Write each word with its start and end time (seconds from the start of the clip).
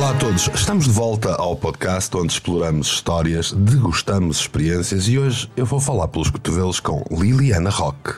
Olá 0.00 0.12
a 0.12 0.14
todos, 0.14 0.48
estamos 0.54 0.86
de 0.86 0.90
volta 0.92 1.34
ao 1.34 1.54
podcast 1.54 2.16
onde 2.16 2.32
exploramos 2.32 2.86
histórias, 2.86 3.52
degustamos 3.52 4.40
experiências 4.40 5.06
e 5.06 5.18
hoje 5.18 5.52
eu 5.54 5.66
vou 5.66 5.78
falar 5.78 6.08
pelos 6.08 6.30
cotovelos 6.30 6.80
com 6.80 7.04
Liliana 7.10 7.68
Roque, 7.68 8.14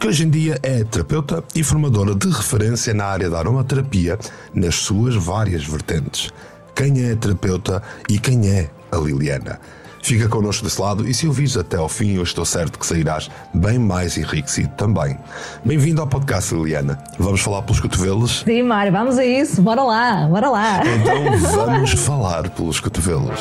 que 0.00 0.08
hoje 0.08 0.24
em 0.24 0.28
dia 0.28 0.58
é 0.60 0.82
terapeuta 0.82 1.44
e 1.54 1.62
formadora 1.62 2.16
de 2.16 2.28
referência 2.28 2.92
na 2.92 3.04
área 3.04 3.30
da 3.30 3.38
aromaterapia 3.38 4.18
nas 4.52 4.74
suas 4.74 5.14
várias 5.14 5.62
vertentes. 5.62 6.32
Quem 6.74 7.00
é 7.04 7.14
terapeuta 7.14 7.80
e 8.08 8.18
quem 8.18 8.48
é 8.48 8.68
a 8.90 8.96
Liliana? 8.96 9.60
Fica 10.02 10.28
connosco 10.28 10.64
desse 10.64 10.80
lado 10.80 11.06
e 11.08 11.12
se 11.12 11.26
ouvires 11.26 11.56
até 11.56 11.76
ao 11.76 11.88
fim, 11.88 12.14
eu 12.16 12.22
estou 12.22 12.44
certo 12.44 12.78
que 12.78 12.86
sairás 12.86 13.30
bem 13.52 13.78
mais 13.78 14.16
enriquecido 14.16 14.70
também. 14.76 15.18
Bem-vindo 15.64 16.00
ao 16.00 16.06
podcast, 16.06 16.54
Liliana. 16.54 16.98
Vamos 17.18 17.40
falar 17.40 17.62
pelos 17.62 17.80
cotovelos? 17.80 18.42
Sim, 18.44 18.62
Mário, 18.62 18.90
vamos 18.92 19.18
a 19.18 19.24
isso. 19.24 19.60
Bora 19.60 19.82
lá, 19.82 20.26
bora 20.26 20.48
lá. 20.50 20.80
Então 20.86 21.38
vamos 21.52 21.92
falar 21.92 22.48
pelos 22.50 22.80
cotovelos. 22.80 23.40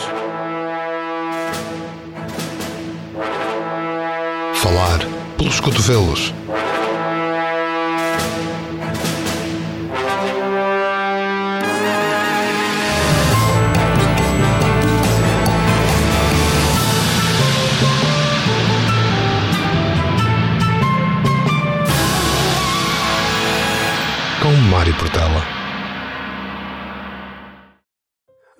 Falar 4.55 4.99
pelos 5.37 5.59
cotovelos. 5.61 6.33
Mário 24.79 24.95
Portela. 24.95 25.43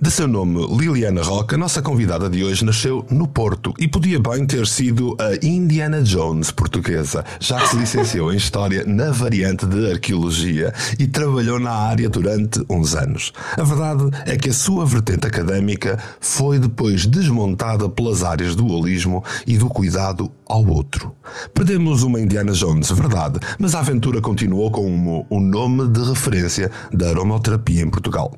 De 0.02 0.12
seu 0.12 0.28
nome 0.28 0.66
Liliana 0.68 1.22
Roca, 1.22 1.58
nossa 1.58 1.82
convidada 1.82 2.30
de 2.30 2.44
hoje 2.44 2.66
nasceu 2.66 3.06
no 3.10 3.26
Porto 3.26 3.74
e 3.80 3.88
podia 3.88 4.20
bem 4.20 4.46
ter 4.46 4.68
sido 4.68 5.16
a 5.18 5.46
Indiana 5.46 6.02
Jones 6.02 6.52
portuguesa, 6.52 7.24
já 7.40 7.62
que 7.62 7.70
se 7.70 7.78
licenciou 7.78 8.34
em 8.34 8.36
História 8.36 8.84
na 8.86 9.12
variante 9.12 9.66
de 9.66 9.92
Arqueologia 9.92 10.74
e 11.00 11.08
trabalhou 11.08 11.58
na 11.58 11.72
área 11.72 12.10
durante 12.10 12.62
uns 12.70 12.96
anos. 12.96 13.32
A 13.58 13.64
verdade 13.64 14.10
é 14.26 14.36
que 14.36 14.50
a 14.50 14.54
sua 14.54 14.86
vertente 14.86 15.26
académica 15.26 15.98
foi 16.20 16.60
depois 16.60 17.06
desmontada 17.06 17.88
pelas 17.88 18.24
áreas 18.24 18.58
do 18.58 18.68
holismo 18.68 19.24
e 19.48 19.58
do 19.58 19.70
cuidado 19.70 20.30
ao 20.50 20.66
outro. 20.66 21.16
Perdemos 21.54 22.02
uma 22.02 22.20
Indiana 22.20 22.52
Jones, 22.52 22.90
verdade, 22.92 23.40
mas 23.60 23.76
a 23.76 23.80
aventura 23.80 24.20
continuou 24.20 24.72
como 24.72 25.26
o 25.30 25.40
nome 25.40 25.88
de 25.88 26.02
referência 26.02 26.72
da 26.92 27.10
aromaterapia 27.10 27.84
em 27.84 27.90
Portugal. 27.90 28.34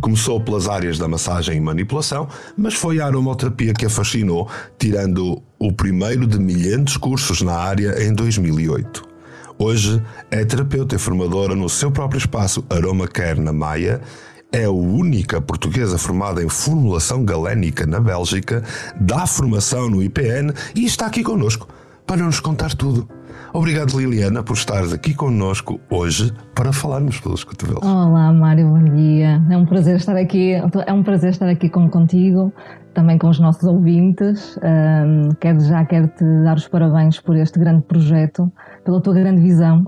Começou 0.00 0.40
pelas 0.40 0.68
áreas 0.68 0.98
da 0.98 1.06
massagem 1.06 1.56
e 1.56 1.60
manipulação, 1.60 2.28
mas 2.56 2.74
foi 2.74 3.00
a 3.00 3.06
aromaterapia 3.06 3.72
que 3.72 3.86
a 3.86 3.90
fascinou, 3.90 4.50
tirando 4.76 5.40
o 5.58 5.72
primeiro 5.72 6.26
de 6.26 6.38
milhares 6.38 6.96
cursos 6.96 7.40
na 7.42 7.54
área 7.54 8.02
em 8.02 8.12
2008. 8.12 9.12
Hoje 9.58 10.02
é 10.30 10.44
terapeuta 10.44 10.96
e 10.96 10.98
formadora 10.98 11.54
no 11.54 11.68
seu 11.68 11.92
próprio 11.92 12.18
espaço 12.18 12.64
Aroma 12.68 13.06
Care 13.06 13.38
na 13.40 13.52
Maia. 13.52 14.00
É 14.54 14.64
a 14.64 14.70
única 14.70 15.40
portuguesa 15.40 15.96
formada 15.96 16.44
em 16.44 16.48
formulação 16.48 17.24
galénica 17.24 17.86
na 17.86 17.98
Bélgica, 17.98 18.62
dá 19.00 19.26
formação 19.26 19.88
no 19.88 20.02
IPN 20.02 20.52
e 20.76 20.84
está 20.84 21.06
aqui 21.06 21.22
connosco 21.22 21.66
para 22.06 22.18
nos 22.18 22.38
contar 22.38 22.74
tudo. 22.74 23.08
Obrigado, 23.54 23.98
Liliana, 23.98 24.42
por 24.42 24.52
estares 24.52 24.92
aqui 24.92 25.14
connosco 25.14 25.80
hoje 25.90 26.34
para 26.54 26.70
falarmos 26.70 27.18
pelos 27.18 27.44
cotovelos. 27.44 27.82
Olá, 27.82 28.30
Mário, 28.30 28.68
bom 28.68 28.84
dia. 28.94 29.42
É 29.50 29.56
um 29.56 29.64
prazer 29.64 29.96
estar 29.96 30.16
aqui. 30.16 30.52
É 30.52 30.92
um 30.92 31.02
prazer 31.02 31.30
estar 31.30 31.48
aqui 31.48 31.70
com, 31.70 31.88
contigo, 31.88 32.52
também 32.92 33.16
com 33.16 33.30
os 33.30 33.40
nossos 33.40 33.64
ouvintes. 33.64 34.58
Um, 34.58 35.30
quero 35.40 35.60
já 35.60 35.82
quero 35.86 36.08
te 36.08 36.24
dar 36.44 36.58
os 36.58 36.68
parabéns 36.68 37.18
por 37.18 37.36
este 37.36 37.58
grande 37.58 37.84
projeto, 37.84 38.52
pela 38.84 39.00
tua 39.00 39.14
grande 39.14 39.40
visão. 39.40 39.86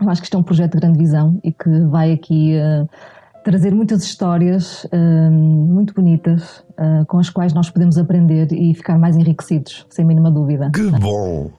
Eu 0.00 0.08
acho 0.08 0.20
que 0.20 0.26
isto 0.26 0.36
é 0.36 0.40
um 0.40 0.44
projeto 0.44 0.74
de 0.74 0.78
grande 0.78 0.98
visão 0.98 1.40
e 1.42 1.52
que 1.52 1.68
vai 1.90 2.12
aqui 2.12 2.54
uh, 2.56 2.88
trazer 3.42 3.74
muitas 3.74 4.02
histórias 4.02 4.84
uh, 4.84 5.30
muito 5.30 5.94
bonitas 5.94 6.64
uh, 6.70 7.04
com 7.06 7.18
as 7.18 7.30
quais 7.30 7.52
nós 7.52 7.70
podemos 7.70 7.98
aprender 7.98 8.52
e 8.52 8.74
ficar 8.74 8.98
mais 8.98 9.16
enriquecidos, 9.16 9.86
sem 9.90 10.04
mínima 10.04 10.30
dúvida. 10.30 10.70
Que 10.70 10.90
bom! 10.90 11.50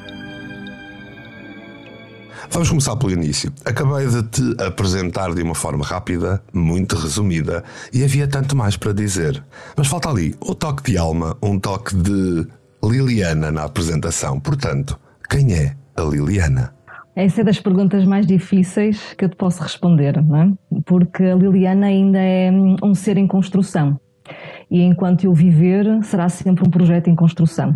Vamos 2.50 2.68
começar 2.68 2.96
pelo 2.96 3.12
início. 3.12 3.52
Acabei 3.64 4.06
de 4.06 4.22
te 4.24 4.62
apresentar 4.62 5.34
de 5.34 5.42
uma 5.42 5.54
forma 5.54 5.84
rápida, 5.84 6.42
muito 6.52 6.96
resumida, 6.96 7.64
e 7.92 8.02
havia 8.04 8.26
tanto 8.26 8.56
mais 8.56 8.76
para 8.76 8.92
dizer. 8.92 9.42
Mas 9.76 9.88
falta 9.88 10.08
ali 10.08 10.34
o 10.40 10.54
toque 10.54 10.90
de 10.90 10.98
alma, 10.98 11.36
um 11.42 11.58
toque 11.58 11.94
de 11.94 12.46
Liliana 12.82 13.50
na 13.50 13.64
apresentação. 13.64 14.40
Portanto, 14.40 14.98
quem 15.28 15.52
é 15.54 15.76
a 15.96 16.02
Liliana? 16.02 16.74
Essa 17.14 17.40
é 17.40 17.44
das 17.44 17.58
perguntas 17.58 18.04
mais 18.04 18.26
difíceis 18.26 19.14
que 19.16 19.24
eu 19.24 19.28
te 19.28 19.36
posso 19.36 19.62
responder, 19.62 20.22
não 20.22 20.36
é? 20.36 20.52
Porque 20.84 21.24
a 21.24 21.34
Liliana 21.34 21.86
ainda 21.86 22.18
é 22.18 22.50
um 22.82 22.94
ser 22.94 23.16
em 23.16 23.26
construção. 23.26 23.98
E 24.70 24.82
enquanto 24.82 25.24
eu 25.24 25.32
viver, 25.32 25.86
será 26.02 26.28
sempre 26.28 26.66
um 26.66 26.70
projeto 26.70 27.08
em 27.08 27.14
construção. 27.14 27.74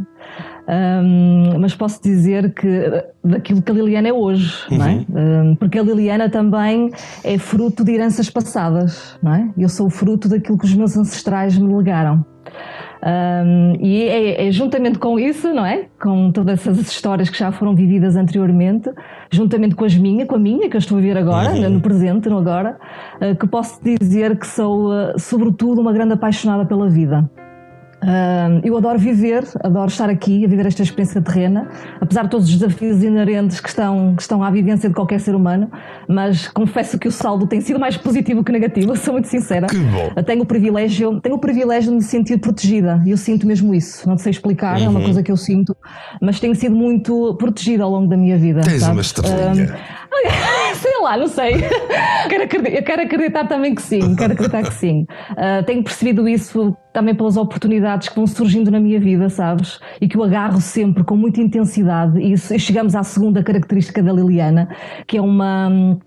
Um, 0.71 1.59
mas 1.59 1.75
posso 1.75 2.01
dizer 2.01 2.55
que 2.55 3.03
daquilo 3.25 3.61
que 3.61 3.73
a 3.73 3.75
Liliana 3.75 4.09
é 4.09 4.13
hoje, 4.13 4.55
uhum. 4.71 4.79
não 4.79 4.87
é? 4.87 5.05
Um, 5.43 5.57
porque 5.57 5.79
a 5.79 5.83
Liliana 5.83 6.31
também 6.31 6.93
é 7.25 7.39
fruto 7.39 7.83
de 7.83 7.93
heranças 7.93 8.31
passadas, 8.31 9.19
não 9.21 9.35
é? 9.35 9.51
Eu 9.59 9.69
sou 9.69 9.91
fruto 9.91 10.29
daquilo 10.29 10.57
que 10.57 10.65
os 10.65 10.75
meus 10.75 10.97
ancestrais 10.97 11.59
me 11.59 11.75
legaram. 11.75 12.25
Um, 13.03 13.77
e 13.81 14.03
é, 14.03 14.47
é, 14.47 14.53
juntamente 14.53 14.99
com 14.99 15.19
isso, 15.19 15.53
não 15.53 15.65
é? 15.65 15.87
Com 16.01 16.31
todas 16.31 16.61
essas 16.61 16.79
histórias 16.79 17.31
que 17.31 17.39
já 17.39 17.51
foram 17.51 17.75
vividas 17.75 18.15
anteriormente, 18.15 18.91
juntamente 19.31 19.75
com 19.75 19.85
as 19.85 19.97
minhas, 19.97 20.29
com 20.29 20.37
a 20.37 20.39
minha, 20.39 20.69
que 20.69 20.77
eu 20.77 20.79
estou 20.79 20.99
a 20.99 21.01
ver 21.01 21.17
agora, 21.17 21.51
uhum. 21.53 21.71
no 21.71 21.81
presente, 21.81 22.29
no 22.29 22.39
agora, 22.39 22.79
uh, 23.21 23.35
que 23.35 23.47
posso 23.49 23.81
dizer 23.83 24.39
que 24.39 24.47
sou, 24.47 24.93
uh, 24.93 25.19
sobretudo, 25.19 25.81
uma 25.81 25.93
grande 25.93 26.13
apaixonada 26.13 26.65
pela 26.65 26.89
vida. 26.89 27.29
Uh, 28.03 28.61
eu 28.65 28.77
adoro 28.77 28.99
viver, 28.99 29.45
adoro 29.63 29.89
estar 29.89 30.09
aqui 30.09 30.45
a 30.45 30.49
viver 30.49 30.65
esta 30.67 30.83
experiência 30.83 31.21
terrena, 31.21 31.69
apesar 32.01 32.23
de 32.23 32.31
todos 32.31 32.49
os 32.49 32.57
desafios 32.57 33.03
inerentes 33.03 33.61
que 33.61 33.69
estão, 33.69 34.15
que 34.17 34.23
estão 34.23 34.43
à 34.43 34.51
vivência 34.51 34.89
de 34.89 34.95
qualquer 34.95 35.21
ser 35.21 35.35
humano, 35.35 35.71
mas 36.09 36.49
confesso 36.49 36.99
que 36.99 37.07
o 37.07 37.13
saldo 37.13 37.47
tem 37.47 37.61
sido 37.61 37.79
mais 37.79 37.97
positivo 37.99 38.43
que 38.43 38.51
negativo, 38.53 38.97
sou 38.99 39.13
muito 39.13 39.29
sincera. 39.29 39.67
Que 39.67 39.79
bom. 39.79 40.23
Tenho 40.23 40.43
o 40.43 40.47
privilégio, 40.47 41.21
tenho 41.21 41.35
o 41.35 41.39
privilégio 41.39 41.91
de 41.91 41.97
me 41.97 42.03
sentir 42.03 42.39
protegida, 42.39 43.03
e 43.05 43.11
eu 43.11 43.17
sinto 43.17 43.47
mesmo 43.47 43.75
isso. 43.75 44.09
Não 44.09 44.17
sei 44.17 44.31
explicar, 44.31 44.79
uhum. 44.79 44.85
é 44.85 44.89
uma 44.89 44.99
uhum. 44.99 45.05
coisa 45.05 45.23
que 45.23 45.31
eu 45.31 45.37
sinto, 45.37 45.77
mas 46.23 46.41
tenho 46.41 46.55
sido 46.55 46.75
muito 46.75 47.35
protegida 47.35 47.85
ao 47.85 47.91
longo 47.91 48.09
da 48.09 48.17
minha 48.17 48.39
vida. 48.39 48.63
Tens 48.63 48.81
sabe? 48.81 48.93
uma 48.93 49.03
estrelinha. 49.03 49.75
Uh, 49.75 50.51
sei 50.75 51.01
lá, 51.01 51.17
não 51.17 51.27
sei. 51.27 51.55
quero 52.29 52.45
acreditar, 52.45 52.83
quero 52.83 53.03
acreditar 53.03 53.47
também 53.47 53.75
que 53.75 53.83
sim, 53.83 54.15
quero 54.17 54.33
acreditar 54.33 54.63
que 54.63 54.75
sim. 54.75 55.07
Uh, 55.33 55.65
tenho 55.65 55.83
percebido 55.83 56.29
isso 56.29 56.77
também 56.93 57.15
pelas 57.15 57.37
oportunidades 57.37 58.09
que 58.09 58.17
vão 58.17 58.27
surgindo 58.27 58.71
na 58.71 58.81
minha 58.81 58.99
vida, 58.99 59.29
sabes? 59.29 59.81
E 60.01 60.09
que 60.09 60.17
eu 60.17 60.25
agarro 60.25 60.61
sempre 60.61 61.05
com 61.05 61.17
muita 61.17 61.41
intensidade. 61.41 62.21
E 62.21 62.37
chegamos 62.59 62.95
à 62.95 63.03
segunda 63.03 63.43
característica 63.43 64.03
da 64.03 64.13
Liliana, 64.13 64.69
que 65.07 65.17
é 65.17 65.21
uma 65.21 65.99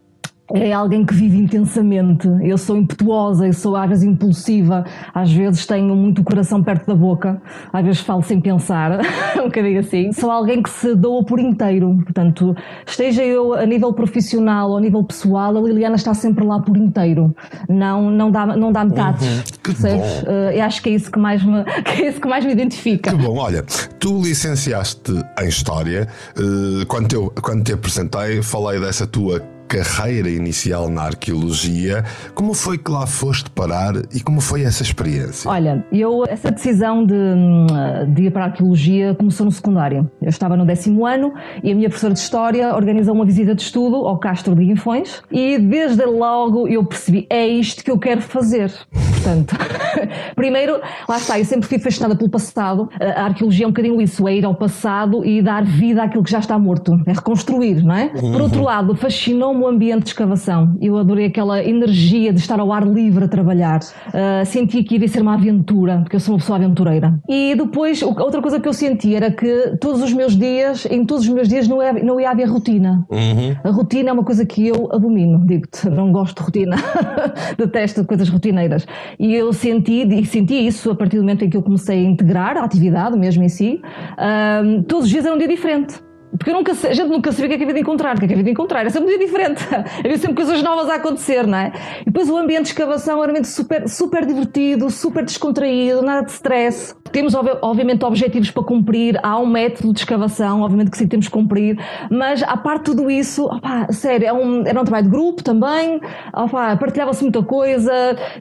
é 0.51 0.73
alguém 0.73 1.05
que 1.05 1.13
vive 1.13 1.37
intensamente. 1.37 2.27
Eu 2.41 2.57
sou 2.57 2.75
impetuosa, 2.75 3.47
eu 3.47 3.53
sou 3.53 3.75
às 3.75 3.87
vezes 3.87 4.03
impulsiva, 4.03 4.85
às 5.13 5.31
vezes 5.31 5.65
tenho 5.65 5.95
muito 5.95 6.21
o 6.21 6.23
coração 6.23 6.61
perto 6.61 6.85
da 6.85 6.95
boca, 6.95 7.41
às 7.71 7.83
vezes 7.83 8.01
falo 8.01 8.21
sem 8.21 8.41
pensar, 8.41 8.99
um 9.39 9.45
bocadinho 9.45 9.79
assim. 9.79 10.11
Sou 10.11 10.29
alguém 10.29 10.61
que 10.61 10.69
se 10.69 10.95
doa 10.95 11.23
por 11.23 11.39
inteiro, 11.39 11.97
portanto, 12.03 12.55
esteja 12.85 13.23
eu 13.23 13.53
a 13.53 13.65
nível 13.65 13.93
profissional 13.93 14.71
ou 14.71 14.77
a 14.77 14.81
nível 14.81 15.03
pessoal, 15.03 15.55
a 15.55 15.61
Liliana 15.61 15.95
está 15.95 16.13
sempre 16.13 16.43
lá 16.45 16.59
por 16.59 16.75
inteiro, 16.75 17.33
não, 17.69 18.09
não, 18.09 18.29
dá, 18.29 18.45
não 18.45 18.71
dá 18.71 18.83
metades. 18.83 19.27
Uhum. 19.27 19.43
Que 19.63 19.83
Uh, 19.83 20.51
eu 20.53 20.63
acho 20.63 20.81
que 20.81 20.89
é 20.89 20.93
isso 20.93 21.11
que 21.11 21.19
mais 21.19 21.43
me, 21.43 21.63
que 21.83 22.03
é 22.03 22.09
isso 22.09 22.21
que 22.21 22.27
mais 22.27 22.45
me 22.45 22.51
identifica. 22.51 23.11
Que 23.11 23.17
bom, 23.17 23.37
olha, 23.37 23.63
tu 23.99 24.21
licenciaste 24.21 25.11
em 25.41 25.47
História, 25.47 26.07
uh, 26.37 26.85
quando, 26.87 27.13
eu, 27.13 27.33
quando 27.41 27.63
te 27.63 27.73
apresentei, 27.73 28.41
falei 28.41 28.79
dessa 28.79 29.05
tua 29.05 29.41
carreira 29.73 30.29
inicial 30.29 30.87
na 30.87 31.01
arqueologia. 31.01 32.05
Como 32.35 32.53
foi 32.53 32.77
que 32.77 32.91
lá 32.91 33.07
foste 33.07 33.49
parar 33.49 33.95
e 34.13 34.21
como 34.21 34.39
foi 34.39 34.61
essa 34.61 34.83
experiência? 34.83 35.49
Olha, 35.49 35.83
eu, 35.91 36.23
essa 36.27 36.51
decisão 36.51 37.03
de, 37.03 37.15
de 38.13 38.25
ir 38.25 38.31
para 38.31 38.43
a 38.43 38.47
arqueologia 38.49 39.15
começou 39.15 39.47
no 39.47 39.51
secundário. 39.51 40.09
Eu 40.21 40.29
estava 40.29 40.55
no 40.55 40.63
décimo 40.63 41.07
ano 41.07 41.33
e 41.63 41.71
a 41.71 41.75
minha 41.75 41.89
professora 41.89 42.13
de 42.13 42.19
História 42.19 42.75
organizou 42.75 43.15
uma 43.15 43.25
visita 43.25 43.55
de 43.55 43.63
estudo 43.63 43.95
ao 43.95 44.19
Castro 44.19 44.55
de 44.55 44.63
Guinfões 44.63 45.23
e 45.31 45.57
desde 45.57 46.05
logo 46.05 46.67
eu 46.67 46.85
percebi, 46.85 47.25
é 47.27 47.47
isto 47.47 47.83
que 47.83 47.89
eu 47.89 47.97
quero 47.97 48.21
fazer. 48.21 48.71
Portanto, 48.91 49.55
primeiro, 50.35 50.81
lá 51.07 51.17
está, 51.17 51.39
eu 51.39 51.45
sempre 51.45 51.67
fui 51.67 51.79
fascinada 51.79 52.15
pelo 52.15 52.29
passado. 52.29 52.89
A 52.99 53.23
arqueologia 53.23 53.65
é 53.65 53.67
um 53.67 53.71
bocadinho 53.71 54.01
isso, 54.01 54.27
é 54.27 54.35
ir 54.35 54.45
ao 54.45 54.53
passado 54.53 55.25
e 55.25 55.41
dar 55.41 55.63
vida 55.63 56.03
àquilo 56.03 56.23
que 56.23 56.31
já 56.31 56.39
está 56.39 56.59
morto, 56.59 57.01
é 57.05 57.13
reconstruir, 57.13 57.83
não 57.83 57.95
é? 57.95 58.11
Uhum. 58.13 58.33
Por 58.33 58.41
outro 58.41 58.61
lado, 58.61 58.93
fascinou-me 58.95 59.62
o 59.63 59.67
ambiente 59.67 60.03
de 60.03 60.09
escavação. 60.09 60.77
Eu 60.81 60.97
adorei 60.97 61.25
aquela 61.25 61.63
energia 61.63 62.33
de 62.33 62.39
estar 62.39 62.59
ao 62.59 62.71
ar 62.71 62.85
livre 62.85 63.25
a 63.25 63.27
trabalhar. 63.27 63.79
Uh, 63.79 64.45
senti 64.45 64.83
que 64.83 64.95
iria 64.95 65.07
ser 65.07 65.21
uma 65.21 65.33
aventura, 65.33 65.99
porque 66.01 66.15
eu 66.15 66.19
sou 66.19 66.35
uma 66.35 66.39
pessoa 66.39 66.57
aventureira. 66.57 67.19
E 67.27 67.55
depois, 67.55 68.01
outra 68.01 68.41
coisa 68.41 68.59
que 68.59 68.67
eu 68.67 68.73
senti 68.73 69.15
era 69.15 69.31
que 69.31 69.77
todos 69.79 70.01
os 70.01 70.13
meus 70.13 70.37
dias, 70.37 70.85
em 70.89 71.05
todos 71.05 71.23
os 71.23 71.33
meus 71.33 71.47
dias, 71.47 71.67
não 71.67 71.81
ia, 71.81 71.93
não 71.93 72.19
ia 72.19 72.29
haver 72.29 72.47
rotina. 72.47 73.05
Uhum. 73.09 73.55
A 73.63 73.69
rotina 73.71 74.09
é 74.09 74.13
uma 74.13 74.23
coisa 74.23 74.45
que 74.45 74.67
eu 74.67 74.89
abomino, 74.91 75.45
digo-te, 75.45 75.89
não 75.91 76.11
gosto 76.11 76.37
de 76.37 76.43
rotina. 76.43 76.75
Detesto 77.57 78.05
coisas 78.05 78.29
rotineiras. 78.29 78.85
E 79.17 79.33
eu 79.33 79.53
senti, 79.53 80.03
e 80.03 80.25
senti 80.25 80.55
isso 80.55 80.91
a 80.91 80.95
partir 80.95 81.17
do 81.17 81.23
momento 81.23 81.45
em 81.45 81.49
que 81.49 81.57
eu 81.57 81.61
comecei 81.61 82.05
a 82.05 82.09
integrar 82.09 82.57
a 82.57 82.63
atividade 82.63 83.17
mesmo 83.17 83.43
em 83.43 83.49
si. 83.49 83.81
Uh, 84.13 84.83
todos 84.83 85.05
os 85.05 85.09
dias 85.09 85.25
era 85.25 85.33
um 85.33 85.37
dia 85.37 85.47
diferente. 85.47 85.95
Porque 86.37 86.51
nunca, 86.51 86.71
a 86.71 86.93
gente 86.93 87.09
nunca 87.09 87.31
sabia 87.31 87.45
o 87.45 87.49
que 87.49 87.55
é 87.55 87.57
que 87.57 87.63
havia 87.63 87.75
de 87.75 87.81
encontrar, 87.81 88.15
o 88.15 88.19
que 88.19 88.25
é 88.25 88.27
que 88.27 88.33
havia 88.33 88.43
de 88.43 88.51
encontrar. 88.51 88.81
Era 88.81 88.89
sempre 88.89 89.13
um 89.13 89.17
dia 89.17 89.25
diferente. 89.25 89.63
havia 89.73 90.17
sempre 90.17 90.35
coisas 90.35 90.63
novas 90.63 90.89
a 90.89 90.95
acontecer, 90.95 91.45
não 91.45 91.57
é? 91.57 91.71
E 92.01 92.05
depois 92.05 92.29
o 92.29 92.37
ambiente 92.37 92.63
de 92.63 92.69
escavação 92.69 93.17
era 93.17 93.27
um 93.27 93.29
ambiente 93.29 93.47
super, 93.47 93.87
super 93.87 94.25
divertido, 94.25 94.89
super 94.89 95.23
descontraído, 95.23 96.01
nada 96.01 96.25
de 96.25 96.31
stress. 96.31 96.95
Temos, 97.11 97.35
obviamente, 97.35 98.03
objetivos 98.03 98.49
para 98.49 98.63
cumprir, 98.63 99.19
há 99.21 99.37
um 99.37 99.45
método 99.45 99.93
de 99.93 99.99
escavação, 99.99 100.61
obviamente 100.61 100.89
que 100.89 100.97
sim, 100.97 101.07
temos 101.07 101.27
que 101.27 101.31
cumprir, 101.31 101.77
mas 102.09 102.41
a 102.41 102.57
parte 102.57 102.79
de 102.79 102.83
tudo 102.85 103.11
isso, 103.11 103.45
opa, 103.45 103.85
sério, 103.91 104.25
é 104.25 104.33
um, 104.33 104.65
era 104.65 104.81
um 104.81 104.83
trabalho 104.83 105.05
de 105.05 105.11
grupo 105.11 105.43
também, 105.43 106.01
partilhava-se 106.79 107.21
muita 107.21 107.43
coisa, 107.43 107.93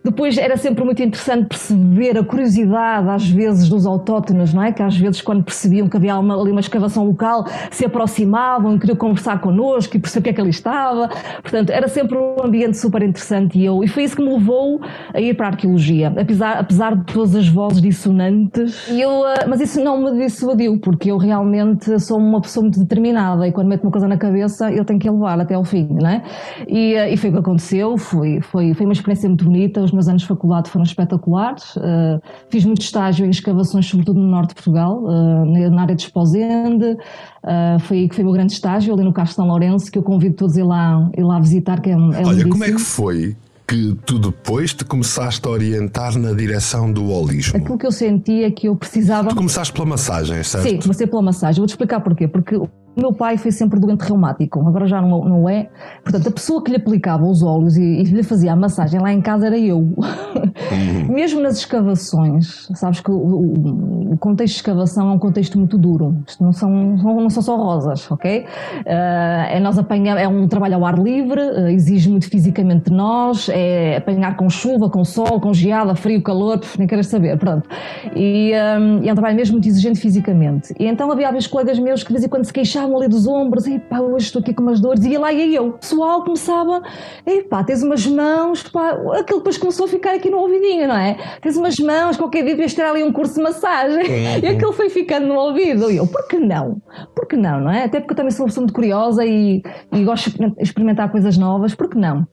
depois 0.02 0.38
era 0.38 0.56
sempre 0.56 0.84
muito 0.84 1.02
interessante 1.02 1.48
perceber 1.48 2.16
a 2.16 2.24
curiosidade, 2.24 3.10
às 3.10 3.28
vezes, 3.28 3.68
dos 3.68 3.84
autóctonos, 3.84 4.54
não 4.54 4.62
é? 4.62 4.72
Que 4.72 4.82
às 4.82 4.96
vezes, 4.96 5.20
quando 5.20 5.44
percebiam 5.44 5.86
que 5.86 5.98
havia 5.98 6.16
uma, 6.16 6.40
ali 6.40 6.50
uma 6.50 6.60
escavação 6.60 7.04
local, 7.04 7.44
se 7.82 7.86
aproximavam, 7.86 8.78
queriam 8.78 8.96
conversar 8.96 9.40
connosco 9.40 9.96
e 9.96 10.00
perceber 10.00 10.20
o 10.20 10.22
que 10.22 10.30
é 10.30 10.32
que 10.34 10.40
ali 10.40 10.50
estava. 10.50 11.08
Portanto, 11.42 11.70
era 11.70 11.88
sempre 11.88 12.16
um 12.16 12.36
ambiente 12.44 12.78
super 12.78 13.02
interessante 13.02 13.58
e, 13.58 13.64
eu, 13.64 13.82
e 13.82 13.88
foi 13.88 14.04
isso 14.04 14.14
que 14.14 14.22
me 14.22 14.32
levou 14.32 14.80
a 15.12 15.20
ir 15.20 15.34
para 15.34 15.46
a 15.46 15.50
arqueologia, 15.50 16.12
apesar, 16.16 16.58
apesar 16.58 16.94
de 16.94 17.12
todas 17.12 17.34
as 17.34 17.48
vozes 17.48 17.82
dissonantes. 17.82 18.88
Eu, 18.88 19.26
eh, 19.26 19.46
mas 19.48 19.60
isso 19.60 19.82
não 19.82 20.00
me 20.00 20.16
dissuadiu, 20.16 20.78
porque 20.78 21.10
eu 21.10 21.16
realmente 21.16 21.98
sou 21.98 22.18
uma 22.18 22.40
pessoa 22.40 22.62
muito 22.62 22.78
determinada 22.78 23.48
e 23.48 23.52
quando 23.52 23.66
meto 23.66 23.82
uma 23.82 23.90
coisa 23.90 24.06
na 24.06 24.16
cabeça 24.16 24.70
eu 24.70 24.84
tenho 24.84 25.00
que 25.00 25.08
a 25.08 25.12
levar 25.12 25.40
até 25.40 25.54
ao 25.54 25.64
fim, 25.64 25.88
não 25.90 26.08
é? 26.08 26.22
E, 26.68 26.94
eh, 26.94 27.12
e 27.12 27.16
foi 27.16 27.30
o 27.30 27.32
que 27.32 27.38
aconteceu, 27.40 27.98
foi, 27.98 28.40
foi, 28.40 28.74
foi 28.74 28.86
uma 28.86 28.92
experiência 28.92 29.28
muito 29.28 29.44
bonita, 29.44 29.82
os 29.82 29.90
meus 29.90 30.06
anos 30.06 30.22
de 30.22 30.28
faculdade 30.28 30.70
foram 30.70 30.84
espetaculares, 30.84 31.74
uh, 31.76 32.22
fiz 32.48 32.64
muito 32.64 32.82
estágio 32.82 33.26
em 33.26 33.30
escavações, 33.30 33.86
sobretudo 33.86 34.20
no 34.20 34.28
norte 34.28 34.50
de 34.50 34.54
Portugal, 34.54 35.02
uh, 35.02 35.70
na 35.70 35.82
área 35.82 35.96
de 35.96 36.02
Esposende, 36.02 36.96
Uh, 37.42 37.78
foi 37.80 38.08
que 38.08 38.14
foi 38.14 38.22
o 38.22 38.26
meu 38.26 38.34
grande 38.34 38.52
estágio, 38.52 38.94
ali 38.94 39.02
no 39.02 39.12
Castro 39.12 39.36
São 39.36 39.46
Lourenço, 39.48 39.90
que 39.90 39.98
eu 39.98 40.02
convido 40.02 40.36
todos 40.36 40.56
a 40.56 40.60
ir 40.60 40.62
lá, 40.62 41.10
ir 41.16 41.24
lá 41.24 41.40
visitar, 41.40 41.80
que 41.80 41.90
é, 41.90 41.92
é 41.92 41.96
Olha, 42.24 42.48
como 42.48 42.62
é 42.62 42.70
que 42.70 42.78
foi 42.78 43.36
que 43.66 43.96
tu 44.04 44.18
depois 44.18 44.74
te 44.74 44.84
começaste 44.84 45.46
a 45.46 45.50
orientar 45.50 46.18
na 46.18 46.32
direção 46.32 46.92
do 46.92 47.10
holismo? 47.10 47.56
Aquilo 47.56 47.78
que 47.78 47.86
eu 47.86 47.92
senti 47.92 48.44
é 48.44 48.50
que 48.50 48.68
eu 48.68 48.76
precisava. 48.76 49.30
Tu 49.30 49.36
começaste 49.36 49.72
pela 49.72 49.86
massagem, 49.86 50.42
certo? 50.42 50.68
Sim, 50.68 50.78
comecei 50.78 51.06
pela 51.06 51.22
massagem. 51.22 51.58
Vou-te 51.58 51.70
explicar 51.70 52.00
porquê. 52.00 52.28
Porque 52.28 52.54
meu 52.96 53.12
pai 53.12 53.38
foi 53.38 53.50
sempre 53.50 53.80
doente 53.80 54.02
reumático, 54.02 54.60
agora 54.60 54.86
já 54.86 55.00
não, 55.00 55.24
não 55.24 55.48
é. 55.48 55.68
Portanto, 56.02 56.28
a 56.28 56.30
pessoa 56.30 56.62
que 56.62 56.70
lhe 56.70 56.76
aplicava 56.76 57.24
os 57.24 57.42
óleos 57.42 57.76
e, 57.76 57.82
e 57.82 58.02
lhe 58.04 58.22
fazia 58.22 58.52
a 58.52 58.56
massagem 58.56 59.00
lá 59.00 59.12
em 59.12 59.20
casa 59.20 59.46
era 59.46 59.58
eu. 59.58 59.78
Uhum. 59.78 61.08
Mesmo 61.12 61.40
nas 61.40 61.56
escavações, 61.58 62.68
sabes 62.74 63.00
que 63.00 63.10
o, 63.10 64.12
o, 64.12 64.16
contexto 64.18 64.54
de 64.54 64.58
escavação 64.58 65.08
é 65.08 65.12
um 65.12 65.18
contexto 65.18 65.58
muito 65.58 65.78
duro. 65.78 66.16
Isto 66.26 66.44
não 66.44 66.52
são, 66.52 66.70
não 66.70 67.30
são 67.30 67.42
só 67.42 67.56
rosas, 67.56 68.10
ok? 68.10 68.40
Uh, 68.40 68.84
é, 68.86 69.58
nós 69.60 69.78
apanhar, 69.78 70.18
é 70.18 70.28
um 70.28 70.46
trabalho 70.46 70.76
ao 70.76 70.84
ar 70.84 70.98
livre, 70.98 71.40
uh, 71.40 71.68
exige 71.68 72.10
muito 72.10 72.28
fisicamente 72.28 72.90
de 72.90 72.96
nós, 72.96 73.48
é 73.48 73.96
apanhar 73.96 74.36
com 74.36 74.50
chuva, 74.50 74.90
com 74.90 75.04
sol, 75.04 75.40
com 75.40 75.52
geada, 75.54 75.94
frio, 75.94 76.22
calor, 76.22 76.60
nem 76.78 76.86
queres 76.86 77.06
saber, 77.06 77.38
pronto. 77.38 77.68
E, 78.14 78.52
um, 78.78 79.02
e 79.02 79.08
é 79.08 79.12
um 79.12 79.14
trabalho 79.14 79.36
mesmo 79.36 79.54
muito 79.54 79.66
exigente 79.66 79.98
fisicamente. 79.98 80.74
E 80.78 80.86
então 80.86 81.10
havia 81.10 81.28
vários 81.28 81.46
colegas 81.46 81.78
meus 81.78 82.02
que 82.02 82.08
de 82.08 82.14
vez 82.14 82.24
em 82.24 82.28
quando 82.28 82.44
se 82.44 82.52
queixavam 82.52 82.81
puxavam 82.82 82.96
ali 82.96 83.08
dos 83.08 83.26
ombros, 83.26 83.66
e 83.66 83.78
pá, 83.78 84.00
hoje 84.00 84.26
estou 84.26 84.40
aqui 84.40 84.52
com 84.52 84.62
umas 84.62 84.80
dores, 84.80 85.04
e 85.04 85.16
lá 85.16 85.32
ia 85.32 85.56
eu. 85.56 85.68
O 85.68 85.72
pessoal 85.72 86.22
começava, 86.22 86.82
e 87.26 87.42
pá, 87.42 87.62
tens 87.62 87.82
umas 87.82 88.06
mãos, 88.06 88.62
pá, 88.64 88.90
aquilo 89.18 89.38
depois 89.38 89.58
começou 89.58 89.86
a 89.86 89.88
ficar 89.88 90.14
aqui 90.14 90.30
no 90.30 90.38
ouvidinho, 90.38 90.88
não 90.88 90.96
é? 90.96 91.16
Tens 91.40 91.56
umas 91.56 91.78
mãos, 91.78 92.16
qualquer 92.16 92.42
dia 92.44 92.54
devias 92.54 92.74
ter 92.74 92.82
ali 92.82 93.02
um 93.02 93.12
curso 93.12 93.34
de 93.34 93.42
massagem. 93.42 94.02
E 94.42 94.46
aquilo 94.46 94.72
foi 94.72 94.88
ficando 94.88 95.26
no 95.26 95.34
ouvido. 95.34 95.90
E 95.90 95.96
eu, 95.96 96.06
por 96.06 96.26
que 96.26 96.36
não? 96.36 96.80
Por 97.14 97.26
que 97.26 97.36
não, 97.36 97.60
não 97.60 97.70
é? 97.70 97.84
Até 97.84 98.00
porque 98.00 98.12
eu 98.12 98.16
também 98.16 98.30
sou 98.30 98.44
uma 98.44 98.48
pessoa 98.48 98.62
muito 98.62 98.74
curiosa 98.74 99.24
e, 99.24 99.62
e 99.92 100.04
gosto 100.04 100.30
de 100.30 100.62
experimentar 100.62 101.10
coisas 101.10 101.36
novas, 101.36 101.74
por 101.74 101.88
que 101.88 101.98
não? 101.98 102.26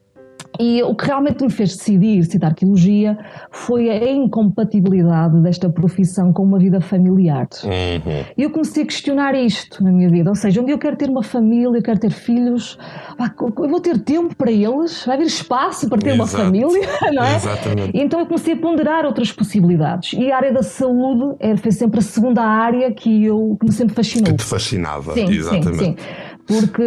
E 0.57 0.81
o 0.83 0.95
que 0.95 1.05
realmente 1.05 1.43
me 1.43 1.49
fez 1.49 1.75
decidir 1.75 2.23
citar 2.25 2.51
arqueologia 2.51 3.17
foi 3.51 3.89
a 3.89 4.11
incompatibilidade 4.11 5.39
desta 5.41 5.69
profissão 5.69 6.33
com 6.33 6.43
uma 6.43 6.57
vida 6.57 6.81
familiar. 6.81 7.47
Uhum. 7.63 8.25
E 8.37 8.43
eu 8.43 8.49
comecei 8.49 8.83
a 8.83 8.85
questionar 8.85 9.35
isto 9.35 9.83
na 9.83 9.91
minha 9.91 10.09
vida. 10.09 10.29
Ou 10.29 10.35
seja, 10.35 10.61
um 10.61 10.65
dia 10.65 10.73
eu 10.73 10.79
quero 10.79 10.97
ter 10.97 11.09
uma 11.09 11.23
família, 11.23 11.77
eu 11.77 11.81
quero 11.81 11.99
ter 11.99 12.11
filhos, 12.11 12.77
eu 13.17 13.69
vou 13.69 13.79
ter 13.79 13.99
tempo 13.99 14.35
para 14.35 14.51
eles, 14.51 15.05
vai 15.05 15.15
haver 15.15 15.27
espaço 15.27 15.87
para 15.87 15.99
ter 15.99 16.13
Exato. 16.13 16.21
uma 16.21 16.27
família, 16.27 16.89
não 17.13 17.23
é? 17.23 17.35
Exatamente. 17.35 17.97
E 17.97 18.01
então 18.01 18.19
eu 18.19 18.25
comecei 18.25 18.53
a 18.53 18.57
ponderar 18.57 19.05
outras 19.05 19.31
possibilidades. 19.31 20.13
E 20.13 20.31
a 20.31 20.37
área 20.37 20.51
da 20.51 20.63
saúde 20.63 21.37
foi 21.61 21.71
sempre 21.71 21.99
a 21.99 22.03
segunda 22.03 22.43
área 22.43 22.91
que, 22.91 23.23
eu, 23.23 23.55
que 23.59 23.65
me 23.65 23.71
sempre 23.71 23.95
fascinou. 23.95 24.25
Que 24.25 24.37
te 24.37 24.43
fascinava, 24.43 25.13
sim, 25.13 25.29
exatamente. 25.29 25.77
Sim, 25.77 25.95
sim 25.97 26.28
porque, 26.49 26.83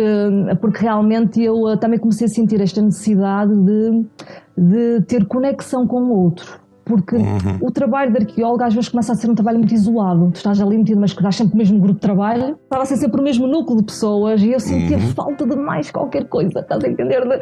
porque 0.61 0.79
realmente 0.81 1.41
eu 1.41 1.69
eh, 1.69 1.77
também 1.77 1.97
comecei 1.97 2.27
a 2.27 2.29
sentir 2.29 2.61
esta 2.61 2.83
necessidade 2.83 3.55
de, 3.55 4.05
de 4.59 5.01
ter 5.03 5.25
conexão 5.27 5.87
com 5.87 6.03
o 6.03 6.25
outro. 6.25 6.61
Porque 6.85 7.15
uhum. 7.15 7.59
o 7.61 7.71
trabalho 7.71 8.11
de 8.11 8.19
arqueólogo 8.19 8.65
às 8.65 8.75
vezes 8.75 8.89
começa 8.89 9.13
a 9.13 9.15
ser 9.15 9.31
um 9.31 9.37
trabalho 9.37 9.59
muito 9.59 9.73
isolado. 9.73 10.33
Tu 10.33 10.39
estás 10.39 10.61
ali 10.61 10.77
metido, 10.77 11.01
mas 11.01 11.13
estás 11.13 11.37
sempre 11.37 11.53
no 11.53 11.59
mesmo 11.59 11.79
grupo 11.79 11.95
de 11.95 12.01
trabalho. 12.01 12.59
Estava 12.65 12.83
a 12.83 12.87
ser 12.87 12.97
sempre 12.97 13.21
o 13.21 13.25
mesmo 13.25 13.47
núcleo 13.47 13.79
de 13.79 13.85
pessoas 13.85 14.43
e 14.43 14.51
eu 14.51 14.59
sentia 14.59 14.97
uhum. 14.97 15.13
falta 15.13 15.47
de 15.47 15.55
mais 15.55 15.93
qualquer 15.93 16.25
coisa. 16.25 16.59
Estás 16.59 16.83
a 16.83 16.89
entender? 16.89 17.21
De, 17.21 17.39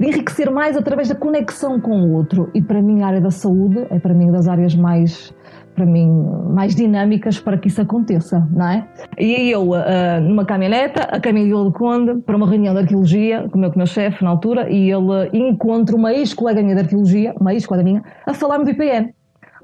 de, 0.00 0.08
enriquecer 0.08 0.50
mais 0.50 0.74
através 0.74 1.06
da 1.06 1.14
conexão 1.14 1.78
com 1.78 2.00
o 2.00 2.14
outro. 2.14 2.50
E 2.54 2.62
para 2.62 2.80
mim 2.80 3.02
a 3.02 3.08
área 3.08 3.20
da 3.20 3.30
saúde 3.30 3.86
é 3.90 3.98
para 3.98 4.14
mim 4.14 4.32
das 4.32 4.48
áreas 4.48 4.74
mais 4.74 5.34
para 5.78 5.86
mim, 5.86 6.10
mais 6.52 6.74
dinâmicas 6.74 7.38
para 7.38 7.56
que 7.56 7.68
isso 7.68 7.80
aconteça, 7.80 8.44
não 8.50 8.68
é? 8.68 8.84
E 9.16 9.36
aí 9.36 9.50
eu, 9.52 9.70
uh, 9.70 10.20
numa 10.20 10.44
caminhoneta, 10.44 11.02
a 11.04 11.20
caminho 11.20 11.70
de 11.70 11.78
Conde, 11.78 12.20
para 12.22 12.36
uma 12.36 12.48
reunião 12.48 12.74
de 12.74 12.80
arqueologia, 12.80 13.48
com 13.48 13.56
o 13.56 13.60
meu, 13.60 13.72
meu 13.76 13.86
chefe 13.86 14.24
na 14.24 14.30
altura, 14.30 14.68
e 14.68 14.90
ele 14.90 15.48
encontra 15.48 15.94
uma 15.94 16.12
ex-colega 16.12 16.60
minha 16.60 16.74
de 16.74 16.80
arqueologia, 16.80 17.32
uma 17.40 17.54
ex-colega 17.54 17.84
minha, 17.84 18.02
a 18.26 18.34
falar-me 18.34 18.64
do 18.64 18.70
IPN, 18.72 19.14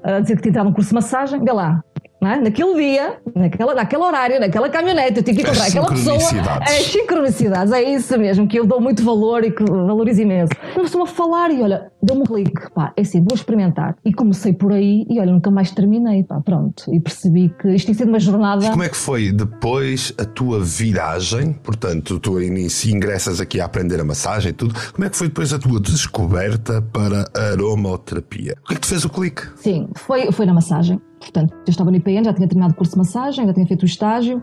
a 0.01 0.21
dizer 0.21 0.37
que 0.37 0.43
tinha 0.43 0.51
entrado 0.51 0.67
num 0.67 0.73
curso 0.73 0.89
de 0.89 0.95
massagem, 0.95 1.43
vê 1.43 1.51
lá, 1.51 1.83
é? 2.27 2.39
Naquele 2.39 2.75
dia, 2.75 3.17
naquela, 3.35 3.75
naquele 3.75 4.03
horário, 4.03 4.39
naquela 4.39 4.69
caminhonete, 4.69 5.17
eu 5.17 5.23
tinha 5.23 5.35
que 5.35 5.41
encontrar 5.41 5.67
aquela 5.67 5.87
pessoa. 5.87 6.17
É 6.61 6.79
sincronicidades, 6.83 7.73
é 7.73 7.83
isso 7.83 8.17
mesmo, 8.17 8.47
que 8.47 8.59
eu 8.59 8.65
dou 8.65 8.79
muito 8.81 9.03
valor 9.03 9.43
e 9.43 9.51
que 9.51 9.63
valorizo 9.63 10.21
imenso. 10.21 10.53
Começou 10.73 11.03
a 11.03 11.07
falar 11.07 11.51
e 11.51 11.61
olha, 11.61 11.91
deu-me 12.01 12.21
um 12.21 12.25
clique, 12.25 12.71
pá, 12.73 12.93
é 12.95 13.01
assim, 13.01 13.19
vou 13.19 13.35
experimentar. 13.35 13.95
E 14.05 14.13
comecei 14.13 14.53
por 14.53 14.71
aí 14.71 15.05
e 15.09 15.19
olha, 15.19 15.31
nunca 15.31 15.49
mais 15.51 15.71
terminei, 15.71 16.23
pá, 16.23 16.39
pronto. 16.41 16.83
E 16.93 16.99
percebi 16.99 17.53
que 17.59 17.69
isto 17.69 17.85
tinha 17.85 17.97
sido 17.97 18.09
uma 18.09 18.19
jornada. 18.19 18.65
E 18.65 18.69
como 18.69 18.83
é 18.83 18.89
que 18.89 18.97
foi 18.97 19.31
depois 19.31 20.13
a 20.17 20.25
tua 20.25 20.59
viragem? 20.63 21.53
Portanto, 21.53 22.19
tu 22.19 22.41
início 22.41 22.93
ingressas 22.93 23.39
aqui 23.41 23.59
a 23.59 23.65
aprender 23.65 23.99
a 23.99 24.03
massagem 24.03 24.51
e 24.51 24.53
tudo. 24.53 24.75
Como 24.93 25.05
é 25.05 25.09
que 25.09 25.17
foi 25.17 25.27
depois 25.27 25.53
a 25.53 25.59
tua 25.59 25.79
descoberta 25.79 26.81
para 26.81 27.25
a 27.35 27.51
aromaterapia? 27.51 28.55
O 28.63 28.67
que 28.67 28.73
é 28.73 28.75
que 28.75 28.81
te 28.81 28.87
fez 28.87 29.05
o 29.05 29.09
clique? 29.09 29.43
Sim, 29.55 29.89
foi, 29.95 30.31
foi 30.31 30.45
na 30.45 30.53
massagem. 30.53 31.01
Portanto, 31.25 31.53
eu 31.53 31.69
estava 31.69 31.89
no 31.91 31.97
IPN, 31.97 32.23
já 32.23 32.33
tinha 32.33 32.47
terminado 32.47 32.73
o 32.73 32.77
curso 32.77 32.93
de 32.93 32.99
massagem, 32.99 33.45
já 33.45 33.53
tinha 33.53 33.65
feito 33.65 33.83
o 33.83 33.85
estágio 33.85 34.41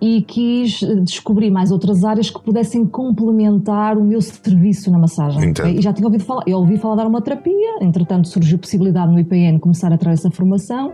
e 0.00 0.22
quis 0.22 0.80
descobrir 1.04 1.50
mais 1.50 1.70
outras 1.70 2.02
áreas 2.02 2.28
que 2.28 2.42
pudessem 2.42 2.84
complementar 2.84 3.96
o 3.96 4.02
meu 4.02 4.20
serviço 4.20 4.90
na 4.90 4.98
massagem. 4.98 5.50
Entendo. 5.50 5.78
E 5.78 5.80
já 5.80 5.92
tinha 5.92 6.06
ouvido 6.06 6.24
falar, 6.24 6.42
eu 6.44 6.58
ouvi 6.58 6.76
falar 6.76 7.08
de 7.08 7.22
terapia, 7.22 7.78
entretanto 7.80 8.26
surgiu 8.26 8.56
a 8.56 8.58
possibilidade 8.58 9.12
no 9.12 9.20
IPN 9.20 9.60
começar 9.60 9.92
a 9.92 9.96
trazer 9.96 10.26
essa 10.26 10.30
formação. 10.30 10.92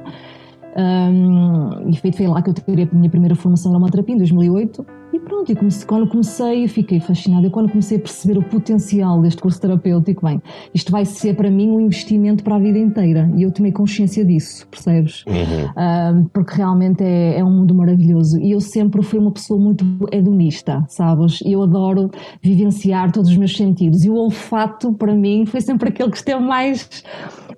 Um, 0.76 1.88
e 1.88 1.96
foi, 1.96 2.12
foi 2.12 2.26
lá 2.26 2.42
que 2.42 2.50
eu 2.50 2.54
tirei 2.54 2.84
a 2.84 2.94
minha 2.94 3.08
primeira 3.08 3.34
formação 3.34 3.72
na 3.72 3.88
terapia, 3.88 4.14
em 4.14 4.18
2008. 4.18 4.97
E 5.12 5.18
pronto, 5.18 5.50
e 5.50 5.56
comecei, 5.56 5.86
quando 5.86 6.06
comecei, 6.06 6.68
fiquei 6.68 7.00
fascinada. 7.00 7.46
E 7.46 7.50
quando 7.50 7.70
comecei 7.70 7.96
a 7.96 8.00
perceber 8.00 8.38
o 8.38 8.42
potencial 8.42 9.20
deste 9.22 9.40
curso 9.40 9.60
terapêutico, 9.60 10.26
bem, 10.26 10.42
isto 10.74 10.92
vai 10.92 11.04
ser 11.04 11.34
para 11.34 11.50
mim 11.50 11.70
um 11.70 11.80
investimento 11.80 12.44
para 12.44 12.56
a 12.56 12.58
vida 12.58 12.78
inteira. 12.78 13.30
E 13.36 13.42
eu 13.42 13.50
tomei 13.50 13.72
consciência 13.72 14.24
disso, 14.24 14.66
percebes? 14.68 15.24
Uhum. 15.26 16.24
Uh, 16.24 16.28
porque 16.32 16.54
realmente 16.54 17.02
é, 17.02 17.38
é, 17.38 17.44
um 17.44 17.50
mundo 17.50 17.74
maravilhoso. 17.74 18.38
E 18.38 18.50
eu 18.50 18.60
sempre 18.60 19.02
fui 19.02 19.18
uma 19.18 19.32
pessoa 19.32 19.58
muito 19.58 19.84
hedonista, 20.12 20.84
sabes? 20.88 21.40
Eu 21.44 21.62
adoro 21.62 22.10
vivenciar 22.42 23.10
todos 23.10 23.30
os 23.30 23.36
meus 23.36 23.56
sentidos. 23.56 24.04
E 24.04 24.10
o 24.10 24.14
olfato, 24.14 24.92
para 24.92 25.14
mim, 25.14 25.46
foi 25.46 25.60
sempre 25.62 25.88
aquele 25.88 26.10
que 26.10 26.16
esteve 26.18 26.42
mais 26.42 27.02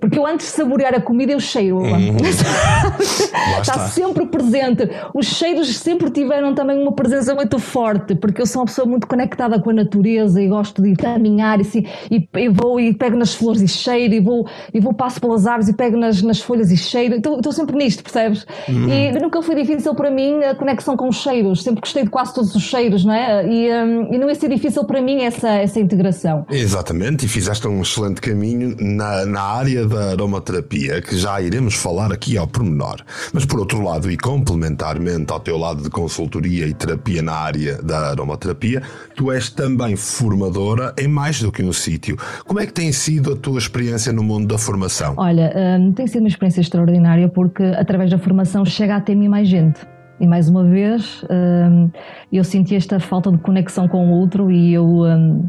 porque 0.00 0.18
eu 0.18 0.26
antes 0.26 0.46
de 0.46 0.52
saborear 0.52 0.94
a 0.94 1.00
comida, 1.00 1.32
eu 1.32 1.40
cheiro. 1.40 1.76
Uhum. 1.76 2.16
está, 2.24 3.60
está 3.60 3.88
sempre 3.88 4.26
presente. 4.26 4.88
Os 5.14 5.26
cheiros 5.26 5.76
sempre 5.76 6.10
tiveram 6.10 6.54
também 6.54 6.80
uma 6.80 6.92
presença 6.92 7.34
muito 7.40 7.58
forte, 7.58 8.14
porque 8.14 8.42
eu 8.42 8.46
sou 8.46 8.60
uma 8.60 8.66
pessoa 8.66 8.86
muito 8.86 9.06
conectada 9.06 9.58
com 9.58 9.70
a 9.70 9.72
natureza 9.72 10.42
e 10.42 10.46
gosto 10.46 10.82
de 10.82 10.94
caminhar 10.94 11.58
e, 11.58 11.62
assim, 11.62 11.86
e, 12.10 12.28
e 12.36 12.48
vou 12.48 12.78
e 12.78 12.92
pego 12.92 13.16
nas 13.16 13.34
flores 13.34 13.62
e 13.62 13.68
cheiro, 13.68 14.12
e 14.12 14.20
vou, 14.20 14.46
e 14.74 14.78
vou 14.78 14.92
passo 14.92 15.18
pelas 15.20 15.46
árvores 15.46 15.68
e 15.68 15.72
pego 15.72 15.96
nas, 15.96 16.20
nas 16.20 16.40
folhas 16.40 16.70
e 16.70 16.76
cheiro. 16.76 17.14
Então, 17.14 17.36
estou 17.36 17.52
sempre 17.52 17.76
nisto, 17.76 18.02
percebes? 18.02 18.46
Uhum. 18.68 18.88
E 18.88 19.12
nunca 19.18 19.42
foi 19.42 19.54
difícil 19.54 19.94
para 19.94 20.10
mim 20.10 20.42
a 20.44 20.54
conexão 20.54 20.96
com 20.96 21.08
os 21.08 21.16
cheiros. 21.16 21.62
Sempre 21.62 21.80
gostei 21.80 22.04
de 22.04 22.10
quase 22.10 22.34
todos 22.34 22.54
os 22.54 22.62
cheiros, 22.62 23.04
não 23.04 23.14
é? 23.14 23.46
E, 23.46 23.72
um, 23.72 24.14
e 24.14 24.18
não 24.18 24.28
ia 24.28 24.34
ser 24.34 24.50
difícil 24.50 24.84
para 24.84 25.00
mim 25.00 25.22
essa, 25.22 25.48
essa 25.48 25.80
integração. 25.80 26.44
Exatamente, 26.50 27.24
e 27.24 27.28
fizeste 27.28 27.66
um 27.66 27.80
excelente 27.80 28.20
caminho 28.20 28.76
na, 28.78 29.24
na 29.24 29.42
área 29.42 29.86
da 29.86 30.10
aromaterapia, 30.10 31.00
que 31.00 31.16
já 31.16 31.40
iremos 31.40 31.74
falar 31.74 32.12
aqui 32.12 32.36
ao 32.36 32.46
pormenor. 32.46 33.00
Mas 33.32 33.46
por 33.46 33.60
outro 33.60 33.82
lado, 33.82 34.10
e 34.10 34.16
complementarmente 34.18 35.32
ao 35.32 35.40
teu 35.40 35.56
lado 35.56 35.82
de 35.82 35.88
consultoria 35.88 36.66
e 36.66 36.74
terapia 36.74 37.22
na 37.30 37.36
área 37.36 37.80
da 37.80 38.10
aromaterapia, 38.10 38.82
tu 39.14 39.30
és 39.30 39.50
também 39.50 39.94
formadora 39.94 40.92
em 40.98 41.06
mais 41.06 41.40
do 41.40 41.52
que 41.52 41.62
um 41.62 41.72
sítio. 41.72 42.16
Como 42.44 42.58
é 42.58 42.66
que 42.66 42.72
tem 42.72 42.90
sido 42.90 43.34
a 43.34 43.36
tua 43.36 43.58
experiência 43.58 44.12
no 44.12 44.22
mundo 44.22 44.48
da 44.48 44.58
formação? 44.58 45.14
Olha, 45.16 45.52
hum, 45.78 45.92
tem 45.92 46.08
sido 46.08 46.22
uma 46.22 46.28
experiência 46.28 46.60
extraordinária 46.60 47.28
porque 47.28 47.62
através 47.62 48.10
da 48.10 48.18
formação 48.18 48.64
chega 48.64 48.96
até 48.96 49.14
mim 49.14 49.28
mais 49.28 49.46
gente. 49.46 49.80
E 50.18 50.26
mais 50.26 50.48
uma 50.48 50.64
vez, 50.64 51.24
hum, 51.30 51.88
eu 52.32 52.42
senti 52.42 52.74
esta 52.74 52.98
falta 52.98 53.30
de 53.30 53.38
conexão 53.38 53.86
com 53.88 54.08
o 54.08 54.20
outro 54.20 54.50
e 54.50 54.74
eu 54.74 54.84
hum, 54.84 55.48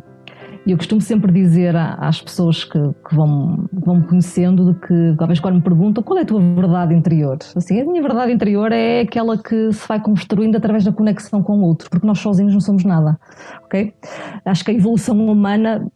eu 0.68 0.78
costumo 0.78 1.02
sempre 1.02 1.32
dizer 1.32 1.76
às 1.76 2.22
pessoas 2.22 2.64
que, 2.64 2.80
que 2.80 3.16
vão, 3.16 3.68
vão 3.74 3.96
me 3.96 4.08
conhecendo 4.08 4.72
de 4.72 4.80
que, 4.80 5.16
talvez 5.18 5.40
quando 5.40 5.56
me 5.56 5.62
perguntam 5.62 6.04
qual 6.04 6.20
é 6.20 6.22
a 6.22 6.26
tua 6.26 6.40
verdade 6.40 6.94
interior, 6.94 7.38
assim, 7.56 7.82
a 7.82 7.86
minha 7.86 8.02
verdade 8.02 8.32
interior 8.32 8.72
é 8.72 9.02
aquela 9.02 9.38
que 9.38 9.72
se 9.74 9.88
vai 9.88 10.00
construindo 10.00 10.56
através 10.56 10.84
da 10.84 10.92
conexão 10.92 11.42
com 11.42 11.60
o 11.60 11.64
outro, 11.64 11.90
porque 11.90 12.06
nós 12.06 12.20
sozinhos 12.20 12.54
não 12.54 12.62
somos 12.62 12.84
nada, 12.84 13.20
ok? 13.66 13.94
Acho 14.46 14.64
que 14.64 14.72
a 14.72 14.74
evolução 14.74 15.18
humana 15.26 15.84
hum, 15.84 15.90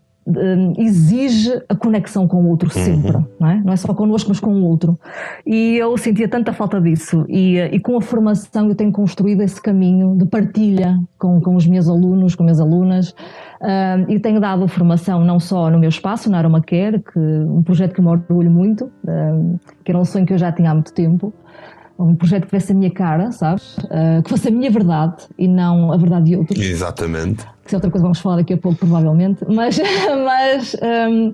exige 0.77 1.61
a 1.69 1.75
conexão 1.75 2.27
com 2.27 2.43
o 2.43 2.49
outro 2.49 2.69
sempre, 2.69 3.11
uhum. 3.11 3.25
não, 3.39 3.49
é? 3.49 3.61
não 3.63 3.73
é 3.73 3.75
só 3.75 3.93
connosco, 3.93 4.29
mas 4.29 4.39
com 4.39 4.51
o 4.51 4.63
outro. 4.63 4.97
E 5.45 5.77
eu 5.77 5.95
sentia 5.97 6.27
tanta 6.27 6.51
falta 6.51 6.81
disso. 6.81 7.25
E, 7.29 7.57
e 7.59 7.79
com 7.79 7.95
a 7.97 8.01
formação 8.01 8.67
eu 8.67 8.75
tenho 8.75 8.91
construído 8.91 9.41
esse 9.41 9.61
caminho 9.61 10.15
de 10.17 10.25
partilha 10.25 10.99
com, 11.19 11.39
com 11.39 11.55
os 11.55 11.67
meus 11.67 11.87
alunos, 11.87 12.33
com 12.33 12.43
as 12.43 12.45
minhas 12.45 12.59
alunas, 12.59 13.13
Uh, 13.65 14.11
e 14.11 14.19
tenho 14.19 14.39
dado 14.39 14.67
formação 14.67 15.23
não 15.23 15.39
só 15.39 15.71
no 15.71 15.79
meu 15.79 15.89
espaço, 15.89 16.29
na 16.29 16.37
Aromacare, 16.37 16.99
que 16.99 17.17
um 17.17 17.63
projeto 17.63 17.93
que 17.93 18.01
me 18.01 18.09
orgulho 18.09 18.51
muito, 18.51 18.85
uh, 19.03 19.59
que 19.83 19.91
era 19.91 19.99
um 19.99 20.05
sonho 20.05 20.25
que 20.25 20.33
eu 20.33 20.37
já 20.37 20.51
tinha 20.51 20.71
há 20.71 20.73
muito 20.73 20.93
tempo. 20.93 21.33
Um 21.97 22.15
projeto 22.15 22.43
que 22.43 22.47
tivesse 22.49 22.71
a 22.73 22.75
minha 22.75 22.91
cara, 22.91 23.31
sabes? 23.31 23.77
Uh, 23.77 24.21
que 24.23 24.29
fosse 24.29 24.49
a 24.49 24.51
minha 24.51 24.69
verdade 24.69 25.23
e 25.37 25.47
não 25.47 25.93
a 25.93 25.97
verdade 25.97 26.25
de 26.25 26.35
outros. 26.35 26.59
Exatamente. 26.59 27.45
Que 27.65 27.73
é 27.73 27.77
outra 27.77 27.89
coisa 27.89 28.03
vamos 28.03 28.19
falar 28.19 28.37
daqui 28.37 28.53
a 28.53 28.57
pouco, 28.57 28.77
provavelmente. 28.79 29.45
Mas, 29.47 29.79
mas, 30.25 30.75
um, 31.09 31.33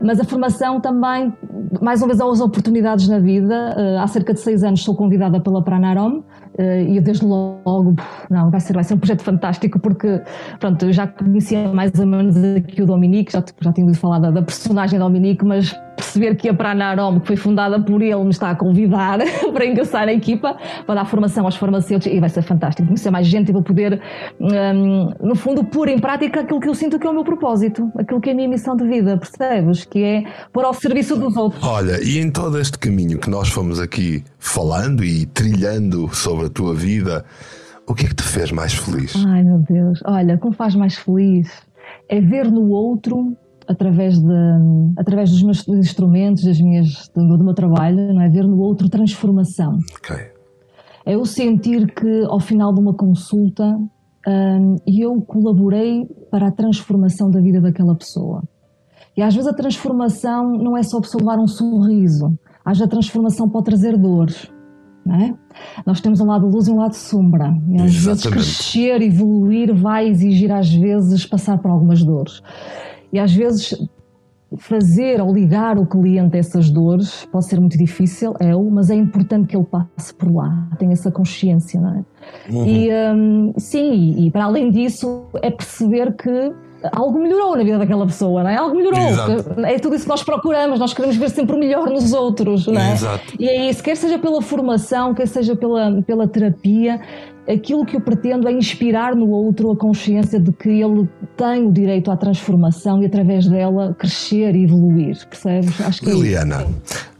mas 0.00 0.20
a 0.20 0.24
formação 0.24 0.80
também, 0.80 1.32
mais 1.80 2.00
uma 2.00 2.08
vez, 2.08 2.20
as 2.20 2.40
oportunidades 2.40 3.06
na 3.08 3.18
vida. 3.18 3.76
Uh, 3.76 4.00
há 4.00 4.06
cerca 4.06 4.32
de 4.32 4.40
seis 4.40 4.64
anos 4.64 4.82
sou 4.82 4.96
convidada 4.96 5.40
pela 5.40 5.62
Pranarom 5.62 6.22
e 6.58 6.96
eu 6.96 7.02
desde 7.02 7.24
logo, 7.24 7.94
não, 8.28 8.50
vai 8.50 8.60
ser, 8.60 8.72
vai 8.72 8.84
ser 8.84 8.94
um 8.94 8.98
projeto 8.98 9.22
fantástico 9.22 9.78
porque, 9.78 10.20
pronto, 10.58 10.84
eu 10.84 10.92
já 10.92 11.06
conhecia 11.06 11.68
mais 11.68 11.92
ou 11.98 12.06
menos 12.06 12.36
aqui 12.36 12.82
o 12.82 12.86
Dominique, 12.86 13.32
já, 13.32 13.44
já 13.60 13.72
tinha 13.72 13.84
ouvido 13.84 14.00
falar 14.00 14.18
da, 14.18 14.30
da 14.30 14.42
personagem 14.42 14.98
Dominique, 14.98 15.44
mas 15.44 15.74
perceber 15.98 16.36
que 16.36 16.48
a 16.48 16.54
Pranarom, 16.54 17.20
que 17.20 17.26
foi 17.26 17.36
fundada 17.36 17.80
por 17.80 18.00
ele, 18.00 18.22
me 18.22 18.30
está 18.30 18.50
a 18.50 18.54
convidar 18.54 19.18
para 19.52 19.66
ingressar 19.66 20.06
na 20.06 20.12
equipa, 20.12 20.56
para 20.86 20.94
dar 20.94 21.04
formação 21.04 21.44
aos 21.44 21.56
farmacêuticos, 21.56 22.16
e 22.16 22.20
vai 22.20 22.28
ser 22.28 22.42
fantástico, 22.42 22.86
conhecer 22.86 23.10
mais 23.10 23.26
gente 23.26 23.48
e 23.48 23.52
vou 23.52 23.62
poder, 23.62 24.00
um, 24.40 25.10
no 25.20 25.34
fundo, 25.34 25.64
pôr 25.64 25.88
em 25.88 25.98
prática 25.98 26.40
aquilo 26.40 26.60
que 26.60 26.68
eu 26.68 26.74
sinto 26.74 26.98
que 26.98 27.06
é 27.06 27.10
o 27.10 27.12
meu 27.12 27.24
propósito, 27.24 27.90
aquilo 27.98 28.20
que 28.20 28.30
é 28.30 28.32
a 28.32 28.36
minha 28.36 28.48
missão 28.48 28.76
de 28.76 28.86
vida, 28.86 29.18
percebes? 29.18 29.84
Que 29.84 30.02
é 30.04 30.24
pôr 30.52 30.64
ao 30.64 30.72
serviço 30.72 31.16
dos 31.16 31.36
outros. 31.36 31.62
Olha, 31.64 32.02
e 32.02 32.18
em 32.18 32.30
todo 32.30 32.58
este 32.58 32.78
caminho 32.78 33.18
que 33.18 33.28
nós 33.28 33.48
fomos 33.48 33.80
aqui 33.80 34.22
falando 34.38 35.04
e 35.04 35.26
trilhando 35.26 36.08
sobre 36.14 36.47
a 36.48 36.50
tua 36.50 36.74
vida, 36.74 37.24
o 37.86 37.94
que 37.94 38.04
é 38.04 38.08
que 38.08 38.16
te 38.16 38.24
fez 38.24 38.50
mais 38.52 38.74
feliz? 38.74 39.14
Ai 39.26 39.42
meu 39.42 39.58
Deus, 39.58 40.00
olha, 40.04 40.36
como 40.36 40.52
faz 40.54 40.74
mais 40.74 40.96
feliz 40.96 41.48
é 42.08 42.20
ver 42.20 42.50
no 42.50 42.68
outro 42.70 43.36
através, 43.66 44.18
de, 44.18 44.34
através 44.96 45.30
dos 45.30 45.42
meus 45.42 45.68
instrumentos, 45.68 46.42
das 46.42 46.60
minhas, 46.60 47.08
do, 47.14 47.36
do 47.36 47.44
meu 47.44 47.54
trabalho, 47.54 48.14
não 48.14 48.20
é? 48.20 48.28
ver 48.28 48.44
no 48.44 48.58
outro 48.58 48.88
transformação. 48.88 49.78
Okay. 49.98 50.28
É 51.04 51.14
eu 51.14 51.24
sentir 51.24 51.92
que 51.94 52.24
ao 52.24 52.40
final 52.40 52.72
de 52.72 52.80
uma 52.80 52.94
consulta 52.94 53.64
um, 54.26 54.76
eu 54.86 55.20
colaborei 55.22 56.06
para 56.30 56.48
a 56.48 56.50
transformação 56.50 57.30
da 57.30 57.40
vida 57.40 57.60
daquela 57.60 57.94
pessoa. 57.94 58.42
E 59.16 59.22
às 59.22 59.34
vezes 59.34 59.48
a 59.48 59.54
transformação 59.54 60.52
não 60.52 60.76
é 60.76 60.82
só 60.82 60.98
observar 60.98 61.38
um 61.38 61.46
sorriso, 61.46 62.38
às 62.64 62.78
vezes 62.78 62.82
a 62.82 62.90
transformação 62.90 63.48
pode 63.48 63.66
trazer 63.66 63.96
dores. 63.96 64.50
É? 65.06 65.34
Nós 65.86 66.00
temos 66.00 66.20
um 66.20 66.26
lado 66.26 66.46
luz 66.46 66.68
e 66.68 66.70
um 66.70 66.76
lado 66.76 66.94
sombra. 66.94 67.56
E 67.68 67.76
às 67.76 67.94
Exatamente. 67.94 68.04
vezes 68.04 68.26
crescer, 68.26 69.02
evoluir, 69.02 69.74
vai 69.74 70.06
exigir 70.06 70.52
às 70.52 70.72
vezes 70.72 71.24
passar 71.24 71.56
por 71.58 71.70
algumas 71.70 72.02
dores. 72.02 72.42
E 73.10 73.18
às 73.18 73.32
vezes 73.32 73.74
fazer 74.56 75.20
ou 75.20 75.32
ligar 75.32 75.78
o 75.78 75.86
cliente 75.86 76.36
a 76.36 76.40
essas 76.40 76.70
dores 76.70 77.26
pode 77.30 77.46
ser 77.46 77.60
muito 77.60 77.76
difícil, 77.76 78.34
é 78.40 78.54
o, 78.56 78.70
mas 78.70 78.90
é 78.90 78.94
importante 78.94 79.48
que 79.48 79.56
ele 79.56 79.66
passe 79.66 80.14
por 80.14 80.34
lá, 80.34 80.68
tenha 80.78 80.92
essa 80.92 81.10
consciência, 81.10 81.80
não 81.80 81.90
é? 81.90 82.04
Uhum. 82.50 82.66
E 82.66 82.90
um, 82.90 83.52
sim, 83.58 84.26
e 84.26 84.30
para 84.30 84.44
além 84.44 84.70
disso 84.70 85.26
é 85.42 85.50
perceber 85.50 86.16
que 86.16 86.52
algo 86.92 87.18
melhorou 87.18 87.56
na 87.56 87.64
vida 87.64 87.78
daquela 87.78 88.06
pessoa, 88.06 88.42
não 88.42 88.50
é? 88.50 88.56
Algo 88.56 88.76
melhorou. 88.76 89.00
É 89.64 89.78
tudo 89.78 89.94
isso 89.94 90.04
que 90.04 90.10
nós 90.10 90.22
procuramos, 90.22 90.78
nós 90.78 90.94
queremos 90.94 91.16
ver 91.16 91.30
sempre 91.30 91.56
o 91.56 91.58
melhor 91.58 91.88
nos 91.88 92.12
outros, 92.12 92.66
não 92.66 92.80
é? 92.80 92.92
Exato. 92.92 93.34
E 93.38 93.48
é 93.48 93.68
isso, 93.68 93.82
quer 93.82 93.96
seja 93.96 94.18
pela 94.18 94.40
formação, 94.40 95.14
quer 95.14 95.26
seja 95.26 95.56
pela, 95.56 96.02
pela 96.02 96.28
terapia, 96.28 97.00
aquilo 97.48 97.84
que 97.84 97.96
eu 97.96 98.00
pretendo 98.00 98.48
é 98.48 98.52
inspirar 98.52 99.16
no 99.16 99.30
outro 99.30 99.70
a 99.70 99.76
consciência 99.76 100.38
de 100.38 100.52
que 100.52 100.68
ele 100.68 101.08
tem 101.36 101.66
o 101.66 101.72
direito 101.72 102.10
à 102.10 102.16
transformação 102.16 103.02
e 103.02 103.06
através 103.06 103.48
dela 103.48 103.94
crescer 103.98 104.54
e 104.54 104.64
evoluir, 104.64 105.26
percebes? 105.26 105.80
Acho 105.80 106.00
que 106.00 106.10
é 106.10 106.12
Liliana, 106.12 106.62
é 106.62 106.66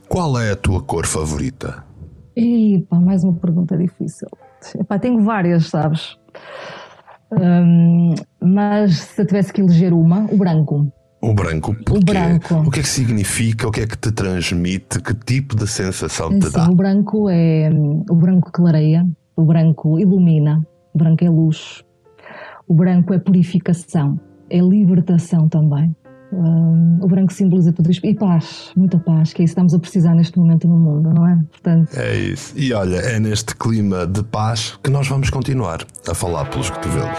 qual 0.09 0.39
é 0.39 0.53
a 0.53 0.57
tua 0.57 0.81
cor 0.83 1.07
favorita? 1.07 1.85
Epa, 2.37 2.97
mais 3.01 3.25
uma 3.25 3.33
pergunta 3.35 3.77
difícil. 3.77 4.29
Epá, 4.79 4.99
tenho 4.99 5.21
várias, 5.21 5.67
sabes? 5.67 6.17
Um, 7.31 8.15
mas 8.41 8.97
se 8.99 9.23
eu 9.23 9.27
tivesse 9.27 9.53
que 9.53 9.61
eleger 9.61 9.93
uma, 9.93 10.27
o 10.31 10.37
branco. 10.37 10.91
O 11.21 11.35
branco, 11.35 11.77
o 11.91 12.01
branco. 12.01 12.55
O 12.67 12.71
que 12.71 12.79
é 12.79 12.83
que 12.83 12.89
significa? 12.89 13.67
O 13.67 13.73
que 13.73 13.81
é 13.81 13.87
que 13.87 13.99
te 13.99 14.13
transmite? 14.13 15.01
Que 15.01 15.15
tipo 15.15 15.57
de 15.57 15.67
sensação 15.67 16.31
te 16.39 16.47
Sim, 16.47 16.53
dá? 16.53 16.71
O 16.71 16.75
branco 16.75 17.29
é 17.29 17.71
o 18.09 18.15
branco 18.15 18.53
clareia, 18.53 19.05
o 19.37 19.45
branco 19.45 19.99
ilumina, 19.99 20.65
o 20.95 20.99
branco 20.99 21.25
é 21.25 21.29
luz, 21.29 21.83
o 22.69 22.75
branco 22.75 23.13
é 23.13 23.19
purificação, 23.19 24.19
é 24.49 24.59
libertação 24.59 25.49
também. 25.49 25.95
Um, 26.33 26.99
o 27.01 27.07
branco 27.07 27.33
simboliza 27.33 27.75
isto. 27.89 28.07
E 28.07 28.15
paz, 28.15 28.71
muita 28.77 28.99
paz, 28.99 29.33
que 29.33 29.43
é 29.43 29.45
isso 29.45 29.55
que 29.55 29.61
estamos 29.61 29.75
a 29.75 29.79
precisar 29.79 30.15
neste 30.15 30.39
momento 30.39 30.69
no 30.69 30.77
mundo, 30.77 31.13
não 31.15 31.27
é? 31.27 31.39
Portanto... 31.51 31.91
É 31.97 32.17
isso. 32.17 32.53
E 32.57 32.73
olha, 32.73 32.97
é 32.97 33.19
neste 33.19 33.57
clima 33.57 34.07
de 34.07 34.23
paz 34.23 34.79
que 34.83 34.91
nós 34.91 35.09
vamos 35.09 35.31
continuar 35.31 35.87
a 36.09 36.15
falar 36.15 36.45
pelos 36.51 36.71
cotovelos. 36.71 37.19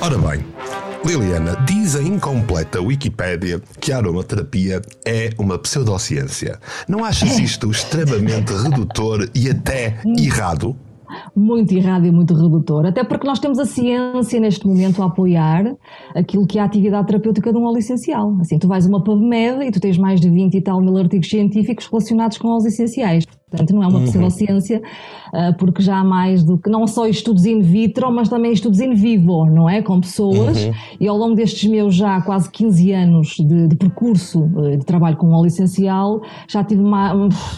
Ora 0.00 0.18
bem, 0.18 0.44
Liliana, 1.06 1.54
diz 1.64 1.94
a 1.94 2.02
incompleta 2.02 2.82
Wikipédia 2.82 3.62
que 3.80 3.92
a 3.92 3.98
aromaterapia 3.98 4.82
é 5.06 5.30
uma 5.38 5.56
pseudociência. 5.56 6.58
Não 6.88 7.04
achas 7.04 7.38
isto 7.38 7.70
extremamente 7.70 8.52
redutor 8.52 9.28
e 9.32 9.48
até 9.48 10.00
errado? 10.18 10.74
muito 11.34 11.72
errado 11.72 12.06
e 12.06 12.10
muito 12.10 12.34
redutor. 12.34 12.86
Até 12.86 13.04
porque 13.04 13.26
nós 13.26 13.38
temos 13.38 13.58
a 13.58 13.64
ciência 13.64 14.40
neste 14.40 14.66
momento 14.66 15.02
a 15.02 15.06
apoiar 15.06 15.76
aquilo 16.14 16.46
que 16.46 16.58
é 16.58 16.62
a 16.62 16.64
atividade 16.64 17.06
terapêutica 17.06 17.52
de 17.52 17.58
um 17.58 17.64
óleo 17.64 17.78
essencial. 17.78 18.36
Assim, 18.40 18.58
tu 18.58 18.66
vais 18.66 18.84
a 18.84 18.88
uma 18.88 19.02
PubMed 19.02 19.64
e 19.64 19.70
tu 19.70 19.80
tens 19.80 19.96
mais 19.96 20.20
de 20.20 20.28
20 20.28 20.54
e 20.54 20.60
tal 20.60 20.80
mil 20.80 20.96
artigos 20.96 21.28
científicos 21.28 21.86
relacionados 21.86 22.38
com 22.38 22.48
óleos 22.48 22.66
essenciais. 22.66 23.24
Portanto, 23.48 23.72
não 23.76 23.84
é 23.84 23.86
uma 23.86 24.00
uhum. 24.00 24.06
pseudociência, 24.06 24.82
ah, 25.32 25.54
porque 25.56 25.80
já 25.80 25.98
há 25.98 26.04
mais 26.04 26.42
do 26.42 26.58
que, 26.58 26.68
não 26.68 26.84
só 26.84 27.06
estudos 27.06 27.46
in 27.46 27.60
vitro, 27.60 28.10
mas 28.10 28.28
também 28.28 28.52
estudos 28.52 28.80
in 28.80 28.92
vivo, 28.92 29.46
não 29.46 29.70
é? 29.70 29.80
Com 29.80 30.00
pessoas. 30.00 30.64
Uhum. 30.64 30.72
E 30.98 31.06
ao 31.06 31.16
longo 31.16 31.36
destes 31.36 31.70
meus 31.70 31.94
já 31.94 32.20
quase 32.22 32.50
15 32.50 32.92
anos 32.92 33.36
de, 33.38 33.68
de 33.68 33.76
percurso 33.76 34.50
ah, 34.56 34.76
de 34.76 34.84
trabalho 34.84 35.16
com 35.16 35.30
óleo 35.30 35.46
essencial, 35.46 36.20
já 36.48 36.64
tive 36.64 36.82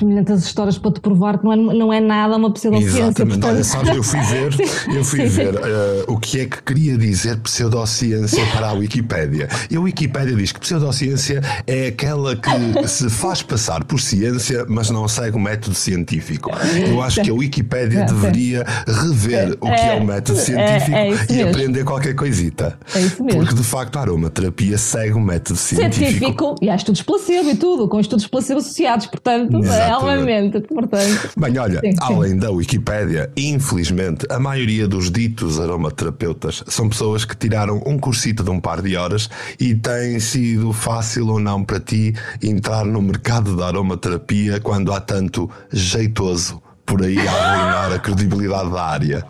muitas 0.03 0.45
histórias 0.45 0.77
para 0.77 0.93
te 0.93 1.01
provar 1.01 1.39
que 1.39 1.45
não 1.47 1.53
é, 1.55 1.57
não 1.57 1.91
é 1.91 2.01
nada 2.01 2.37
uma 2.37 2.53
pseudociência. 2.53 2.99
Exatamente. 3.05 3.41
Portanto... 3.41 3.55
Olha, 3.55 3.65
sabes, 3.65 3.97
eu 3.97 4.03
fui 4.03 4.21
ver, 4.21 4.55
eu 4.95 5.05
fui 5.05 5.25
ver 5.25 5.55
uh, 5.55 6.13
o 6.13 6.19
que 6.19 6.41
é 6.41 6.45
que 6.45 6.63
queria 6.65 6.99
dizer 6.99 7.39
pseudociência 7.39 8.45
para 8.53 8.69
a 8.69 8.73
Wikipédia. 8.75 9.49
E 9.71 9.77
a 9.77 9.81
Wikipédia 9.81 10.37
diz 10.37 10.53
que 10.53 10.61
pseudociência 10.61 11.41
é 11.67 11.87
aquela 11.87 12.37
que 12.37 12.87
se 12.87 13.09
faz 13.09 13.41
passar 13.41 13.85
por 13.85 13.99
ciência, 13.99 14.67
mas 14.69 14.91
não 14.91 15.09
segue 15.09 15.35
o 15.35 15.41
método 15.41 15.78
científico. 15.79 16.51
Eu 16.87 17.03
acho 17.03 17.23
que 17.23 17.31
a 17.31 17.35
Wikipédia 17.35 18.05
deveria 18.07 18.65
rever 18.87 19.57
o 19.61 19.67
que 19.67 19.81
é 19.81 19.95
o 19.95 20.05
método 20.05 20.39
científico 20.39 20.97
é, 20.97 21.11
é 21.11 21.33
e 21.33 21.43
aprender 21.43 21.85
qualquer 21.85 22.15
coisita. 22.15 22.79
É 22.95 23.01
isso 23.01 23.23
mesmo. 23.23 23.41
Porque 23.41 23.55
de 23.55 23.63
facto 23.63 23.97
a 23.97 24.01
aromaterapia 24.01 24.77
segue 24.79 25.13
o 25.13 25.21
método 25.21 25.59
científico. 25.59 25.95
Científico 25.95 26.55
e 26.61 26.71
há 26.71 26.77
estudos 26.77 27.03
placebo 27.03 27.51
e 27.51 27.57
tudo, 27.57 27.89
com 27.89 28.01
estudos 28.01 28.27
placebo 28.27 28.61
associados, 28.61 29.07
portanto, 29.07 29.61
realmente. 29.61 30.61
Portanto, 30.61 31.31
Bem, 31.37 31.59
olha, 31.59 31.81
sim, 31.81 31.95
além 32.01 32.31
sim. 32.33 32.39
da 32.39 32.51
Wikipédia, 32.51 33.31
infelizmente, 33.37 34.27
a 34.31 34.39
maioria 34.39 34.87
dos 34.87 35.11
ditos 35.11 35.61
aromaterapeutas 35.61 36.63
são 36.67 36.89
pessoas 36.89 37.25
que 37.25 37.37
tiraram 37.37 37.83
um 37.87 37.99
cursito 37.99 38.43
de 38.43 38.51
um 38.51 38.61
par 38.61 38.83
de 38.83 38.97
horas 38.97 39.29
e 39.59 39.75
tem 39.75 40.19
sido 40.21 40.73
fácil 40.73 41.29
ou 41.29 41.39
não 41.39 41.63
para 41.65 41.81
ti 41.81 42.15
entrar 42.43 42.85
no 42.85 43.01
mercado 43.01 43.57
da 43.57 43.67
aromaterapia 43.67 44.61
quando 44.61 44.93
há 44.93 45.01
tanto 45.01 45.51
jeitoso 45.73 46.63
por 46.85 47.03
aí 47.03 47.19
a 47.19 47.33
arruinar 47.33 47.93
a 47.93 47.99
credibilidade 47.99 48.71
da 48.71 48.83
área? 48.83 49.25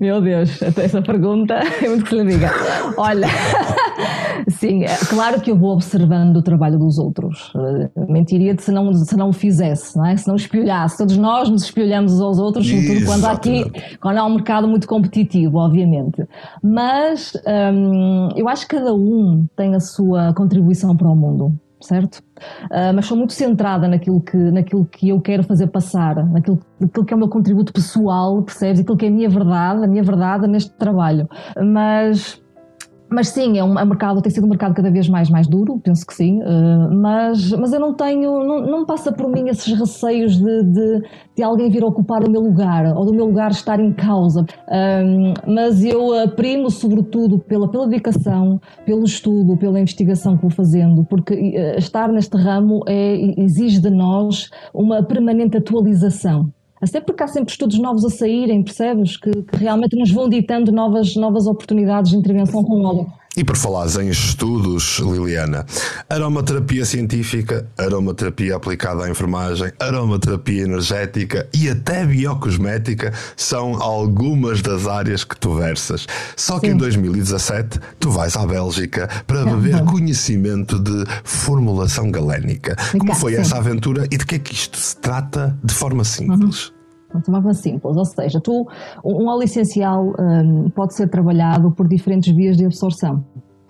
Meu 0.00 0.20
Deus, 0.20 0.62
essa 0.62 1.02
pergunta 1.02 1.54
é 1.54 1.88
muito 1.88 2.04
que 2.04 2.14
lhe 2.14 2.24
diga. 2.24 2.50
Olha, 2.96 3.26
sim, 4.48 4.84
é 4.84 4.96
claro 5.08 5.40
que 5.40 5.50
eu 5.50 5.56
vou 5.56 5.72
observando 5.72 6.36
o 6.36 6.42
trabalho 6.42 6.78
dos 6.78 6.98
outros. 6.98 7.52
Mentiria-te 8.08 8.62
se 8.62 8.70
não, 8.70 8.92
se 8.92 9.16
não 9.16 9.30
o 9.30 9.32
fizesse, 9.32 9.96
não 9.96 10.06
é? 10.06 10.16
se 10.16 10.28
não 10.28 10.36
espelhasse. 10.36 10.98
Todos 10.98 11.16
nós 11.16 11.48
nos 11.48 11.64
espelhamos 11.64 12.14
uns 12.14 12.20
aos 12.20 12.38
outros, 12.38 12.68
sobretudo 12.68 13.04
quando 13.04 13.24
há 13.24 13.32
aqui, 13.32 13.64
quando 14.00 14.18
há 14.18 14.24
um 14.24 14.34
mercado 14.34 14.68
muito 14.68 14.86
competitivo, 14.86 15.58
obviamente. 15.58 16.24
Mas 16.62 17.32
hum, 17.72 18.28
eu 18.36 18.48
acho 18.48 18.66
que 18.66 18.76
cada 18.76 18.94
um 18.94 19.46
tem 19.56 19.74
a 19.74 19.80
sua 19.80 20.32
contribuição 20.34 20.96
para 20.96 21.08
o 21.08 21.16
mundo 21.16 21.58
certo? 21.80 22.22
Uh, 22.64 22.92
mas 22.94 23.06
sou 23.06 23.16
muito 23.16 23.32
centrada 23.32 23.88
naquilo 23.88 24.20
que, 24.20 24.36
naquilo 24.36 24.84
que 24.84 25.08
eu 25.08 25.20
quero 25.20 25.42
fazer 25.42 25.68
passar, 25.68 26.16
naquilo, 26.26 26.58
naquilo 26.80 27.04
que 27.04 27.12
é 27.12 27.16
o 27.16 27.18
meu 27.18 27.28
contributo 27.28 27.72
pessoal, 27.72 28.42
percebes? 28.42 28.80
Aquilo 28.80 28.96
que 28.96 29.06
é 29.06 29.08
a 29.08 29.12
minha 29.12 29.28
verdade, 29.28 29.84
a 29.84 29.86
minha 29.86 30.02
verdade 30.02 30.46
neste 30.46 30.72
trabalho. 30.76 31.28
Mas 31.56 32.42
mas 33.10 33.28
sim, 33.28 33.58
é 33.58 33.64
um, 33.64 33.78
é 33.78 33.82
um 33.82 33.86
mercado, 33.86 34.20
tem 34.20 34.30
sido 34.30 34.44
um 34.44 34.50
mercado 34.50 34.74
cada 34.74 34.90
vez 34.90 35.08
mais, 35.08 35.30
mais 35.30 35.46
duro, 35.46 35.80
penso 35.82 36.06
que 36.06 36.14
sim, 36.14 36.40
uh, 36.42 36.94
mas, 36.94 37.50
mas 37.52 37.72
eu 37.72 37.80
não 37.80 37.94
tenho, 37.94 38.44
não, 38.44 38.60
não 38.60 38.86
passa 38.86 39.10
por 39.12 39.28
mim 39.30 39.48
esses 39.48 39.72
receios 39.78 40.36
de, 40.36 40.62
de, 40.64 41.02
de, 41.36 41.42
alguém 41.42 41.70
vir 41.70 41.84
ocupar 41.84 42.22
o 42.22 42.30
meu 42.30 42.40
lugar, 42.40 42.96
ou 42.96 43.06
do 43.06 43.14
meu 43.14 43.26
lugar 43.26 43.50
estar 43.50 43.80
em 43.80 43.92
causa. 43.92 44.44
Mas 45.46 45.84
eu 45.84 46.08
uh, 46.08 46.28
primo 46.28 46.70
sobretudo 46.70 47.38
pela, 47.38 47.68
pela 47.68 47.86
dedicação, 47.86 48.60
pelo 48.84 49.04
estudo, 49.04 49.56
pela 49.56 49.80
investigação 49.80 50.36
que 50.36 50.42
vou 50.42 50.50
fazendo, 50.50 51.04
porque 51.04 51.34
uh, 51.34 51.78
estar 51.78 52.08
neste 52.08 52.36
ramo 52.36 52.82
é, 52.86 53.40
exige 53.40 53.80
de 53.80 53.90
nós 53.90 54.50
uma 54.74 55.02
permanente 55.02 55.56
atualização. 55.56 56.50
Até 56.80 57.00
porque 57.00 57.22
há 57.22 57.28
sempre 57.28 57.50
estudos 57.50 57.78
novos 57.78 58.04
a 58.04 58.10
saírem, 58.10 58.62
percebes? 58.62 59.16
Que, 59.16 59.30
que, 59.30 59.56
realmente 59.56 59.96
nos 59.96 60.10
vão 60.10 60.28
ditando 60.28 60.70
novas, 60.70 61.16
novas 61.16 61.46
oportunidades 61.46 62.10
de 62.12 62.16
intervenção 62.16 62.62
com 62.62 62.84
óleo. 62.84 63.06
E 63.38 63.44
por 63.44 63.56
falares 63.56 63.96
em 63.96 64.08
estudos, 64.08 64.98
Liliana, 64.98 65.64
aromaterapia 66.10 66.84
científica, 66.84 67.68
aromaterapia 67.78 68.56
aplicada 68.56 69.04
à 69.04 69.08
enfermagem, 69.08 69.70
aromaterapia 69.78 70.64
energética 70.64 71.48
e 71.54 71.70
até 71.70 72.04
biocosmética 72.04 73.12
são 73.36 73.80
algumas 73.80 74.60
das 74.60 74.88
áreas 74.88 75.22
que 75.22 75.38
tu 75.38 75.54
versas. 75.54 76.04
Só 76.36 76.58
que 76.58 76.66
Sim. 76.66 76.72
em 76.72 76.76
2017 76.78 77.78
tu 78.00 78.10
vais 78.10 78.34
à 78.34 78.44
Bélgica 78.44 79.08
para 79.24 79.44
beber 79.44 79.84
conhecimento 79.84 80.76
de 80.76 81.04
formulação 81.22 82.10
galénica. 82.10 82.74
Como 82.98 83.14
foi 83.14 83.36
essa 83.36 83.58
aventura 83.58 84.04
e 84.10 84.16
de 84.16 84.26
que 84.26 84.34
é 84.34 84.38
que 84.40 84.52
isto 84.52 84.76
se 84.80 84.96
trata 84.96 85.56
de 85.62 85.72
forma 85.72 86.02
simples? 86.02 86.70
Uhum. 86.70 86.77
De 87.14 87.24
forma 87.24 87.54
simples, 87.54 87.96
ou 87.96 88.04
seja, 88.04 88.38
tu, 88.38 88.66
um 89.02 89.28
óleo 89.28 89.44
essencial 89.44 90.12
um, 90.18 90.68
pode 90.68 90.94
ser 90.94 91.08
trabalhado 91.08 91.72
por 91.72 91.88
diferentes 91.88 92.34
vias 92.34 92.56
de 92.56 92.66
absorção. 92.66 93.24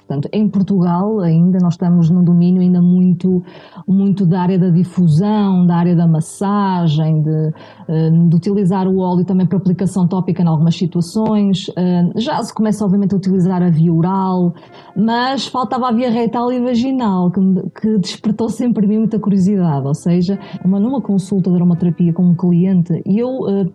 Portanto, 0.09 0.27
em 0.33 0.49
Portugal 0.49 1.21
ainda 1.21 1.59
nós 1.61 1.75
estamos 1.75 2.09
num 2.09 2.25
domínio 2.25 2.62
ainda 2.62 2.81
muito, 2.81 3.42
muito 3.87 4.25
da 4.25 4.40
área 4.40 4.59
da 4.59 4.71
difusão, 4.71 5.66
da 5.66 5.77
área 5.77 5.94
da 5.94 6.07
massagem, 6.07 7.21
de, 7.21 7.53
eh, 7.88 8.11
de 8.11 8.35
utilizar 8.35 8.88
o 8.88 9.01
óleo 9.01 9.27
também 9.27 9.47
para 9.47 9.59
aplicação 9.59 10.09
tópica 10.09 10.42
em 10.42 10.47
algumas 10.47 10.75
situações. 10.75 11.71
Eh, 11.77 12.11
já 12.16 12.42
se 12.42 12.55
começa 12.55 12.83
obviamente 12.83 13.12
a 13.12 13.18
utilizar 13.18 13.62
a 13.62 13.68
via 13.68 13.92
oral, 13.92 14.55
mas 14.97 15.47
faltava 15.47 15.88
a 15.88 15.92
via 15.92 16.11
retal 16.11 16.51
e 16.51 16.59
vaginal, 16.59 17.31
que, 17.31 17.40
que 17.79 17.99
despertou 17.99 18.49
sempre 18.49 18.87
em 18.87 18.88
mim 18.88 18.99
muita 19.01 19.18
curiosidade. 19.18 19.87
Ou 19.87 19.94
seja, 19.94 20.38
uma, 20.64 20.81
numa 20.81 21.03
consulta 21.03 21.51
de 21.51 21.57
aromaterapia 21.57 22.14
com 22.14 22.23
um 22.23 22.35
cliente, 22.35 23.03
eu 23.05 23.29
eh, 23.47 23.66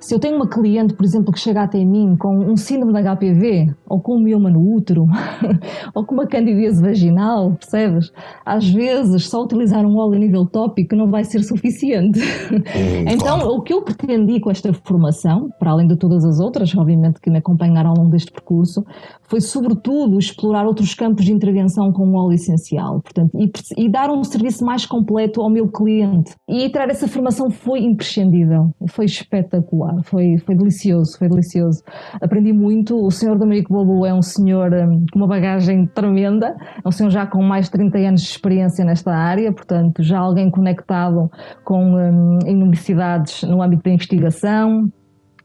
se 0.00 0.14
eu 0.14 0.18
tenho 0.18 0.36
uma 0.36 0.48
cliente, 0.48 0.94
por 0.94 1.04
exemplo, 1.04 1.32
que 1.32 1.40
chega 1.40 1.62
até 1.62 1.84
mim 1.84 2.16
com 2.16 2.38
um 2.38 2.56
síndrome 2.56 2.92
de 2.92 3.02
HPV, 3.02 3.74
ou 3.86 4.00
com 4.00 4.16
um 4.16 4.20
mioma 4.20 4.50
no 4.50 4.74
útero, 4.74 5.06
ou 5.94 6.04
com 6.04 6.14
uma 6.14 6.26
candidíase 6.26 6.80
vaginal, 6.80 7.52
percebes? 7.52 8.12
Às 8.44 8.68
vezes, 8.68 9.28
só 9.28 9.42
utilizar 9.42 9.84
um 9.84 9.96
óleo 9.96 10.14
a 10.14 10.18
nível 10.18 10.46
tópico 10.46 10.94
não 10.94 11.10
vai 11.10 11.24
ser 11.24 11.42
suficiente. 11.42 12.20
Hum, 12.20 12.62
então, 13.10 13.38
claro. 13.38 13.54
o 13.54 13.62
que 13.62 13.72
eu 13.72 13.82
pretendi 13.82 14.40
com 14.40 14.50
esta 14.50 14.72
formação, 14.72 15.50
para 15.58 15.70
além 15.70 15.86
de 15.86 15.96
todas 15.96 16.24
as 16.24 16.38
outras, 16.38 16.74
obviamente, 16.76 17.20
que 17.20 17.30
me 17.30 17.38
acompanharam 17.38 17.90
ao 17.90 17.96
longo 17.96 18.10
deste 18.10 18.30
percurso, 18.30 18.84
foi 19.28 19.40
sobretudo 19.40 20.18
explorar 20.18 20.66
outros 20.66 20.94
campos 20.94 21.24
de 21.24 21.32
intervenção 21.32 21.92
com 21.92 22.08
o 22.08 22.14
óleo 22.14 22.34
essencial, 22.34 23.00
portanto, 23.02 23.30
e, 23.38 23.50
e 23.76 23.88
dar 23.88 24.10
um 24.10 24.24
serviço 24.24 24.64
mais 24.64 24.86
completo 24.86 25.40
ao 25.40 25.50
meu 25.50 25.68
cliente. 25.68 26.34
E 26.48 26.68
tirar 26.68 26.88
essa 26.88 27.06
formação 27.06 27.50
foi 27.50 27.80
imprescindível, 27.80 28.74
foi 28.88 29.04
espetacular, 29.04 30.02
foi, 30.04 30.38
foi 30.38 30.54
delicioso, 30.54 31.18
foi 31.18 31.28
delicioso. 31.28 31.82
Aprendi 32.20 32.52
muito, 32.52 32.96
o 32.96 33.10
senhor 33.10 33.38
Domenico 33.38 33.72
Bolu 33.72 34.06
é 34.06 34.14
um 34.14 34.22
senhor 34.22 34.72
um, 34.72 35.04
com 35.12 35.18
uma 35.18 35.28
bagagem 35.28 35.86
tremenda, 35.86 36.56
é 36.82 36.88
um 36.88 36.92
senhor 36.92 37.10
já 37.10 37.26
com 37.26 37.42
mais 37.42 37.66
de 37.66 37.72
30 37.72 37.98
anos 37.98 38.22
de 38.22 38.28
experiência 38.28 38.84
nesta 38.84 39.12
área, 39.14 39.52
portanto, 39.52 40.02
já 40.02 40.18
alguém 40.18 40.50
conectado 40.50 41.30
com 41.64 41.94
um, 41.94 42.38
universidades 42.46 43.42
no 43.42 43.62
âmbito 43.62 43.82
da 43.82 43.90
investigação, 43.90 44.90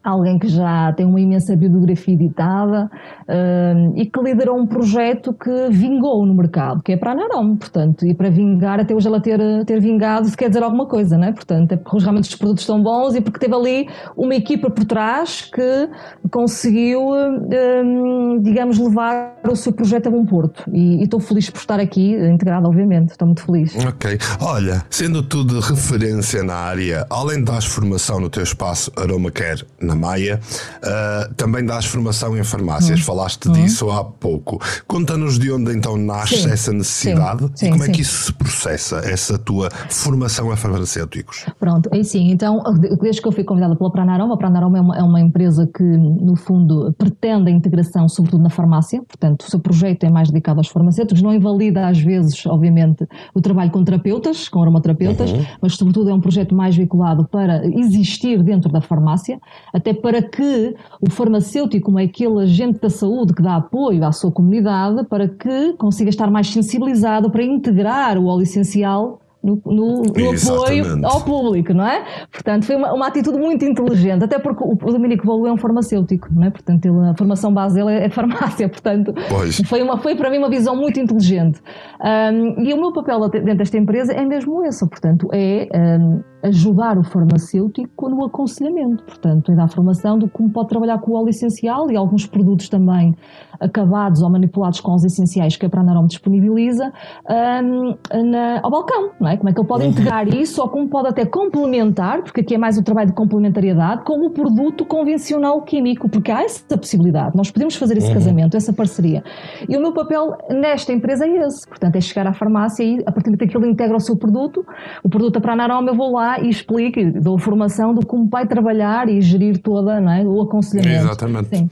alguém 0.04 0.38
que 0.38 0.48
já 0.48 0.92
tem 0.94 1.06
uma 1.06 1.20
imensa 1.20 1.56
bibliografia 1.56 2.14
editada 2.14 2.92
uh, 3.22 3.94
e 3.96 4.06
que 4.06 4.20
liderou 4.20 4.60
um 4.60 4.68
projeto 4.68 5.34
que 5.34 5.70
vingou 5.70 6.26
no 6.26 6.34
mercado, 6.34 6.82
que 6.84 6.92
é 6.92 6.98
para 6.98 7.12
a 7.12 7.16
Narom, 7.16 7.56
portanto, 7.56 8.06
e 8.06 8.14
para 8.14 8.30
vingar, 8.30 8.80
até 8.80 8.94
hoje 8.94 9.08
ela 9.08 9.22
ter, 9.22 9.40
ter 9.66 9.80
vingado, 9.80 10.28
se 10.28 10.36
quer 10.36 10.50
dizer 10.50 10.62
alguma 10.62 10.86
coisa, 10.86 11.18
né? 11.18 11.32
Portanto, 11.32 11.72
é 11.72 11.78
porque 11.78 11.98
realmente 12.00 12.30
os 12.30 12.36
produtos 12.36 12.64
estão 12.64 12.82
bons 12.82 13.16
e 13.16 13.22
porque 13.22 13.40
teve 13.40 13.56
ali 13.56 13.88
uma 14.18 14.36
equipa 14.36 14.70
por 14.70 14.84
trás 14.84 15.50
que 15.54 15.90
conseguiu, 16.30 17.10
uh, 17.10 18.40
digamos, 18.42 18.78
levar 18.78 19.40
o 19.50 19.56
seu 19.56 19.72
projeto 19.72 20.08
a 20.08 20.12
bom 20.12 20.26
porto. 20.26 20.64
E, 20.74 21.04
estou 21.04 21.20
feliz 21.20 21.50
por 21.50 21.60
estar 21.60 21.80
aqui, 21.80 22.14
integrado, 22.14 22.68
obviamente, 22.68 23.12
estou 23.12 23.28
muito 23.28 23.46
feliz. 23.46 23.76
Ok. 23.86 24.18
Olha, 24.42 24.84
sendo 24.90 25.24
tu 25.24 25.46
de 25.46 25.60
referência 25.60 26.44
na 26.44 26.56
área, 26.56 27.06
além 27.10 27.44
da 27.44 27.62
formação 27.62 28.20
no 28.20 28.30
teu 28.30 28.44
espaço 28.44 28.92
Aroma 28.98 29.32
Care, 29.32 29.64
na 29.80 29.93
Maia, 29.96 30.40
uh, 30.78 31.34
também 31.36 31.66
dás 31.66 31.86
formação 31.86 32.38
em 32.38 32.44
farmácias, 32.44 33.00
hum. 33.00 33.04
falaste 33.04 33.50
hum. 33.50 33.54
disso 33.54 33.90
há 33.90 34.04
pouco. 34.04 34.60
Conta-nos 34.88 35.40
de 35.40 35.52
onde 35.52 35.76
então 35.76 35.98
nasce 35.98 36.38
sim. 36.38 36.52
essa 36.52 36.72
necessidade 36.72 37.44
sim. 37.44 37.52
Sim, 37.56 37.68
e 37.68 37.72
como 37.72 37.84
é 37.84 37.90
que 37.90 38.02
isso 38.02 38.26
se 38.26 38.34
processa, 38.34 38.98
essa 39.00 39.38
tua 39.38 39.70
formação 39.90 40.52
a 40.52 40.58
farmacêuticos? 40.58 41.46
Pronto, 41.60 41.90
aí 41.92 42.04
sim, 42.04 42.32
então, 42.32 42.62
desde 43.02 43.22
que 43.22 43.28
eu 43.28 43.32
fui 43.32 43.44
convidada 43.44 43.76
pela 43.76 43.92
Pranaroma, 43.92 44.36
a 44.36 44.38
Pranaroma 44.38 44.78
é 44.78 44.82
uma, 44.82 44.98
é 44.98 45.04
uma 45.04 45.22
empresa 45.22 45.70
que, 45.74 45.84
no 45.84 46.36
fundo, 46.36 46.94
pretende 46.98 47.50
a 47.50 47.54
integração, 47.54 48.08
sobretudo 48.08 48.44
na 48.44 48.50
farmácia, 48.50 49.02
portanto, 49.04 49.42
o 49.42 49.50
seu 49.50 49.60
projeto 49.60 50.04
é 50.04 50.10
mais 50.10 50.30
dedicado 50.30 50.60
aos 50.60 50.68
farmacêuticos, 50.68 51.22
não 51.22 51.34
invalida 51.34 51.88
às 51.88 52.00
vezes, 52.00 52.46
obviamente, 52.46 53.08
o 53.34 53.42
trabalho 53.42 53.72
com 53.72 53.84
terapeutas, 53.84 54.50
com 54.50 54.62
aromaterapeutas, 54.62 55.32
uhum. 55.32 55.46
mas 55.62 55.76
sobretudo 55.76 56.10
é 56.10 56.14
um 56.14 56.22
projeto 56.22 56.56
mais 56.56 56.76
vinculado 56.76 57.26
para 57.26 57.66
existir 57.68 58.42
dentro 58.44 58.72
da 58.72 58.82
farmácia, 58.82 59.40
até 59.84 59.94
para 59.94 60.22
que 60.22 60.74
o 61.02 61.12
farmacêutico, 61.12 61.88
como 61.88 62.00
é 62.00 62.06
aquele 62.06 62.42
agente 62.42 62.80
da 62.80 62.90
saúde 62.90 63.34
que 63.34 63.44
dá 63.44 63.58
apoio 63.58 64.06
à 64.06 64.14
sua 64.14 64.32
comunidade, 64.32 65.04
para 65.08 65.28
que 65.28 65.74
consiga 65.74 66.10
estar 66.10 66.32
mais 66.32 66.48
sensibilizado 66.48 67.30
para 67.30 67.44
integrar 67.44 68.18
o 68.18 68.28
óleo 68.28 68.44
essencial 68.44 69.20
no, 69.44 69.62
no, 69.66 70.04
no 70.04 70.32
apoio 70.32 71.06
ao 71.06 71.22
público, 71.22 71.74
não 71.74 71.86
é? 71.86 72.06
Portanto, 72.32 72.66
foi 72.66 72.78
uma, 72.78 72.94
uma, 72.94 73.08
atitude 73.08 73.38
muito 73.38 73.66
inteligente, 73.66 74.24
até 74.24 74.40
porque 74.40 74.64
o, 74.64 74.76
Dominico 74.76 75.26
Bolo 75.26 75.48
é 75.48 75.52
um 75.52 75.58
farmacêutico, 75.58 76.30
não 76.32 76.46
é? 76.46 76.50
Portanto, 76.50 76.86
ele, 76.86 77.10
a 77.10 77.14
formação 77.14 77.54
base 77.54 77.76
dele 77.76 77.92
é, 77.92 78.06
é 78.06 78.10
farmácia, 78.10 78.70
portanto, 78.70 79.14
pois. 79.30 79.62
foi, 79.68 79.82
uma, 79.82 79.98
foi 79.98 80.16
para 80.16 80.30
mim 80.30 80.38
uma 80.38 80.50
visão 80.50 80.76
muito 80.76 80.98
inteligente. 81.00 81.62
Um, 82.00 82.64
e 82.64 82.74
o 82.74 82.78
meu 82.80 82.94
papel 82.94 83.20
dentro 83.30 83.58
desta 83.58 83.78
empresa 83.78 84.14
é 84.14 84.26
mesmo 84.26 84.64
esse, 84.64 84.88
portanto, 84.88 85.28
é 85.34 85.68
um, 86.00 86.22
ajudar 86.44 86.98
o 86.98 87.04
farmacêutico 87.04 88.10
no 88.10 88.26
aconselhamento, 88.26 89.04
portanto, 89.04 89.52
é 89.52 89.56
dar 89.56 89.68
formação 89.68 90.18
de 90.18 90.30
como 90.30 90.50
pode 90.50 90.70
trabalhar 90.70 91.00
com 91.00 91.12
o 91.12 91.16
óleo 91.16 91.30
essencial 91.30 91.92
e 91.92 91.98
alguns 91.98 92.26
produtos 92.26 92.70
também 92.70 93.16
acabados 93.60 94.22
ou 94.22 94.30
manipulados 94.30 94.80
com 94.82 94.94
os 94.94 95.06
essenciais 95.06 95.56
que 95.56 95.66
a 95.66 95.70
Pranarom 95.70 96.06
disponibiliza 96.06 96.92
um, 97.30 97.96
na, 98.30 98.60
ao 98.62 98.70
balcão, 98.70 99.12
não 99.20 99.30
é? 99.30 99.33
Como 99.38 99.50
é 99.50 99.54
que 99.54 99.60
ele 99.60 99.68
pode 99.68 99.84
uhum. 99.84 99.92
integrar 99.92 100.28
isso 100.28 100.62
ou 100.62 100.70
como 100.70 100.88
pode 100.88 101.10
até 101.10 101.26
complementar, 101.26 102.22
porque 102.24 102.42
aqui 102.42 102.56
é 102.56 102.58
mais 102.58 102.78
um 102.78 102.84
trabalho 102.84 103.10
de 103.10 103.16
complementariedade, 103.16 104.04
com 104.04 104.26
o 104.26 104.30
produto 104.30 104.86
convencional 104.86 105.62
químico, 105.62 106.10
porque 106.10 106.32
há 106.32 106.44
essa 106.44 106.78
possibilidade, 106.78 107.36
nós 107.36 107.52
podemos 107.52 107.76
fazer 107.76 107.98
esse 107.98 108.08
uhum. 108.08 108.14
casamento, 108.14 108.58
essa 108.58 108.74
parceria. 108.74 109.24
E 109.68 109.76
o 109.76 109.82
meu 109.82 109.94
papel 109.94 110.38
nesta 110.50 110.92
empresa 110.94 111.26
é 111.26 111.46
esse, 111.46 111.68
portanto, 111.68 111.96
é 111.96 112.02
chegar 112.02 112.28
à 112.28 112.34
farmácia 112.34 112.84
e 112.84 113.04
a 113.06 113.12
partir 113.12 113.32
daquilo 113.36 113.64
ele 113.64 113.72
integra 113.72 113.96
o 113.96 114.00
seu 114.00 114.16
produto, 114.18 114.66
o 115.04 115.10
produto 115.10 115.34
da 115.34 115.42
Pranarom 115.42 115.86
eu 115.86 115.96
vou 115.96 116.14
lá 116.14 116.40
e 116.40 116.50
explico, 116.50 117.00
dou 117.22 117.38
formação 117.38 117.94
de 117.94 118.06
como 118.06 118.28
vai 118.30 118.48
trabalhar 118.48 119.10
e 119.10 119.22
gerir 119.22 119.62
toda 119.62 120.00
não 120.00 120.12
é? 120.12 120.24
o 120.24 120.42
aconselhamento. 120.42 121.06
Exatamente. 121.06 121.58
Sim. 121.58 121.70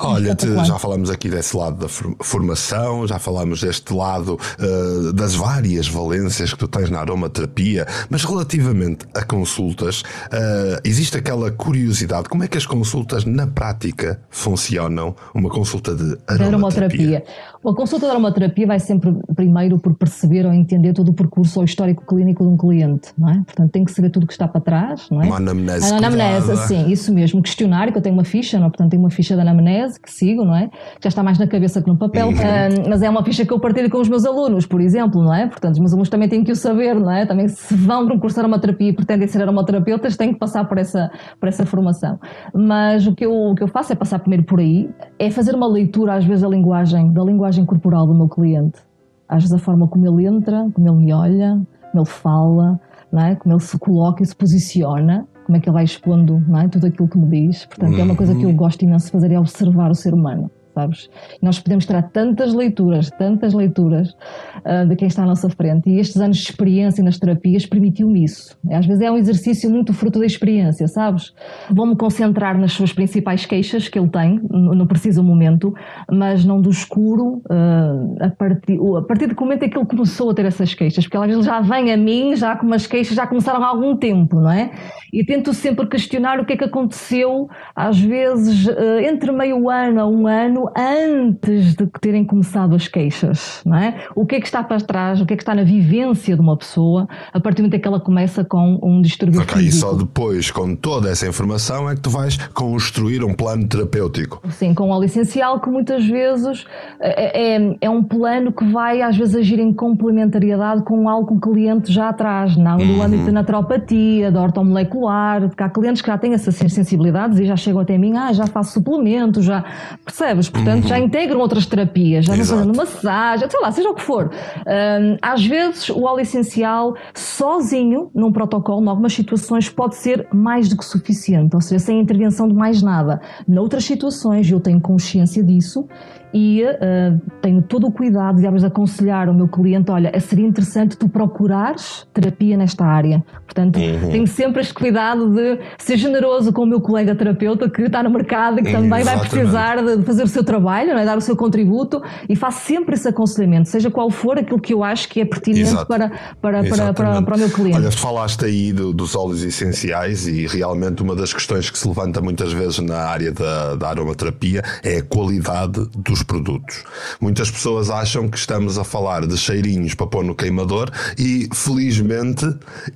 Olha, 0.00 0.36
já 0.64 0.78
falamos 0.78 1.10
aqui 1.10 1.28
desse 1.28 1.56
lado 1.56 1.76
da 1.76 1.88
formação, 1.88 3.06
já 3.06 3.18
falamos 3.18 3.60
deste 3.60 3.92
lado 3.92 4.38
uh, 4.58 5.12
das 5.12 5.34
várias 5.34 5.88
valências 5.88 6.52
que 6.52 6.58
tu 6.58 6.68
tens 6.68 6.88
na 6.88 7.00
aromaterapia, 7.00 7.84
mas 8.08 8.22
relativamente 8.22 9.06
a 9.12 9.24
consultas, 9.24 10.02
uh, 10.02 10.80
existe 10.84 11.16
aquela 11.16 11.50
curiosidade: 11.50 12.28
como 12.28 12.44
é 12.44 12.48
que 12.48 12.56
as 12.56 12.64
consultas 12.64 13.24
na 13.24 13.48
prática 13.48 14.20
funcionam? 14.30 15.16
Uma 15.34 15.50
consulta 15.50 15.94
de 15.96 16.16
aromaterapia. 16.28 16.38
De 16.38 16.44
aromaterapia. 16.44 17.24
A 17.66 17.74
consulta 17.74 18.06
de 18.06 18.12
aromaterapia 18.12 18.66
vai 18.68 18.78
sempre 18.78 19.12
primeiro 19.34 19.78
por 19.80 19.92
perceber 19.94 20.46
ou 20.46 20.52
entender 20.52 20.92
todo 20.92 21.08
o 21.08 21.12
percurso 21.12 21.58
ou 21.58 21.64
histórico 21.64 22.06
clínico 22.06 22.44
de 22.44 22.48
um 22.48 22.56
cliente, 22.56 23.08
não 23.18 23.28
é? 23.28 23.42
Portanto, 23.44 23.70
tem 23.72 23.84
que 23.84 23.90
saber 23.90 24.10
tudo 24.10 24.22
o 24.22 24.26
que 24.28 24.32
está 24.32 24.46
para 24.46 24.60
trás, 24.60 25.08
não 25.10 25.20
é? 25.20 25.26
Uma 25.26 25.36
anamnese. 25.38 25.92
A 25.92 25.96
anamnese, 25.96 26.56
sim, 26.68 26.88
isso 26.88 27.12
mesmo. 27.12 27.42
Questionário, 27.42 27.92
que 27.92 27.98
eu 27.98 28.02
tenho 28.02 28.14
uma 28.14 28.24
ficha, 28.24 28.60
não? 28.60 28.66
É? 28.66 28.70
portanto, 28.70 28.90
tenho 28.90 29.02
uma 29.02 29.10
ficha 29.10 29.34
da 29.34 29.42
anamnese 29.42 29.87
que 29.96 30.10
sigo, 30.10 30.44
não 30.44 30.54
é? 30.54 30.68
Já 31.00 31.08
está 31.08 31.22
mais 31.22 31.38
na 31.38 31.46
cabeça 31.46 31.80
que 31.80 31.88
no 31.88 31.96
papel, 31.96 32.28
uh, 32.28 32.88
mas 32.88 33.02
é 33.02 33.08
uma 33.08 33.24
ficha 33.24 33.46
que 33.46 33.52
eu 33.52 33.60
partilho 33.60 33.88
com 33.88 33.98
os 33.98 34.08
meus 34.08 34.26
alunos, 34.26 34.66
por 34.66 34.80
exemplo, 34.80 35.22
não 35.22 35.32
é? 35.32 35.46
Portanto, 35.46 35.74
os 35.74 35.78
meus 35.78 35.92
alunos 35.92 36.08
também 36.08 36.28
têm 36.28 36.42
que 36.42 36.52
o 36.52 36.56
saber, 36.56 36.94
não 36.94 37.10
é? 37.10 37.24
Também 37.24 37.48
se 37.48 37.74
vão 37.74 38.04
para 38.04 38.14
um 38.14 38.18
curso 38.18 38.34
de 38.34 38.40
aromaterapia 38.40 38.88
e 38.88 38.92
pretendem 38.92 39.28
ser 39.28 39.40
aromaterapeutas, 39.42 40.16
têm 40.16 40.32
que 40.32 40.38
passar 40.38 40.64
por 40.68 40.78
essa, 40.78 41.10
por 41.38 41.48
essa 41.48 41.64
formação. 41.64 42.18
Mas 42.52 43.06
o 43.06 43.14
que, 43.14 43.24
eu, 43.24 43.32
o 43.32 43.54
que 43.54 43.62
eu 43.62 43.68
faço 43.68 43.92
é 43.92 43.96
passar 43.96 44.18
primeiro 44.18 44.44
por 44.44 44.58
aí, 44.58 44.90
é 45.18 45.30
fazer 45.30 45.54
uma 45.54 45.68
leitura, 45.68 46.14
às 46.14 46.24
vezes, 46.24 46.42
da 46.42 46.48
linguagem, 46.48 47.12
da 47.12 47.22
linguagem 47.22 47.64
corporal 47.64 48.06
do 48.06 48.14
meu 48.14 48.28
cliente. 48.28 48.80
Às 49.28 49.42
vezes 49.42 49.54
a 49.54 49.58
forma 49.58 49.86
como 49.86 50.06
ele 50.06 50.26
entra, 50.26 50.68
como 50.74 50.88
ele 50.88 50.96
me 50.96 51.12
olha, 51.12 51.60
como 51.92 52.02
ele 52.02 52.06
fala, 52.06 52.80
não 53.12 53.22
é? 53.22 53.34
como 53.34 53.54
ele 53.54 53.62
se 53.62 53.78
coloca 53.78 54.22
e 54.22 54.26
se 54.26 54.34
posiciona, 54.34 55.26
como 55.48 55.56
é 55.56 55.60
que 55.60 55.66
ele 55.66 55.72
vai 55.74 55.84
expondo 55.84 56.42
é? 56.62 56.68
tudo 56.68 56.86
aquilo 56.86 57.08
que 57.08 57.16
me 57.16 57.26
diz. 57.26 57.64
Portanto, 57.64 57.98
é 57.98 58.02
uma 58.02 58.14
coisa 58.14 58.34
que 58.34 58.42
eu 58.42 58.50
uhum. 58.50 58.56
gosto 58.56 58.82
imenso 58.82 59.06
de 59.06 59.12
fazer, 59.12 59.32
é 59.32 59.40
observar 59.40 59.90
o 59.90 59.94
ser 59.94 60.12
humano 60.12 60.50
sabes? 60.78 61.10
Nós 61.42 61.58
podemos 61.58 61.84
tirar 61.84 62.02
tantas 62.10 62.54
leituras, 62.54 63.10
tantas 63.10 63.52
leituras 63.52 64.10
uh, 64.58 64.86
de 64.88 64.94
quem 64.94 65.08
está 65.08 65.24
à 65.24 65.26
nossa 65.26 65.50
frente. 65.50 65.90
E 65.90 65.98
estes 65.98 66.20
anos 66.20 66.36
de 66.36 66.44
experiência 66.44 67.02
nas 67.02 67.18
terapias 67.18 67.66
permitiu-me 67.66 68.22
isso. 68.22 68.56
Às 68.70 68.86
vezes 68.86 69.02
é 69.02 69.10
um 69.10 69.16
exercício 69.16 69.68
muito 69.68 69.92
fruto 69.92 70.20
da 70.20 70.26
experiência, 70.26 70.86
sabes? 70.86 71.34
Vou-me 71.68 71.96
concentrar 71.96 72.56
nas 72.56 72.72
suas 72.72 72.92
principais 72.92 73.44
queixas 73.44 73.88
que 73.88 73.98
ele 73.98 74.08
tem, 74.08 74.40
no, 74.48 74.86
preciso 74.86 75.22
momento, 75.22 75.74
mas 76.10 76.44
não 76.44 76.60
do 76.60 76.70
escuro 76.70 77.42
uh, 77.50 78.24
a, 78.24 78.30
partir, 78.30 78.78
a 78.96 79.02
partir 79.02 79.26
do 79.26 79.40
momento 79.40 79.64
em 79.64 79.70
que 79.70 79.76
ele 79.76 79.86
começou 79.86 80.30
a 80.30 80.34
ter 80.34 80.44
essas 80.44 80.72
queixas, 80.74 81.04
porque 81.04 81.16
às 81.16 81.26
vezes 81.26 81.44
já 81.44 81.60
vem 81.60 81.92
a 81.92 81.96
mim, 81.96 82.36
já 82.36 82.56
com 82.56 82.66
umas 82.66 82.86
queixas 82.86 83.16
já 83.16 83.26
começaram 83.26 83.62
há 83.64 83.68
algum 83.68 83.96
tempo, 83.96 84.36
não 84.36 84.50
é? 84.50 84.70
E 85.12 85.24
tento 85.24 85.52
sempre 85.52 85.86
questionar 85.86 86.38
o 86.38 86.44
que 86.44 86.52
é 86.52 86.56
que 86.56 86.64
aconteceu, 86.64 87.48
às 87.74 87.98
vezes, 87.98 88.66
uh, 88.66 89.00
entre 89.00 89.32
meio 89.32 89.68
ano 89.68 90.00
a 90.00 90.06
um 90.06 90.26
ano, 90.26 90.67
antes 90.76 91.74
de 91.74 91.86
terem 92.00 92.24
começado 92.24 92.74
as 92.74 92.88
queixas, 92.88 93.60
não 93.64 93.76
é? 93.76 94.06
O 94.14 94.26
que 94.26 94.36
é 94.36 94.40
que 94.40 94.46
está 94.46 94.62
para 94.62 94.80
trás, 94.80 95.20
o 95.20 95.26
que 95.26 95.34
é 95.34 95.36
que 95.36 95.42
está 95.42 95.54
na 95.54 95.64
vivência 95.64 96.34
de 96.34 96.40
uma 96.40 96.56
pessoa, 96.56 97.08
a 97.32 97.40
partir 97.40 97.56
do 97.56 97.64
momento 97.64 97.76
em 97.76 97.80
que 97.80 97.88
ela 97.88 98.00
começa 98.00 98.44
com 98.44 98.78
um 98.82 99.00
distúrbio 99.00 99.40
okay, 99.42 99.62
físico. 99.62 99.76
E 99.76 99.80
só 99.80 99.94
depois, 99.94 100.50
com 100.50 100.74
toda 100.74 101.10
essa 101.10 101.26
informação, 101.26 101.88
é 101.88 101.94
que 101.94 102.00
tu 102.00 102.10
vais 102.10 102.36
construir 102.48 103.24
um 103.24 103.34
plano 103.34 103.66
terapêutico. 103.66 104.42
Sim, 104.50 104.74
com 104.74 104.90
óleo 104.90 105.04
essencial 105.04 105.60
que 105.60 105.68
muitas 105.68 106.04
vezes 106.06 106.64
é, 107.00 107.56
é, 107.56 107.76
é 107.80 107.90
um 107.90 108.02
plano 108.02 108.52
que 108.52 108.64
vai 108.64 109.02
às 109.02 109.16
vezes 109.16 109.34
agir 109.34 109.58
em 109.58 109.72
complementariedade 109.72 110.82
com 110.82 111.08
algo 111.08 111.26
que 111.26 111.34
o 111.34 111.52
cliente 111.52 111.92
já 111.92 112.12
traz, 112.12 112.56
não? 112.56 112.78
no 112.78 112.94
uhum. 112.94 113.02
âmbito 113.02 113.24
da 113.24 113.32
naturopatia, 113.32 114.30
da 114.30 114.42
ortomolecular, 114.42 115.48
porque 115.48 115.62
há 115.62 115.68
clientes 115.68 116.02
que 116.02 116.08
já 116.08 116.18
têm 116.18 116.34
essas 116.34 116.54
sensibilidades 116.54 117.38
e 117.38 117.44
já 117.44 117.56
chegam 117.56 117.80
até 117.80 117.96
mim, 117.98 118.16
ah, 118.16 118.32
já 118.32 118.46
faço 118.46 118.74
suplemento, 118.74 119.42
já 119.42 119.64
percebes? 120.04 120.48
Portanto, 120.64 120.82
uhum. 120.82 120.88
já 120.88 120.98
integram 120.98 121.40
outras 121.40 121.66
terapias, 121.66 122.24
já 122.24 122.34
vão 122.34 122.44
fazendo 122.44 122.76
massagem, 122.76 123.48
sei 123.50 123.60
lá, 123.60 123.72
seja 123.72 123.90
o 123.90 123.94
que 123.94 124.02
for. 124.02 124.30
Um, 124.30 125.16
às 125.22 125.44
vezes, 125.44 125.88
o 125.88 126.02
óleo 126.02 126.20
essencial, 126.20 126.94
sozinho, 127.14 128.10
num 128.14 128.32
protocolo, 128.32 128.84
em 128.84 128.88
algumas 128.88 129.12
situações, 129.12 129.68
pode 129.68 129.96
ser 129.96 130.26
mais 130.32 130.68
do 130.68 130.76
que 130.76 130.84
suficiente, 130.84 131.54
ou 131.54 131.60
seja, 131.60 131.78
sem 131.78 132.00
intervenção 132.00 132.48
de 132.48 132.54
mais 132.54 132.82
nada. 132.82 133.20
Noutras 133.46 133.84
situações, 133.84 134.50
eu 134.50 134.60
tenho 134.60 134.80
consciência 134.80 135.42
disso 135.42 135.86
e 136.32 136.62
uh, 136.62 137.20
tenho 137.40 137.62
todo 137.62 137.86
o 137.86 137.92
cuidado 137.92 138.38
de 138.38 138.46
às 138.46 138.52
vezes 138.52 138.66
aconselhar 138.66 139.28
o 139.28 139.34
meu 139.34 139.48
cliente, 139.48 139.90
olha, 139.90 140.12
seria 140.20 140.46
interessante 140.46 140.96
tu 140.96 141.08
procurares 141.08 142.06
terapia 142.12 142.56
nesta 142.56 142.84
área. 142.84 143.24
Portanto, 143.44 143.78
uhum. 143.78 144.10
tenho 144.10 144.26
sempre 144.26 144.60
este 144.60 144.74
cuidado 144.74 145.30
de 145.30 145.58
ser 145.78 145.96
generoso 145.96 146.52
com 146.52 146.62
o 146.62 146.66
meu 146.66 146.80
colega 146.80 147.14
terapeuta 147.14 147.68
que 147.68 147.82
está 147.82 148.02
no 148.02 148.10
mercado 148.10 148.60
e 148.60 148.62
que 148.62 148.72
também 148.72 149.02
vai 149.02 149.18
precisar 149.18 149.82
de 149.82 150.02
fazer 150.04 150.24
o 150.24 150.28
seu 150.38 150.44
trabalho, 150.44 150.90
é? 150.92 151.04
dar 151.04 151.16
o 151.16 151.20
seu 151.20 151.36
contributo 151.36 152.02
e 152.28 152.36
faço 152.36 152.66
sempre 152.66 152.94
esse 152.94 153.08
aconselhamento, 153.08 153.68
seja 153.68 153.90
qual 153.90 154.10
for 154.10 154.38
aquilo 154.38 154.60
que 154.60 154.74
eu 154.74 154.84
acho 154.84 155.08
que 155.08 155.20
é 155.20 155.24
pertinente 155.24 155.74
para, 155.86 156.10
para, 156.40 156.62
para, 156.64 156.92
para, 156.92 157.22
para, 157.22 157.36
o 157.36 157.38
meu 157.38 157.50
cliente. 157.50 157.76
Olha, 157.76 157.90
falaste 157.90 158.44
aí 158.44 158.72
do, 158.72 158.92
dos 158.92 159.14
óleos 159.16 159.42
essenciais 159.42 160.26
e 160.26 160.46
realmente 160.46 161.02
uma 161.02 161.14
das 161.14 161.32
questões 161.32 161.70
que 161.70 161.78
se 161.78 161.88
levanta 161.88 162.20
muitas 162.20 162.52
vezes 162.52 162.78
na 162.80 162.98
área 162.98 163.32
da, 163.32 163.76
da 163.76 163.88
aromaterapia 163.88 164.62
é 164.82 164.98
a 164.98 165.02
qualidade 165.02 165.86
dos 165.96 166.18
dos 166.18 166.22
produtos. 166.22 166.84
Muitas 167.20 167.50
pessoas 167.50 167.90
acham 167.90 168.28
que 168.28 168.36
estamos 168.36 168.78
a 168.78 168.84
falar 168.84 169.26
de 169.26 169.36
cheirinhos 169.36 169.94
para 169.94 170.06
pôr 170.06 170.24
no 170.24 170.34
queimador 170.34 170.90
e, 171.16 171.48
felizmente, 171.54 172.46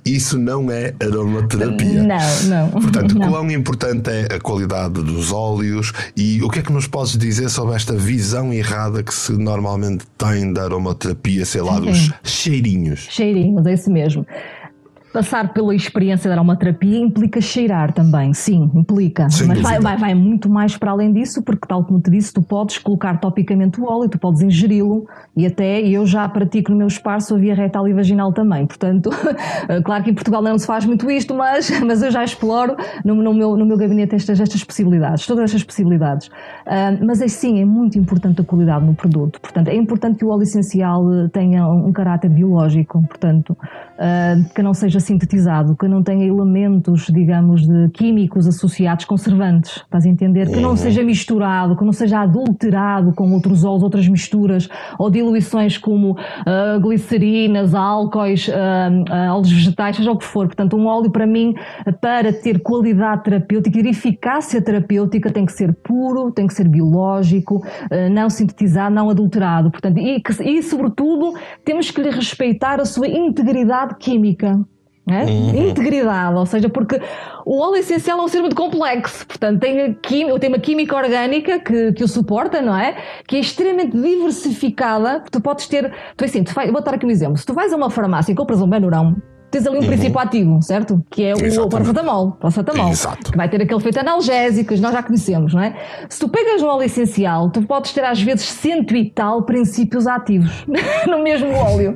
isso 0.05 0.37
não 0.37 0.69
é 0.69 0.93
aromaterapia. 1.01 2.03
Não, 2.03 2.43
não. 2.43 2.69
Portanto, 2.81 3.15
não. 3.17 3.29
quão 3.29 3.51
importante 3.51 4.09
é 4.09 4.35
a 4.35 4.39
qualidade 4.39 5.01
dos 5.01 5.31
óleos 5.31 5.93
e 6.15 6.41
o 6.43 6.49
que 6.49 6.59
é 6.59 6.61
que 6.61 6.71
nos 6.71 6.87
podes 6.87 7.17
dizer 7.17 7.32
sobre 7.49 7.75
esta 7.75 7.93
visão 7.93 8.53
errada 8.53 9.03
que 9.03 9.13
se 9.13 9.33
normalmente 9.33 10.05
tem 10.17 10.51
da 10.53 10.63
aromaterapia, 10.63 11.45
sei 11.45 11.61
lá, 11.61 11.79
dos 11.79 12.11
cheirinhos? 12.23 13.07
Cheirinhos, 13.09 13.65
é 13.65 13.73
isso 13.73 13.91
mesmo. 13.91 14.25
Passar 15.13 15.53
pela 15.53 15.75
experiência 15.75 16.27
da 16.27 16.35
aromaterapia 16.35 16.97
implica 16.97 17.39
cheirar 17.39 17.93
também, 17.93 18.33
sim, 18.33 18.71
implica. 18.73 19.29
Sem 19.29 19.47
Mas 19.47 19.61
vai, 19.61 19.79
vai, 19.79 19.95
vai 19.95 20.15
muito 20.15 20.49
mais 20.49 20.75
para 20.75 20.89
além 20.89 21.13
disso, 21.13 21.43
porque, 21.43 21.67
tal 21.67 21.83
como 21.85 22.01
te 22.01 22.09
disse, 22.09 22.33
tu 22.33 22.41
podes 22.41 22.79
colocar 22.79 23.19
topicamente 23.19 23.79
o 23.79 23.85
óleo, 23.85 24.09
tu 24.09 24.17
podes 24.17 24.41
ingeri-lo 24.41 25.05
e 25.37 25.45
até 25.45 25.81
eu 25.81 26.07
já 26.07 26.27
pratico 26.27 26.71
no 26.71 26.77
meu 26.77 26.87
espaço 26.87 27.35
a 27.35 27.37
via 27.37 27.53
retal 27.53 27.87
e 27.87 27.93
vaginal 27.93 28.33
também. 28.33 28.65
Portanto, 28.65 29.11
claro 29.85 30.03
que 30.03 30.09
em 30.09 30.15
Portugal 30.15 30.41
não 30.41 30.57
se 30.57 30.65
faz 30.65 30.83
muito 30.83 31.09
isto, 31.11 31.35
mas, 31.35 31.69
mas 31.85 32.01
eu 32.01 32.09
já 32.09 32.23
exploro 32.23 32.75
no, 33.05 33.13
no 33.13 33.35
meu, 33.35 33.55
no 33.55 33.67
meu 33.67 33.77
gabinete 33.77 34.15
estas, 34.15 34.39
estas 34.39 34.63
possibilidades, 34.63 35.27
todas 35.27 35.43
estas 35.43 35.63
possibilidades. 35.63 36.31
Ah, 36.65 36.97
mas 37.03 37.21
é 37.21 37.27
sim, 37.27 37.61
é 37.61 37.65
muito 37.65 37.99
importante 37.99 38.41
a 38.41 38.43
qualidade 38.43 38.83
no 38.83 38.95
produto. 38.95 39.39
Portanto, 39.39 39.67
é 39.67 39.75
importante 39.75 40.17
que 40.17 40.25
o 40.25 40.29
óleo 40.29 40.41
essencial 40.41 41.13
eh, 41.13 41.27
tenha 41.31 41.67
um 41.67 41.91
caráter 41.91 42.29
biológico, 42.29 43.03
portanto, 43.07 43.55
ah, 43.99 44.35
que 44.55 44.63
não 44.63 44.73
seja 44.73 45.02
sintetizado, 45.03 45.75
que 45.75 45.87
não 45.87 46.01
tenha 46.01 46.25
elementos, 46.25 47.07
digamos, 47.07 47.67
de 47.67 47.89
químicos 47.89 48.47
associados 48.47 49.05
conservantes, 49.05 49.77
estás 49.77 50.05
a 50.05 50.09
entender? 50.09 50.49
Que 50.49 50.59
não 50.59 50.75
seja 50.75 51.03
misturado, 51.03 51.75
que 51.77 51.83
não 51.85 51.91
seja 51.93 52.21
adulterado 52.21 53.13
com 53.13 53.31
outros 53.31 53.63
óleos, 53.63 53.83
outras 53.83 54.07
misturas, 54.07 54.69
ou 54.97 55.09
diluições 55.09 55.77
como 55.77 56.15
ah, 56.45 56.79
glicerinas, 56.81 57.73
álcoois, 57.75 58.49
ah, 58.49 59.33
óleos 59.33 59.51
vegetais, 59.51 59.95
seja 59.97 60.11
o 60.11 60.17
que 60.17 60.25
for. 60.25 60.47
Portanto, 60.47 60.75
um 60.75 60.85
óleo 60.85 61.11
para 61.11 61.27
mim, 61.27 61.53
para 62.01 62.31
ter 62.33 62.59
qualidade 62.61 63.23
terapêutica 63.23 63.79
e 63.79 63.87
eficácia 63.89 64.61
terapêutica, 64.61 65.31
tem 65.31 65.45
que 65.45 65.51
ser 65.51 65.73
puro, 65.73 66.31
tem 66.31 66.47
que 66.47 66.53
ser 66.53 66.67
biológico, 66.67 67.61
ah, 67.91 68.09
não 68.09 68.29
sintetizado, 68.29 68.95
não 68.95 69.09
adulterado. 69.09 69.69
Portanto, 69.71 69.97
e, 69.99 70.21
que- 70.21 70.43
e, 70.43 70.63
sobretudo, 70.63 71.33
temos 71.63 71.91
que 71.91 72.01
lhe 72.01 72.09
respeitar 72.09 72.79
a 72.79 72.85
sua 72.85 73.07
integridade 73.07 73.95
química. 73.99 74.59
É? 75.07 75.23
Integridade, 75.69 76.35
ou 76.35 76.45
seja, 76.45 76.69
porque 76.69 76.99
o 77.45 77.59
óleo 77.59 77.75
essencial 77.77 78.19
é 78.19 78.21
um 78.21 78.27
ser 78.27 78.39
muito 78.41 78.55
complexo, 78.55 79.25
portanto 79.27 79.59
tem, 79.59 79.93
quim- 80.01 80.37
tem 80.39 80.49
uma 80.49 80.59
química 80.59 80.95
orgânica 80.95 81.59
que, 81.59 81.91
que 81.91 82.03
o 82.03 82.07
suporta, 82.07 82.61
não 82.61 82.77
é? 82.77 82.95
Que 83.27 83.35
é 83.35 83.39
extremamente 83.39 83.97
diversificada. 83.97 85.21
Tu 85.29 85.41
podes 85.41 85.67
ter, 85.67 85.91
tu 86.15 86.23
assim, 86.23 86.43
tu 86.43 86.53
vai, 86.53 86.71
vou 86.71 86.81
dar 86.81 86.93
aqui 86.93 87.05
um 87.05 87.11
exemplo. 87.11 87.37
Se 87.37 87.45
tu 87.45 87.53
vais 87.53 87.73
a 87.73 87.75
uma 87.75 87.89
farmácia 87.89 88.31
e 88.31 88.35
compras 88.35 88.61
um 88.61 88.67
Benurão, 88.67 89.15
tens 89.53 89.67
ali 89.67 89.77
um 89.77 89.85
princípio 89.85 90.19
ativo, 90.19 90.61
certo? 90.61 91.03
Que 91.11 91.23
é 91.23 91.33
o 91.33 91.37
Exatamente. 91.37 91.69
paracetamol, 91.69 92.31
paracetamol, 92.31 92.89
Exato. 92.89 93.31
que 93.31 93.37
vai 93.37 93.47
ter 93.47 93.61
aquele 93.61 93.79
efeito 93.79 93.99
analgésico, 93.99 94.73
que 94.73 94.81
nós 94.81 94.91
já 94.91 95.03
conhecemos, 95.03 95.53
não 95.53 95.61
é? 95.61 95.75
Se 96.09 96.19
tu 96.19 96.27
pegas 96.27 96.61
um 96.63 96.67
óleo 96.67 96.83
essencial, 96.83 97.51
tu 97.51 97.61
podes 97.61 97.93
ter 97.93 98.03
às 98.03 98.19
vezes 98.21 98.45
cento 98.45 98.95
e 98.95 99.09
tal 99.09 99.43
princípios 99.43 100.07
ativos 100.07 100.65
no 101.07 101.21
mesmo 101.21 101.53
óleo. 101.53 101.95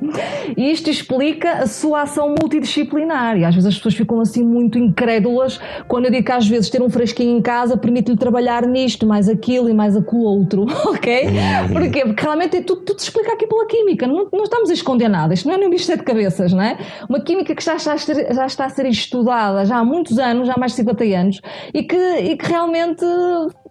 E 0.56 0.72
isto 0.72 0.90
explica 0.90 1.54
a 1.54 1.68
sua 1.68 2.04
ação 2.04 2.30
multidisciplinar. 2.40 3.38
E 3.38 3.46
às 3.46 3.56
vezes 3.56 3.68
as 3.68 3.76
pessoas 3.76 3.96
ficam 3.96 4.20
assim 4.22 4.44
muito 4.44 4.78
incrédulas 4.78 5.60
quando 5.88 6.06
eu 6.06 6.12
digo 6.12 6.26
que 6.26 6.32
às 6.32 6.48
vezes 6.48 6.70
ter 6.70 6.82
um 6.82 6.90
fresquinho 6.90 7.38
em 7.38 7.42
casa 7.42 7.76
permite-lhe 7.76 8.18
trabalhar 8.18 8.68
nisto, 8.68 9.08
mais 9.08 9.28
aquilo 9.28 9.68
e 9.68 9.74
mais 9.74 9.96
aquilo 9.96 10.22
outro, 10.22 10.66
ok? 10.86 11.28
Porquê? 11.72 12.06
Porque 12.06 12.22
realmente 12.22 12.58
é 12.58 12.62
tudo, 12.62 12.82
tudo 12.82 13.00
se 13.00 13.06
explica 13.06 13.34
aqui 13.34 13.48
pela 13.48 13.66
química. 13.66 14.06
Não, 14.06 14.28
não 14.32 14.44
estamos 14.44 14.70
a 14.70 14.74
esconder 14.74 15.10
nada. 15.10 15.34
Isto 15.34 15.48
não 15.48 15.56
é 15.56 15.58
nem 15.58 15.68
um 15.68 15.72
bicho 15.72 15.92
de 15.92 16.04
cabeças, 16.04 16.54
não 16.54 16.62
é? 16.62 16.78
Uma 17.10 17.20
química 17.20 17.47
que 17.56 17.64
já 17.64 17.76
está, 17.76 17.94
a 17.94 17.98
ser, 17.98 18.34
já 18.34 18.46
está 18.46 18.66
a 18.66 18.70
ser 18.70 18.86
estudada 18.88 19.66
já 19.66 19.78
há 19.78 19.86
muitos 19.86 20.18
anos, 20.18 20.48
já 20.48 20.54
há 20.54 20.60
mais 20.60 20.72
de 20.74 20.78
50 20.78 21.04
anos, 21.04 21.42
e 21.74 21.84
que, 21.84 21.96
e 21.96 22.38
que 22.38 22.46
realmente 22.48 23.06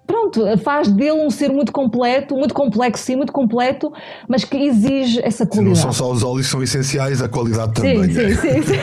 pronto, 0.06 0.44
faz 0.58 0.88
dele 0.88 1.12
um 1.24 1.30
ser 1.30 1.50
muito 1.50 1.72
completo, 1.72 2.36
muito 2.36 2.54
complexo, 2.54 3.04
sim, 3.04 3.16
muito 3.16 3.32
completo, 3.32 3.92
mas 4.28 4.44
que 4.44 4.56
exige 4.56 5.20
essa 5.22 5.44
Não 5.44 5.50
qualidade. 5.50 5.78
são 5.78 5.92
só 5.92 6.12
os 6.12 6.22
óleos 6.22 6.46
que 6.46 6.52
são 6.52 6.62
essenciais, 6.62 7.20
a 7.20 7.28
qualidade 7.28 7.74
também 7.74 8.04
sim, 8.04 8.34
sim, 8.34 8.62
sim, 8.62 8.82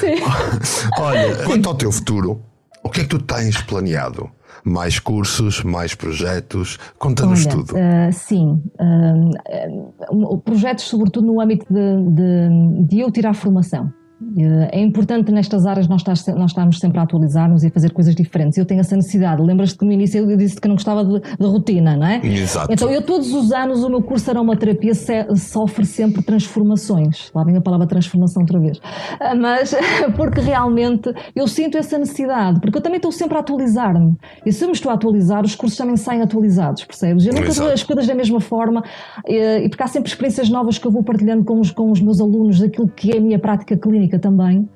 sim. 0.00 0.24
Olha, 0.98 1.44
quanto 1.44 1.68
ao 1.68 1.74
teu 1.74 1.92
futuro, 1.92 2.40
o 2.82 2.88
que 2.88 3.00
é 3.00 3.02
que 3.04 3.10
tu 3.10 3.18
tens 3.18 3.60
planeado? 3.62 4.30
Mais 4.64 4.98
cursos, 4.98 5.62
mais 5.62 5.94
projetos? 5.94 6.78
Conta-nos 6.98 7.44
tudo. 7.44 7.74
ah, 7.76 8.10
sim, 8.10 8.62
ah, 8.78 9.14
ah, 9.48 10.36
projetos 10.42 10.84
sobretudo 10.84 11.26
no 11.26 11.40
âmbito 11.40 11.66
de, 11.68 12.10
de, 12.10 12.86
de 12.86 13.00
eu 13.00 13.10
tirar 13.10 13.34
formação. 13.34 13.92
Ah, 14.20 14.68
É 14.72 14.80
importante 14.80 15.32
nestas 15.32 15.66
áreas 15.66 15.88
nós, 15.88 16.02
estamos 16.46 16.78
sempre 16.78 16.98
a 16.98 17.02
atualizar-nos 17.02 17.62
e 17.62 17.66
a 17.66 17.70
fazer 17.70 17.90
coisas 17.90 18.14
diferentes. 18.14 18.58
Eu 18.58 18.64
tenho 18.64 18.80
essa 18.80 18.96
necessidade. 18.96 19.42
Lembras-te 19.42 19.78
que 19.78 19.84
no 19.84 19.92
início 19.92 20.30
eu 20.30 20.36
disse 20.36 20.60
que 20.60 20.68
não 20.68 20.74
gostava 20.74 21.04
de, 21.04 21.20
de 21.20 21.46
rotina, 21.46 21.96
não 21.96 22.06
é? 22.06 22.24
Exato. 22.24 22.72
Então, 22.72 22.90
eu 22.90 23.02
todos 23.02 23.32
os 23.32 23.52
anos, 23.52 23.82
o 23.82 23.88
meu 23.88 24.02
curso 24.02 24.24
de 24.24 24.30
aromaterapia 24.30 24.92
sofre 25.36 25.84
sempre 25.84 26.22
transformações. 26.22 27.30
Lá 27.34 27.44
vem 27.44 27.56
a 27.56 27.60
palavra 27.60 27.86
transformação 27.86 28.42
outra 28.42 28.58
vez. 28.58 28.80
Ah, 29.20 29.34
Mas, 29.34 29.74
porque 30.16 30.40
realmente 30.40 31.12
eu 31.34 31.46
sinto 31.46 31.76
essa 31.76 31.98
necessidade, 31.98 32.60
porque 32.60 32.78
eu 32.78 32.82
também 32.82 32.96
estou 32.96 33.12
sempre 33.12 33.36
a 33.36 33.40
atualizar-me. 33.40 34.16
E 34.44 34.52
se 34.52 34.64
eu 34.64 34.68
me 34.68 34.74
estou 34.74 34.90
a 34.90 34.94
atualizar, 34.94 35.44
os 35.44 35.54
cursos 35.54 35.76
também 35.76 35.96
saem 35.96 36.22
atualizados, 36.22 36.84
percebes? 36.84 37.26
Eu 37.26 37.34
nunca 37.34 37.48
Exato. 37.48 37.70
as 37.70 37.82
coisas 37.82 38.06
da 38.06 38.14
mesma 38.14 38.40
forma, 38.40 38.82
eh, 39.26 39.64
e 39.64 39.68
porque 39.68 39.82
há 39.82 39.86
sempre 39.86 40.08
experiências 40.08 40.48
novas 40.48 40.78
que 40.78 40.86
eu 40.86 40.90
vou 40.90 41.02
partilhando 41.02 41.44
com 41.44 41.60
os, 41.60 41.70
com 41.70 41.90
os 41.90 42.00
meus 42.00 42.20
alunos, 42.20 42.60
daquilo 42.60 42.88
que 42.88 43.12
é 43.12 43.18
a 43.18 43.20
minha 43.20 43.38
prática 43.38 43.76
clínica 43.76 44.13
também. 44.18 44.68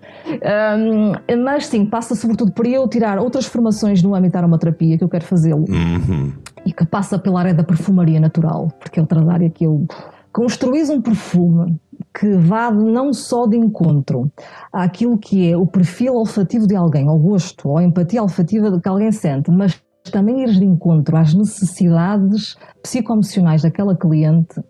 Ahm, 0.45 1.13
mas 1.45 1.67
sim, 1.67 1.85
passa 1.87 2.15
sobretudo 2.15 2.53
por 2.53 2.67
eu 2.67 2.87
tirar 2.89 3.19
outras 3.19 3.47
formações 3.47 4.03
no 4.03 4.15
âmbito 4.15 4.33
da 4.35 4.41
aromaterapia, 4.41 4.99
que 4.99 5.05
eu 5.05 5.09
quero 5.09 5.25
fazê-lo 5.25 5.65
Uhum. 5.69 6.33
e 6.67 6.73
que 6.73 6.85
passa 6.87 7.19
pela 7.19 7.41
área 7.41 7.55
da 7.55 7.63
perfumaria 7.65 8.21
natural, 8.21 8.69
porque 8.79 8.99
é 8.99 9.03
outra 9.03 9.21
área 9.33 9.51
que 9.51 9.65
eu 9.65 9.87
construís 10.33 10.89
um 10.91 11.01
perfume 11.01 11.81
que 12.19 12.33
vá 12.37 12.71
não 12.71 13.13
só 13.13 13.47
de 13.47 13.57
encontro 13.57 14.31
àquilo 14.73 15.19
que 15.19 15.51
é 15.51 15.57
o 15.57 15.67
perfil 15.67 16.15
olfativo 16.15 16.67
de 16.67 16.77
alguém, 16.77 17.09
ao 17.09 17.19
gosto, 17.19 17.69
ou 17.69 17.79
a 17.79 17.83
empatia 17.83 18.23
olfativa 18.23 18.81
que 18.81 18.89
alguém 18.89 19.11
sente, 19.11 19.51
mas 19.51 19.81
também 20.13 20.43
ires 20.43 20.59
de 20.59 20.65
encontro 20.65 21.17
às 21.17 21.35
necessidades 21.35 22.57
psicoemocionais 22.83 23.63
daquela 23.63 23.97
cliente, 23.97 24.61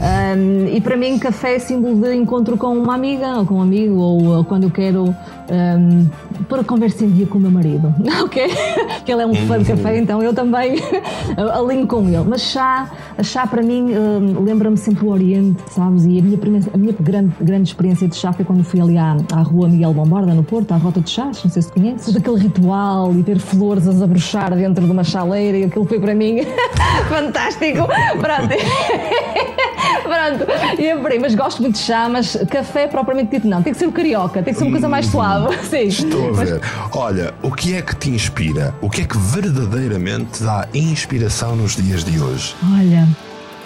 Ahm, 0.00 0.68
e 0.72 0.80
para 0.80 0.96
mim, 0.96 1.18
café 1.18 1.56
é 1.56 1.58
símbolo 1.58 2.00
de 2.00 2.14
encontro 2.14 2.56
com 2.56 2.68
uma 2.78 2.94
amiga 2.94 3.38
ou 3.38 3.46
com 3.46 3.54
um 3.56 3.62
amigo, 3.62 3.96
ou, 3.96 4.26
ou 4.36 4.44
quando 4.44 4.62
eu 4.64 4.70
quero 4.70 5.12
ahm, 5.50 6.06
pôr 6.48 6.60
a 6.60 6.64
conversa 6.64 7.04
em 7.04 7.10
dia 7.10 7.26
com 7.26 7.38
o 7.38 7.40
meu 7.40 7.50
marido, 7.50 7.94
ok? 8.22 8.48
Porque 8.96 9.12
ele 9.12 9.22
é 9.22 9.26
um 9.26 9.34
fã 9.34 9.58
de 9.58 9.64
café, 9.64 9.98
então 9.98 10.22
eu 10.22 10.32
também 10.32 10.76
alinho 11.54 11.86
com 11.86 12.06
ele. 12.08 12.24
Mas 12.26 12.42
chá, 12.42 12.90
chá 13.22 13.46
para 13.46 13.62
mim 13.62 13.92
ahm, 13.94 14.44
lembra-me 14.44 14.76
sempre 14.76 15.04
o 15.04 15.10
Oriente, 15.10 15.62
sabes? 15.70 16.04
E 16.04 16.18
a 16.18 16.22
minha, 16.22 16.60
a 16.72 16.76
minha 16.76 16.94
grande, 16.98 17.32
grande 17.40 17.68
experiência 17.68 18.08
de 18.08 18.16
chá 18.16 18.32
foi 18.32 18.44
quando 18.44 18.62
fui 18.64 18.80
ali 18.80 18.98
à, 18.98 19.16
à 19.32 19.42
rua 19.42 19.68
Miguel 19.68 19.92
Bombarda, 19.92 20.34
no 20.34 20.42
Porto, 20.42 20.72
à 20.72 20.76
Rota 20.76 21.00
de 21.00 21.10
Chás, 21.10 21.42
não 21.42 21.50
sei 21.50 21.62
se 21.62 21.72
conheces. 21.72 22.06
Todo 22.06 22.18
aquele 22.18 22.38
ritual 22.38 23.14
e 23.14 23.22
ter 23.22 23.38
flores 23.38 23.86
a 23.86 23.92
desabrochar 23.92 24.54
dentro 24.54 24.84
de 24.84 24.90
uma 24.90 25.04
chaleira 25.04 25.58
e 25.58 25.64
aquilo 25.64 25.84
foi 25.84 26.00
para 26.00 26.14
mim 26.14 26.40
fantástico. 27.08 27.86
Pronto. 28.20 29.67
Pronto, 30.08 30.80
e 30.80 30.90
aí, 30.90 31.18
mas 31.20 31.34
gosto 31.34 31.60
muito 31.60 31.74
de 31.74 31.80
chá, 31.82 32.08
mas 32.08 32.36
café 32.50 32.86
propriamente 32.86 33.30
dito 33.36 33.46
não. 33.46 33.62
Tem 33.62 33.72
que 33.72 33.78
ser 33.78 33.86
o 33.86 33.92
carioca, 33.92 34.42
tem 34.42 34.52
que 34.54 34.58
ser 34.58 34.64
uma 34.64 34.72
coisa 34.72 34.88
mais 34.88 35.06
Hum, 35.06 35.10
suave. 35.10 35.58
Sim. 35.68 35.78
Estou 35.88 36.28
a 36.30 36.32
Mas- 36.32 36.50
ver. 36.50 36.60
Olha, 36.92 37.34
o 37.42 37.50
que 37.52 37.74
é 37.74 37.82
que 37.82 37.94
te 37.96 38.10
inspira? 38.10 38.74
O 38.80 38.88
que 38.88 39.02
é 39.02 39.04
que 39.04 39.18
verdadeiramente 39.18 40.42
dá 40.42 40.66
inspiração 40.74 41.54
nos 41.56 41.76
dias 41.76 42.04
de 42.04 42.20
hoje? 42.20 42.54
Olha, 42.74 43.06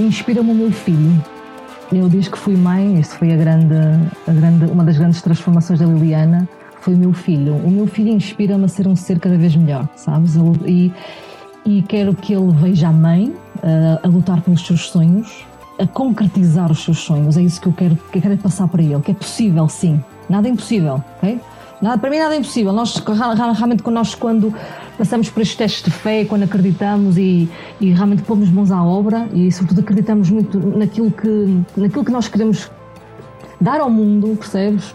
inspira-me 0.00 0.50
o 0.50 0.54
meu 0.54 0.70
filho. 0.72 1.22
Eu 1.92 2.08
desde 2.08 2.30
que 2.30 2.38
fui 2.38 2.56
mãe, 2.56 2.98
isto 2.98 3.16
foi 3.16 3.32
a 3.32 3.36
grande, 3.36 3.74
a 4.26 4.32
grande, 4.32 4.64
uma 4.64 4.82
das 4.82 4.96
grandes 4.96 5.20
transformações 5.20 5.78
da 5.78 5.84
Liliana, 5.86 6.48
foi 6.80 6.94
o 6.94 6.96
meu 6.96 7.12
filho. 7.12 7.54
O 7.56 7.70
meu 7.70 7.86
filho 7.86 8.08
inspira-me 8.08 8.64
a 8.64 8.68
ser 8.68 8.88
um 8.88 8.96
ser 8.96 9.18
cada 9.20 9.36
vez 9.36 9.54
melhor, 9.54 9.86
sabes? 9.94 10.34
E, 10.66 10.90
e 11.66 11.82
quero 11.82 12.14
que 12.14 12.32
ele 12.32 12.50
veja 12.52 12.88
a 12.88 12.92
mãe 12.92 13.32
eh, 13.62 13.98
a 14.02 14.08
lutar 14.08 14.40
pelos 14.40 14.66
seus 14.66 14.88
sonhos, 14.88 15.44
a 15.78 15.86
concretizar 15.86 16.70
os 16.70 16.82
seus 16.84 16.98
sonhos. 16.98 17.36
É 17.36 17.42
isso 17.42 17.60
que 17.60 17.68
eu 17.68 17.72
quero, 17.72 17.96
que 18.10 18.18
eu 18.18 18.22
quero 18.22 18.36
passar 18.38 18.68
para 18.68 18.82
ele, 18.82 19.00
que 19.00 19.10
é 19.10 19.14
possível, 19.14 19.68
sim. 19.68 20.02
Nada 20.28 20.48
é 20.48 20.50
impossível, 20.50 21.02
ok? 21.18 21.40
Nada, 21.80 21.98
para 21.98 22.10
mim 22.10 22.18
nada 22.18 22.34
é 22.34 22.38
impossível. 22.38 22.72
Nós, 22.72 23.02
realmente, 23.56 23.82
quando 23.82 23.96
nós 23.96 24.14
quando 24.14 24.54
passamos 24.96 25.28
por 25.28 25.42
estes 25.42 25.56
testes 25.56 25.82
de 25.82 25.90
fé, 25.90 26.24
quando 26.24 26.44
acreditamos 26.44 27.18
e, 27.18 27.48
e 27.80 27.90
realmente 27.90 28.22
pomos 28.22 28.48
mãos 28.50 28.70
à 28.70 28.82
obra 28.82 29.28
e 29.34 29.50
sobretudo 29.50 29.80
acreditamos 29.80 30.30
muito 30.30 30.58
naquilo 30.58 31.10
que, 31.10 31.62
naquilo 31.76 32.04
que 32.04 32.12
nós 32.12 32.28
queremos 32.28 32.70
dar 33.60 33.80
ao 33.80 33.90
mundo, 33.90 34.36
percebes? 34.36 34.94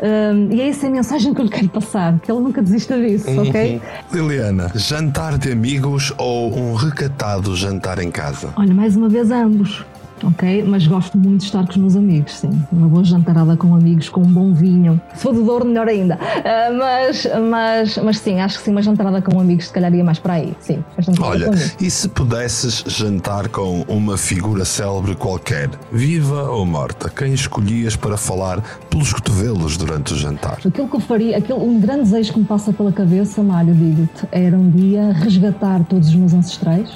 Hum, 0.00 0.48
e 0.52 0.60
é 0.60 0.68
essa 0.68 0.86
a 0.86 0.90
mensagem 0.90 1.34
que 1.34 1.40
eu 1.40 1.44
lhe 1.44 1.50
quero 1.50 1.68
passar, 1.68 2.18
que 2.20 2.30
ele 2.30 2.40
nunca 2.40 2.62
desista 2.62 2.96
disso, 2.96 3.28
ok? 3.40 3.80
Liliana, 4.12 4.70
jantar 4.76 5.36
de 5.38 5.50
amigos 5.50 6.12
ou 6.18 6.56
um 6.56 6.74
recatado 6.74 7.56
jantar 7.56 7.98
em 7.98 8.10
casa? 8.10 8.52
Olha, 8.56 8.72
mais 8.72 8.94
uma 8.94 9.08
vez 9.08 9.30
ambos, 9.32 9.84
ok? 10.26 10.64
Mas 10.66 10.86
gosto 10.86 11.16
muito 11.16 11.40
de 11.40 11.46
estar 11.46 11.64
com 11.64 11.70
os 11.70 11.76
meus 11.76 11.96
amigos, 11.96 12.34
sim. 12.34 12.50
Uma 12.72 12.88
boa 12.88 13.04
jantarada 13.04 13.56
com 13.56 13.74
amigos, 13.74 14.08
com 14.08 14.20
um 14.22 14.32
bom 14.32 14.52
vinho. 14.52 15.00
Se 15.14 15.22
for 15.22 15.34
de 15.34 15.42
Douro, 15.42 15.64
melhor 15.64 15.88
ainda. 15.88 16.18
Ah, 16.20 16.70
mas, 16.76 17.26
mas, 17.48 17.98
mas 17.98 18.18
sim, 18.18 18.40
acho 18.40 18.58
que 18.58 18.64
sim, 18.64 18.70
uma 18.70 18.82
jantarada 18.82 19.20
com 19.22 19.40
amigos 19.40 19.66
se 19.66 19.72
calhar 19.72 19.92
ia 19.94 20.04
mais 20.04 20.18
para 20.18 20.34
aí, 20.34 20.54
sim. 20.60 20.82
Olha, 21.20 21.50
e 21.80 21.90
se 21.90 22.08
pudesses 22.08 22.84
jantar 22.86 23.48
com 23.48 23.82
uma 23.88 24.16
figura 24.16 24.64
célebre 24.64 25.14
qualquer, 25.14 25.70
viva 25.92 26.50
ou 26.50 26.64
morta, 26.66 27.08
quem 27.08 27.32
escolhias 27.32 27.96
para 27.96 28.16
falar 28.16 28.62
pelos 28.90 29.12
cotovelos 29.12 29.76
durante 29.76 30.12
o 30.12 30.16
jantar? 30.16 30.58
Aquilo 30.64 30.88
que 30.88 30.96
eu 30.96 31.00
faria, 31.00 31.38
aquele, 31.38 31.58
um 31.58 31.80
grande 31.80 32.02
desejo 32.02 32.32
que 32.32 32.38
me 32.40 32.44
passa 32.44 32.72
pela 32.72 32.92
cabeça, 32.92 33.42
Mário, 33.42 33.74
digo-te, 33.74 34.26
era 34.32 34.56
um 34.56 34.70
dia 34.70 35.12
resgatar 35.12 35.84
todos 35.84 36.08
os 36.08 36.14
meus 36.14 36.34
ancestrais, 36.34 36.90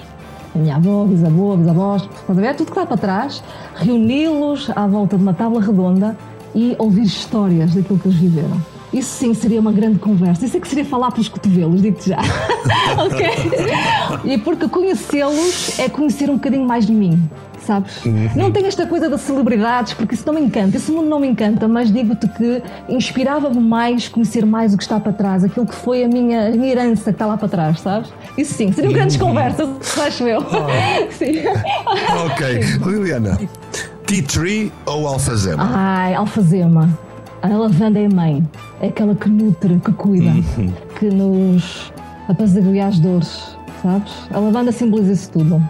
a 0.54 0.58
minha 0.58 0.76
avó, 0.76 1.04
bisavó, 1.04 1.56
bisavós, 1.56 2.08
ver? 2.28 2.54
Tudo 2.56 2.66
que 2.66 2.72
está 2.72 2.86
para 2.86 2.96
trás, 2.96 3.42
reuni-los 3.76 4.70
à 4.76 4.86
volta 4.86 5.16
de 5.16 5.22
uma 5.22 5.34
tábua 5.34 5.60
redonda 5.60 6.16
e 6.54 6.76
ouvir 6.78 7.04
histórias 7.04 7.74
daquilo 7.74 7.98
que 7.98 8.08
eles 8.08 8.18
viveram. 8.18 8.71
Isso 8.92 9.18
sim 9.18 9.32
seria 9.32 9.58
uma 9.58 9.72
grande 9.72 9.98
conversa. 9.98 10.44
Isso 10.44 10.56
é 10.56 10.60
que 10.60 10.68
seria 10.68 10.84
falar 10.84 11.10
pelos 11.10 11.28
cotovelos, 11.28 11.80
digo-te 11.80 12.10
já. 12.10 12.18
ok? 12.98 13.26
E 14.24 14.38
porque 14.38 14.68
conhecê-los 14.68 15.78
é 15.78 15.88
conhecer 15.88 16.28
um 16.28 16.34
bocadinho 16.34 16.66
mais 16.66 16.86
de 16.86 16.92
mim, 16.92 17.22
sabes? 17.64 18.02
Não 18.36 18.50
tenho 18.50 18.66
esta 18.66 18.86
coisa 18.86 19.08
das 19.08 19.22
celebridades, 19.22 19.94
porque 19.94 20.14
isso 20.14 20.24
não 20.26 20.34
me 20.34 20.42
encanta. 20.42 20.76
Esse 20.76 20.92
mundo 20.92 21.08
não 21.08 21.18
me 21.18 21.26
encanta, 21.26 21.66
mas 21.66 21.90
digo-te 21.90 22.28
que 22.28 22.62
inspirava-me 22.88 23.60
mais 23.60 24.08
conhecer 24.08 24.44
mais 24.44 24.74
o 24.74 24.76
que 24.76 24.82
está 24.82 25.00
para 25.00 25.12
trás, 25.12 25.42
aquilo 25.42 25.66
que 25.66 25.74
foi 25.74 26.04
a 26.04 26.08
minha, 26.08 26.48
a 26.48 26.50
minha 26.50 26.68
herança 26.70 27.04
que 27.04 27.10
está 27.10 27.24
lá 27.24 27.38
para 27.38 27.48
trás, 27.48 27.80
sabes? 27.80 28.12
Isso 28.36 28.52
sim, 28.54 28.72
seriam 28.72 28.92
grandes 28.92 29.16
conversas, 29.16 29.68
acho 29.98 30.24
eu. 30.24 30.42
Sim. 31.12 31.44
Ok, 32.26 32.60
Liliana, 32.84 33.38
tea 34.06 34.22
tree 34.22 34.72
ou 34.84 35.06
alfazema? 35.06 35.62
Ai, 35.72 36.14
alfazema. 36.14 36.88
A 37.42 37.48
lavanda 37.48 37.98
é 37.98 38.06
a 38.06 38.08
mãe. 38.08 38.48
É 38.80 38.86
aquela 38.88 39.14
que 39.14 39.28
nutre, 39.28 39.80
que 39.84 39.92
cuida, 39.92 40.30
que 40.98 41.06
nos 41.06 41.92
apazigua 42.28 42.86
as 42.86 42.98
dores, 43.00 43.56
sabes? 43.82 44.12
A 44.30 44.38
lavanda 44.38 44.70
simboliza 44.70 45.12
isso 45.12 45.30
tudo. 45.32 45.62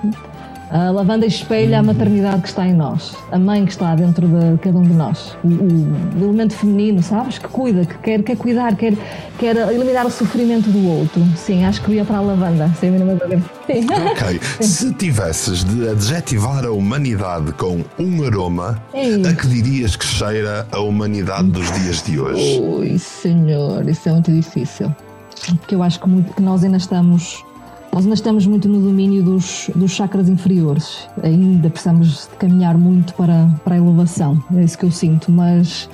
A 0.75 0.91
lavanda 0.91 1.27
espelha 1.27 1.81
a 1.81 1.83
maternidade 1.83 2.41
que 2.41 2.49
está 2.49 2.67
em 2.67 2.73
nós, 2.73 3.15
a 3.31 3.39
mãe 3.39 3.63
que 3.67 3.73
está 3.73 3.95
dentro 3.95 4.27
de 4.27 4.57
cada 4.63 4.79
um 4.79 4.83
de 4.83 4.95
nós, 4.95 5.37
o, 5.45 5.49
o- 5.49 6.25
elemento 6.25 6.55
feminino, 6.55 7.03
sabes? 7.03 7.37
Que 7.37 7.47
cuida, 7.47 7.85
que 7.85 7.99
quer, 7.99 8.23
quer 8.23 8.37
cuidar, 8.39 8.75
quer, 8.75 8.95
quer 9.39 9.55
eliminar 9.71 10.07
o 10.07 10.11
sofrimento 10.11 10.71
do 10.71 10.89
outro. 10.89 11.23
Sim, 11.37 11.63
acho 11.67 11.83
que 11.83 11.93
ia 11.93 12.07
para 12.07 12.17
a 12.17 12.21
lavanda, 12.23 12.71
sem 12.81 12.89
a 12.89 12.93
mínima 12.93 13.17
dúvida. 13.17 13.43
Sim. 13.67 13.87
Ok, 14.13 14.41
se 14.67 14.95
tivesses 14.95 15.63
de 15.63 15.91
adjetivar 15.91 16.65
a 16.65 16.71
humanidade 16.73 17.53
com 17.53 17.85
um 17.99 18.25
aroma, 18.25 18.83
Ei. 18.95 19.27
a 19.27 19.35
que 19.35 19.47
dirias 19.49 19.95
que 19.95 20.07
cheira 20.07 20.67
a 20.73 20.79
humanidade 20.81 21.51
dos 21.51 21.71
dias 21.83 22.03
de 22.03 22.19
hoje? 22.19 22.59
Ui, 22.63 22.99
senhor, 22.99 23.87
isso 23.87 24.09
é 24.09 24.13
muito 24.13 24.33
difícil. 24.33 24.91
Porque 25.59 25.75
eu 25.75 25.83
acho 25.83 26.01
que, 26.01 26.09
muito- 26.09 26.33
que 26.33 26.41
nós 26.41 26.65
ainda 26.65 26.79
estamos. 26.79 27.45
Nós 27.95 28.05
ainda 28.05 28.15
estamos 28.15 28.47
muito 28.47 28.71
no 28.71 28.81
domínio 28.81 29.23
dos, 29.23 29.69
dos 29.75 29.91
chakras 29.91 30.27
inferiores. 30.27 31.07
Ainda 31.23 31.69
precisamos 31.69 32.27
de 32.27 32.37
caminhar 32.39 32.79
muito 32.79 33.13
para, 33.13 33.51
para 33.63 33.75
a 33.75 33.77
elevação. 33.77 34.43
É 34.57 34.65
isso 34.65 34.79
que 34.79 34.87
eu 34.87 34.91
sinto. 34.91 35.31
Mas, 35.31 35.91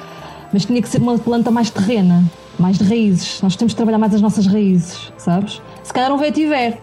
mas 0.52 0.64
tinha 0.64 0.80
que 0.80 0.88
ser 0.88 1.02
uma 1.02 1.18
planta 1.18 1.50
mais 1.50 1.70
terrena, 1.70 2.24
mais 2.56 2.78
de 2.78 2.84
raízes. 2.84 3.42
Nós 3.42 3.56
temos 3.56 3.72
de 3.72 3.76
trabalhar 3.76 3.98
mais 3.98 4.14
as 4.14 4.20
nossas 4.20 4.46
raízes, 4.46 5.12
sabes? 5.18 5.60
Se 5.82 5.92
calhar 5.92 6.12
um 6.12 6.18
vetiver. 6.18 6.78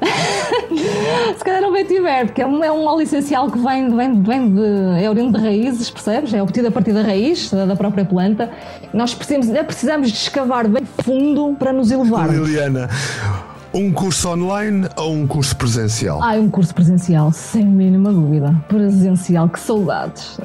Se 1.36 1.44
calhar 1.44 1.60
não 1.60 1.72
vetiver, 1.72 2.24
porque 2.24 2.40
é 2.40 2.46
um, 2.46 2.64
é 2.64 2.72
um 2.72 2.86
óleo 2.86 3.02
essencial 3.02 3.50
que 3.50 3.58
vem, 3.58 3.94
vem, 3.94 4.22
vem 4.22 4.54
de. 4.54 5.02
é 5.02 5.08
oriundo 5.08 5.38
de 5.38 5.44
raízes, 5.44 5.90
percebes? 5.90 6.32
É 6.32 6.42
obtido 6.42 6.68
a 6.68 6.70
partir 6.70 6.92
da 6.92 7.02
raiz, 7.02 7.50
da, 7.50 7.66
da 7.66 7.76
própria 7.76 8.06
planta. 8.06 8.50
Nós 8.92 9.14
precisamos, 9.14 9.48
precisamos 9.66 10.10
de 10.10 10.16
escavar 10.16 10.66
bem 10.66 10.84
fundo 11.02 11.54
para 11.58 11.74
nos 11.74 11.90
elevar. 11.90 12.30
Liliana, 12.30 12.88
um 13.76 13.92
curso 13.92 14.30
online 14.30 14.88
ou 14.96 15.12
um 15.12 15.26
curso 15.26 15.54
presencial? 15.54 16.22
Ah, 16.22 16.36
é 16.36 16.40
um 16.40 16.48
curso 16.48 16.74
presencial, 16.74 17.30
sem 17.30 17.64
mínima 17.64 18.10
dúvida. 18.10 18.54
Presencial, 18.68 19.50
que 19.50 19.60
saudades. 19.60 20.38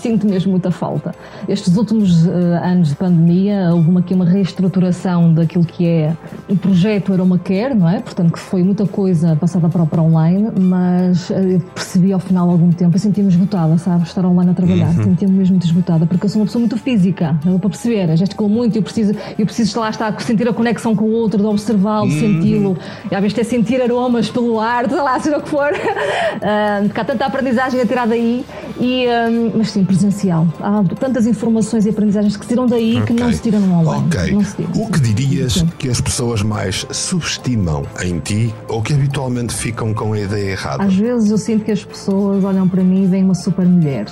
Sinto 0.00 0.26
mesmo 0.26 0.52
muita 0.52 0.70
falta. 0.70 1.14
Estes 1.46 1.76
últimos 1.76 2.26
eh, 2.26 2.30
anos 2.62 2.88
de 2.88 2.94
pandemia, 2.94 3.74
houve 3.74 3.90
uma, 3.90 4.00
aqui 4.00 4.14
uma 4.14 4.24
reestruturação 4.24 5.34
daquilo 5.34 5.66
que 5.66 5.86
é 5.86 6.16
o 6.48 6.56
projeto 6.56 7.12
Aroma 7.12 7.38
Care, 7.38 7.74
não 7.74 7.88
é? 7.88 8.00
Portanto, 8.00 8.32
que 8.32 8.38
foi 8.38 8.62
muita 8.62 8.86
coisa 8.86 9.36
passada 9.36 9.68
para, 9.68 9.84
para 9.84 10.00
online, 10.00 10.50
mas 10.58 11.28
eu 11.28 11.60
percebi 11.74 12.12
ao 12.12 12.20
final 12.20 12.48
algum 12.48 12.70
tempo, 12.70 12.96
eu 12.96 13.00
sentia-me 13.00 13.28
esgotada, 13.28 13.76
sabes? 13.76 14.08
Estar 14.08 14.24
online 14.24 14.52
a 14.52 14.54
trabalhar, 14.54 14.94
sentia-me 14.94 15.34
mesmo 15.34 15.56
muito 15.56 15.66
esgotada, 15.66 16.06
porque 16.06 16.24
eu 16.24 16.30
sou 16.30 16.40
uma 16.40 16.46
pessoa 16.46 16.60
muito 16.60 16.78
física, 16.78 17.38
não 17.44 17.54
dá 17.54 17.58
para 17.58 17.70
perceber, 17.70 18.16
gesticulo 18.16 18.48
muito, 18.48 18.76
eu 18.76 18.82
preciso, 18.82 19.12
eu 19.38 19.44
preciso 19.44 19.78
lá 19.78 19.90
estar, 19.90 20.18
sentir 20.22 20.48
a 20.48 20.52
conexão 20.54 20.96
com 20.96 21.04
o 21.04 21.12
outro, 21.12 21.38
de 21.38 21.46
observá-lo, 21.46 22.10
senti-lo, 22.46 22.78
e 23.10 23.14
às 23.14 23.20
vezes 23.20 23.38
até 23.38 23.44
sentir 23.44 23.80
aromas 23.82 24.28
pelo 24.30 24.60
ar, 24.60 24.88
sei 24.88 25.00
lá, 25.00 25.18
seja 25.18 25.38
o 25.38 25.42
que 25.42 25.48
for. 25.48 25.70
Porque 26.86 27.00
há 27.00 27.04
tanta 27.04 27.26
aprendizagem 27.26 27.80
a 27.80 27.86
tirar 27.86 28.06
daí, 28.06 28.44
e, 28.80 29.06
ah, 29.08 29.28
mas 29.54 29.70
sim, 29.70 29.84
presencial. 29.84 30.46
Há 30.60 30.82
tantas 30.98 31.26
informações 31.26 31.86
e 31.86 31.90
aprendizagens 31.90 32.36
que 32.36 32.44
se 32.44 32.48
tiram 32.48 32.66
daí 32.66 33.02
que 33.04 33.12
não 33.12 33.32
se 33.32 33.40
tiram 33.40 33.60
no 33.60 33.80
online. 33.80 34.06
Ok. 34.06 34.82
O 34.82 34.90
que 34.90 35.00
dirias 35.00 35.54
Sim. 35.54 35.66
que 35.78 35.88
as 35.88 36.00
pessoas 36.00 36.42
mais 36.42 36.86
subestimam 36.90 37.84
em 38.02 38.18
ti 38.18 38.54
ou 38.68 38.82
que 38.82 38.92
habitualmente 38.92 39.54
ficam 39.54 39.94
com 39.94 40.12
a 40.12 40.20
ideia 40.20 40.52
errada? 40.52 40.84
Às 40.84 40.94
vezes 40.94 41.30
eu 41.30 41.38
sinto 41.38 41.64
que 41.64 41.72
as 41.72 41.84
pessoas 41.84 42.44
olham 42.44 42.68
para 42.68 42.82
mim 42.82 43.04
e 43.04 43.06
veem 43.06 43.24
uma 43.24 43.34
super 43.34 43.64
mulher. 43.64 44.06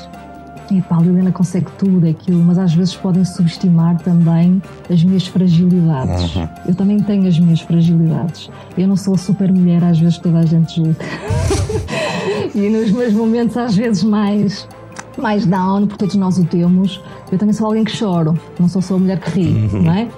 E 0.70 0.80
pá, 0.80 0.96
a 0.96 1.00
Liliana 1.00 1.30
consegue 1.30 1.66
tudo 1.78 2.06
aquilo, 2.08 2.42
mas 2.42 2.58
às 2.58 2.74
vezes 2.74 2.94
podem 2.94 3.24
subestimar 3.24 3.98
também 3.98 4.62
as 4.90 5.02
minhas 5.04 5.26
fragilidades. 5.26 6.34
Eu 6.66 6.74
também 6.74 7.00
tenho 7.00 7.28
as 7.28 7.38
minhas 7.38 7.60
fragilidades. 7.60 8.50
Eu 8.76 8.88
não 8.88 8.96
sou 8.96 9.14
a 9.14 9.18
super 9.18 9.52
mulher, 9.52 9.84
às 9.84 9.98
vezes 9.98 10.18
toda 10.18 10.38
a 10.38 10.46
gente 10.46 10.76
julga. 10.76 10.96
e 12.54 12.68
nos 12.70 12.90
meus 12.90 13.12
momentos, 13.12 13.56
às 13.56 13.76
vezes 13.76 14.02
mais, 14.02 14.66
mais 15.20 15.46
down, 15.46 15.86
porque 15.86 15.98
todos 15.98 16.14
nós 16.16 16.38
o 16.38 16.44
temos, 16.44 17.00
eu 17.30 17.38
também 17.38 17.52
sou 17.52 17.66
alguém 17.66 17.84
que 17.84 17.92
choro, 17.92 18.38
não 18.58 18.68
sou 18.68 18.82
só 18.82 18.94
a 18.94 18.98
mulher 18.98 19.18
que 19.20 19.30
ri, 19.30 19.68
não 19.72 19.92
é? 19.92 20.08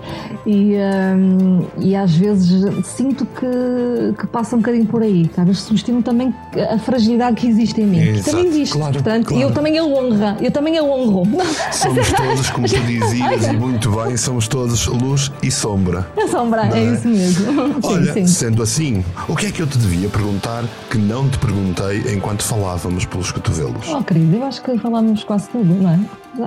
E, 0.46 0.74
hum, 1.16 1.64
e 1.78 1.96
às 1.96 2.14
vezes 2.14 2.64
sinto 2.86 3.26
que, 3.26 4.14
que 4.18 4.26
passa 4.26 4.54
um 4.56 4.58
bocadinho 4.58 4.86
por 4.86 5.02
aí, 5.02 5.30
às 5.36 5.44
vezes 5.44 5.62
subestimo 5.62 6.02
também 6.02 6.34
a 6.70 6.78
fragilidade 6.78 7.36
que 7.36 7.46
existe 7.46 7.80
em 7.80 7.86
mim. 7.86 7.98
que 8.00 8.08
Exato, 8.10 8.30
também 8.30 8.46
existe, 8.46 8.72
claro, 8.72 8.92
portanto, 8.92 9.26
claro. 9.26 9.40
e 9.40 9.42
eu 9.42 9.52
também 9.52 9.78
a 9.78 9.84
honra, 9.84 10.36
eu 10.40 10.50
também 10.50 10.78
a 10.78 10.82
honro. 10.82 11.24
Somos 11.72 12.12
todos, 12.12 12.50
como 12.50 12.68
tu 12.68 12.80
dizias, 12.80 13.46
e 13.46 13.52
muito 13.56 13.90
bem, 13.90 14.16
somos 14.16 14.48
todos 14.48 14.86
luz 14.86 15.30
e 15.42 15.50
sombra. 15.50 16.06
A 16.16 16.28
sombra, 16.28 16.64
Não 16.66 16.76
é 16.76 16.84
é? 16.84 16.92
isso 16.94 17.08
mesmo. 17.08 17.76
Olha, 17.82 18.12
sim, 18.12 18.26
sim. 18.26 18.32
sendo 18.32 18.62
assim, 18.62 19.04
o 19.28 19.34
que 19.36 19.46
é 19.46 19.50
que 19.50 19.60
eu 19.62 19.66
te 19.66 19.78
devia 19.78 20.08
perguntar 20.08 20.64
que 20.90 20.98
não 20.98 21.28
te 21.28 21.38
perguntei 21.38 22.14
enquanto 22.14 22.42
falávamos 22.42 23.04
pelos 23.04 23.30
cotovelos? 23.32 23.86
Oh, 23.88 24.02
querido, 24.02 24.36
eu 24.36 24.44
acho 24.44 24.62
que 24.62 24.70
falámos 24.90 25.24
quase 25.24 25.48
tudo, 25.48 25.74
não 25.82 25.90
é? 25.90 25.98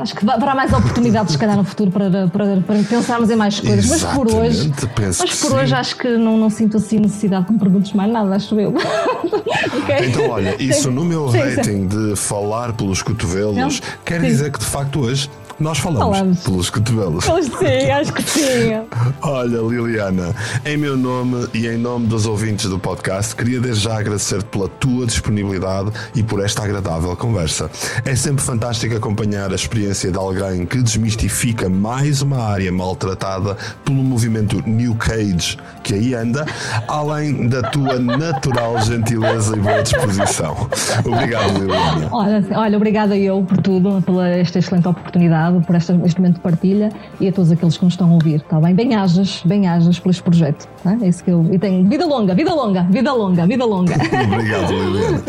acho 0.02 0.16
que 0.16 0.30
haverá 0.30 0.54
mais 0.54 0.72
oportunidades, 0.72 1.34
se 1.34 1.38
calhar, 1.38 1.58
no 1.58 1.64
futuro 1.64 1.92
para, 1.92 2.28
para, 2.28 2.62
para 2.62 2.84
pensarmos 2.84 3.30
em 3.30 3.36
mais 3.36 3.60
coisas. 3.60 3.88
Mas 3.88 4.04
por 4.04 4.34
hoje, 4.34 4.72
mas 5.20 5.40
por 5.42 5.54
hoje 5.54 5.74
acho 5.74 5.96
que 5.98 6.08
não, 6.10 6.38
não 6.38 6.50
sinto 6.50 6.78
assim 6.78 7.00
necessidade 7.00 7.46
que 7.46 7.54
me 7.54 7.60
perguntes 7.60 7.92
mais 7.94 8.12
nada, 8.12 8.36
acho 8.36 8.60
eu. 8.60 8.70
okay? 9.82 10.10
Então, 10.10 10.30
olha, 10.30 10.56
isso 10.62 10.84
sim. 10.84 10.90
no 10.92 11.04
meu 11.04 11.30
sim, 11.32 11.40
rating 11.40 11.64
sim. 11.64 11.88
de 11.88 12.16
falar 12.16 12.74
pelos 12.74 13.02
cotovelos, 13.02 13.56
não? 13.56 13.70
quer 14.06 14.22
dizer 14.22 14.52
que 14.52 14.60
de 14.60 14.66
facto 14.66 15.00
hoje 15.00 15.30
nós 15.60 15.78
falamos, 15.78 16.18
falamos. 16.18 16.40
pelos 16.44 16.70
cotovelos. 16.70 17.26
Sim, 17.26 17.92
acho 17.92 18.14
que 18.14 18.24
sim. 18.24 18.72
Olha, 19.22 19.58
Liliana, 19.58 20.34
em 20.66 20.78
meu 20.78 20.96
nome 20.96 21.48
e 21.54 21.68
em 21.68 21.78
nome 21.78 22.08
dos 22.08 22.26
ouvintes 22.26 22.70
do 22.70 22.80
podcast, 22.80 23.36
queria 23.36 23.60
desde 23.60 23.84
já 23.84 24.00
agradecer-te 24.00 24.46
pela 24.46 24.68
tua 24.68 25.06
disponibilidade 25.06 25.92
e 26.16 26.24
por 26.24 26.44
esta 26.44 26.64
agradável 26.64 27.16
conversa. 27.16 27.70
É 28.06 28.16
sempre 28.16 28.44
fantástico 28.44 28.96
acompanhar 28.96 29.52
a 29.52 29.56
experiência 29.56 30.12
de 30.12 30.18
alguém 30.18 30.66
que 30.66 30.82
desmistifica 30.82 31.70
mais 31.70 32.22
uma 32.22 32.44
área 32.44 32.72
maltratada 32.72 33.58
pelo 33.84 34.04
movimento 34.04 34.62
New 34.66 34.96
Cage 34.96 35.58
que 35.84 35.96
aí 35.96 36.14
anda, 36.14 36.46
além 36.88 37.48
da 37.48 37.64
tua 37.64 37.98
natural 37.98 38.80
gentileza 38.82 39.56
e 39.56 39.60
boa 39.60 39.82
disposição. 39.82 40.56
Obrigado, 41.04 41.58
Liliana. 41.58 42.10
Olha, 42.12 42.46
olha 42.56 42.78
obrigada 42.78 43.18
eu 43.18 43.44
por 43.44 43.58
tudo, 43.58 44.02
pela 44.04 44.30
esta 44.30 44.60
excelente 44.60 44.88
oportunidade 44.88 45.49
obrigado 45.50 45.66
por 45.66 45.76
este, 45.76 45.92
este 46.06 46.20
momento 46.20 46.36
de 46.36 46.42
partilha 46.42 46.92
e 47.20 47.28
a 47.28 47.32
todos 47.32 47.52
aqueles 47.52 47.78
que 47.78 47.84
nos 47.84 47.94
estão 47.94 48.10
a 48.10 48.14
ouvir, 48.14 48.36
está 48.36 48.60
bem? 48.60 48.74
Bem-ajas, 48.74 49.42
bem-ajas 49.46 50.00
por 50.00 50.10
este 50.10 50.24
projeto, 50.24 50.68
tá? 50.84 50.98
é 51.02 51.08
isso 51.08 51.24
que 51.24 51.32
eu... 51.32 51.46
E 51.52 51.60
tenho 51.60 51.88
vida 51.88 52.06
longa, 52.06 52.34
vida 52.34 52.54
longa, 52.54 52.84
vida 52.84 53.14
longa, 53.14 53.48
vida 53.48 53.66
longa. 53.66 53.96
Obrigado, 54.34 54.72
Liliana. 54.72 55.24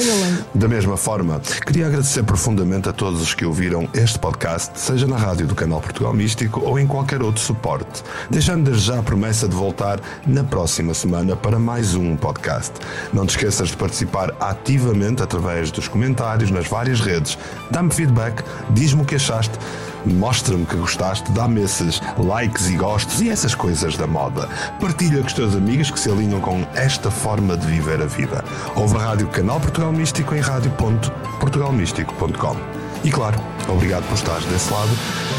Da 0.54 0.68
mesma 0.68 0.96
forma, 0.96 1.40
queria 1.66 1.86
agradecer 1.86 2.22
profundamente 2.22 2.88
a 2.88 2.92
todos 2.92 3.20
os 3.20 3.34
que 3.34 3.44
ouviram 3.44 3.88
este 3.94 4.18
podcast, 4.18 4.78
seja 4.78 5.06
na 5.06 5.16
rádio 5.16 5.46
do 5.46 5.54
Canal 5.54 5.80
Portugal 5.80 6.12
Místico 6.12 6.62
ou 6.64 6.78
em 6.78 6.86
qualquer 6.86 7.22
outro 7.22 7.40
suporte, 7.40 8.02
deixando 8.30 8.64
desde 8.64 8.86
já 8.86 8.98
a 8.98 9.02
promessa 9.02 9.48
de 9.48 9.54
voltar 9.54 10.00
na 10.26 10.44
próxima 10.44 10.94
semana 10.94 11.36
para 11.36 11.58
mais 11.58 11.94
um 11.94 12.16
podcast. 12.16 12.72
Não 13.12 13.26
te 13.26 13.30
esqueças 13.30 13.68
de 13.68 13.76
participar 13.76 14.34
ativamente 14.40 15.22
através 15.22 15.70
dos 15.70 15.88
comentários 15.88 16.50
nas 16.50 16.66
várias 16.66 17.00
redes. 17.00 17.38
Dá-me 17.70 17.90
feedback, 17.90 18.42
diz-me 18.70 19.02
o 19.02 19.04
que 19.04 19.14
achaste 19.14 19.58
Mostra-me 20.06 20.64
que 20.66 20.76
gostaste, 20.76 21.32
dá-me 21.32 21.62
esses 21.62 22.00
likes 22.18 22.68
e 22.68 22.76
gostos 22.76 23.20
e 23.20 23.30
essas 23.30 23.54
coisas 23.54 23.96
da 23.96 24.06
moda. 24.06 24.48
Partilha 24.80 25.20
com 25.20 25.26
os 25.26 25.32
teus 25.32 25.54
amigos 25.54 25.90
que 25.90 25.98
se 25.98 26.10
alinham 26.10 26.40
com 26.40 26.66
esta 26.74 27.10
forma 27.10 27.56
de 27.56 27.66
viver 27.66 28.02
a 28.02 28.06
vida. 28.06 28.44
Ouve 28.76 28.96
a 28.96 29.00
Rádio 29.00 29.26
Canal 29.28 29.58
Portugal 29.60 29.92
Místico 29.92 30.34
em 30.34 30.40
rádio.portugalmístico.com. 30.40 32.56
E 33.02 33.10
claro, 33.10 33.40
obrigado 33.68 34.06
por 34.08 34.14
estares 34.14 34.44
desse 34.46 34.72
lado. 34.72 34.90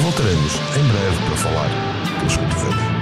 Voltaremos 0.02 0.56
em 0.76 0.84
breve 0.88 1.18
para 1.28 1.38
falar 1.38 1.70
pelos 2.20 2.38
cotovelos. 2.38 3.01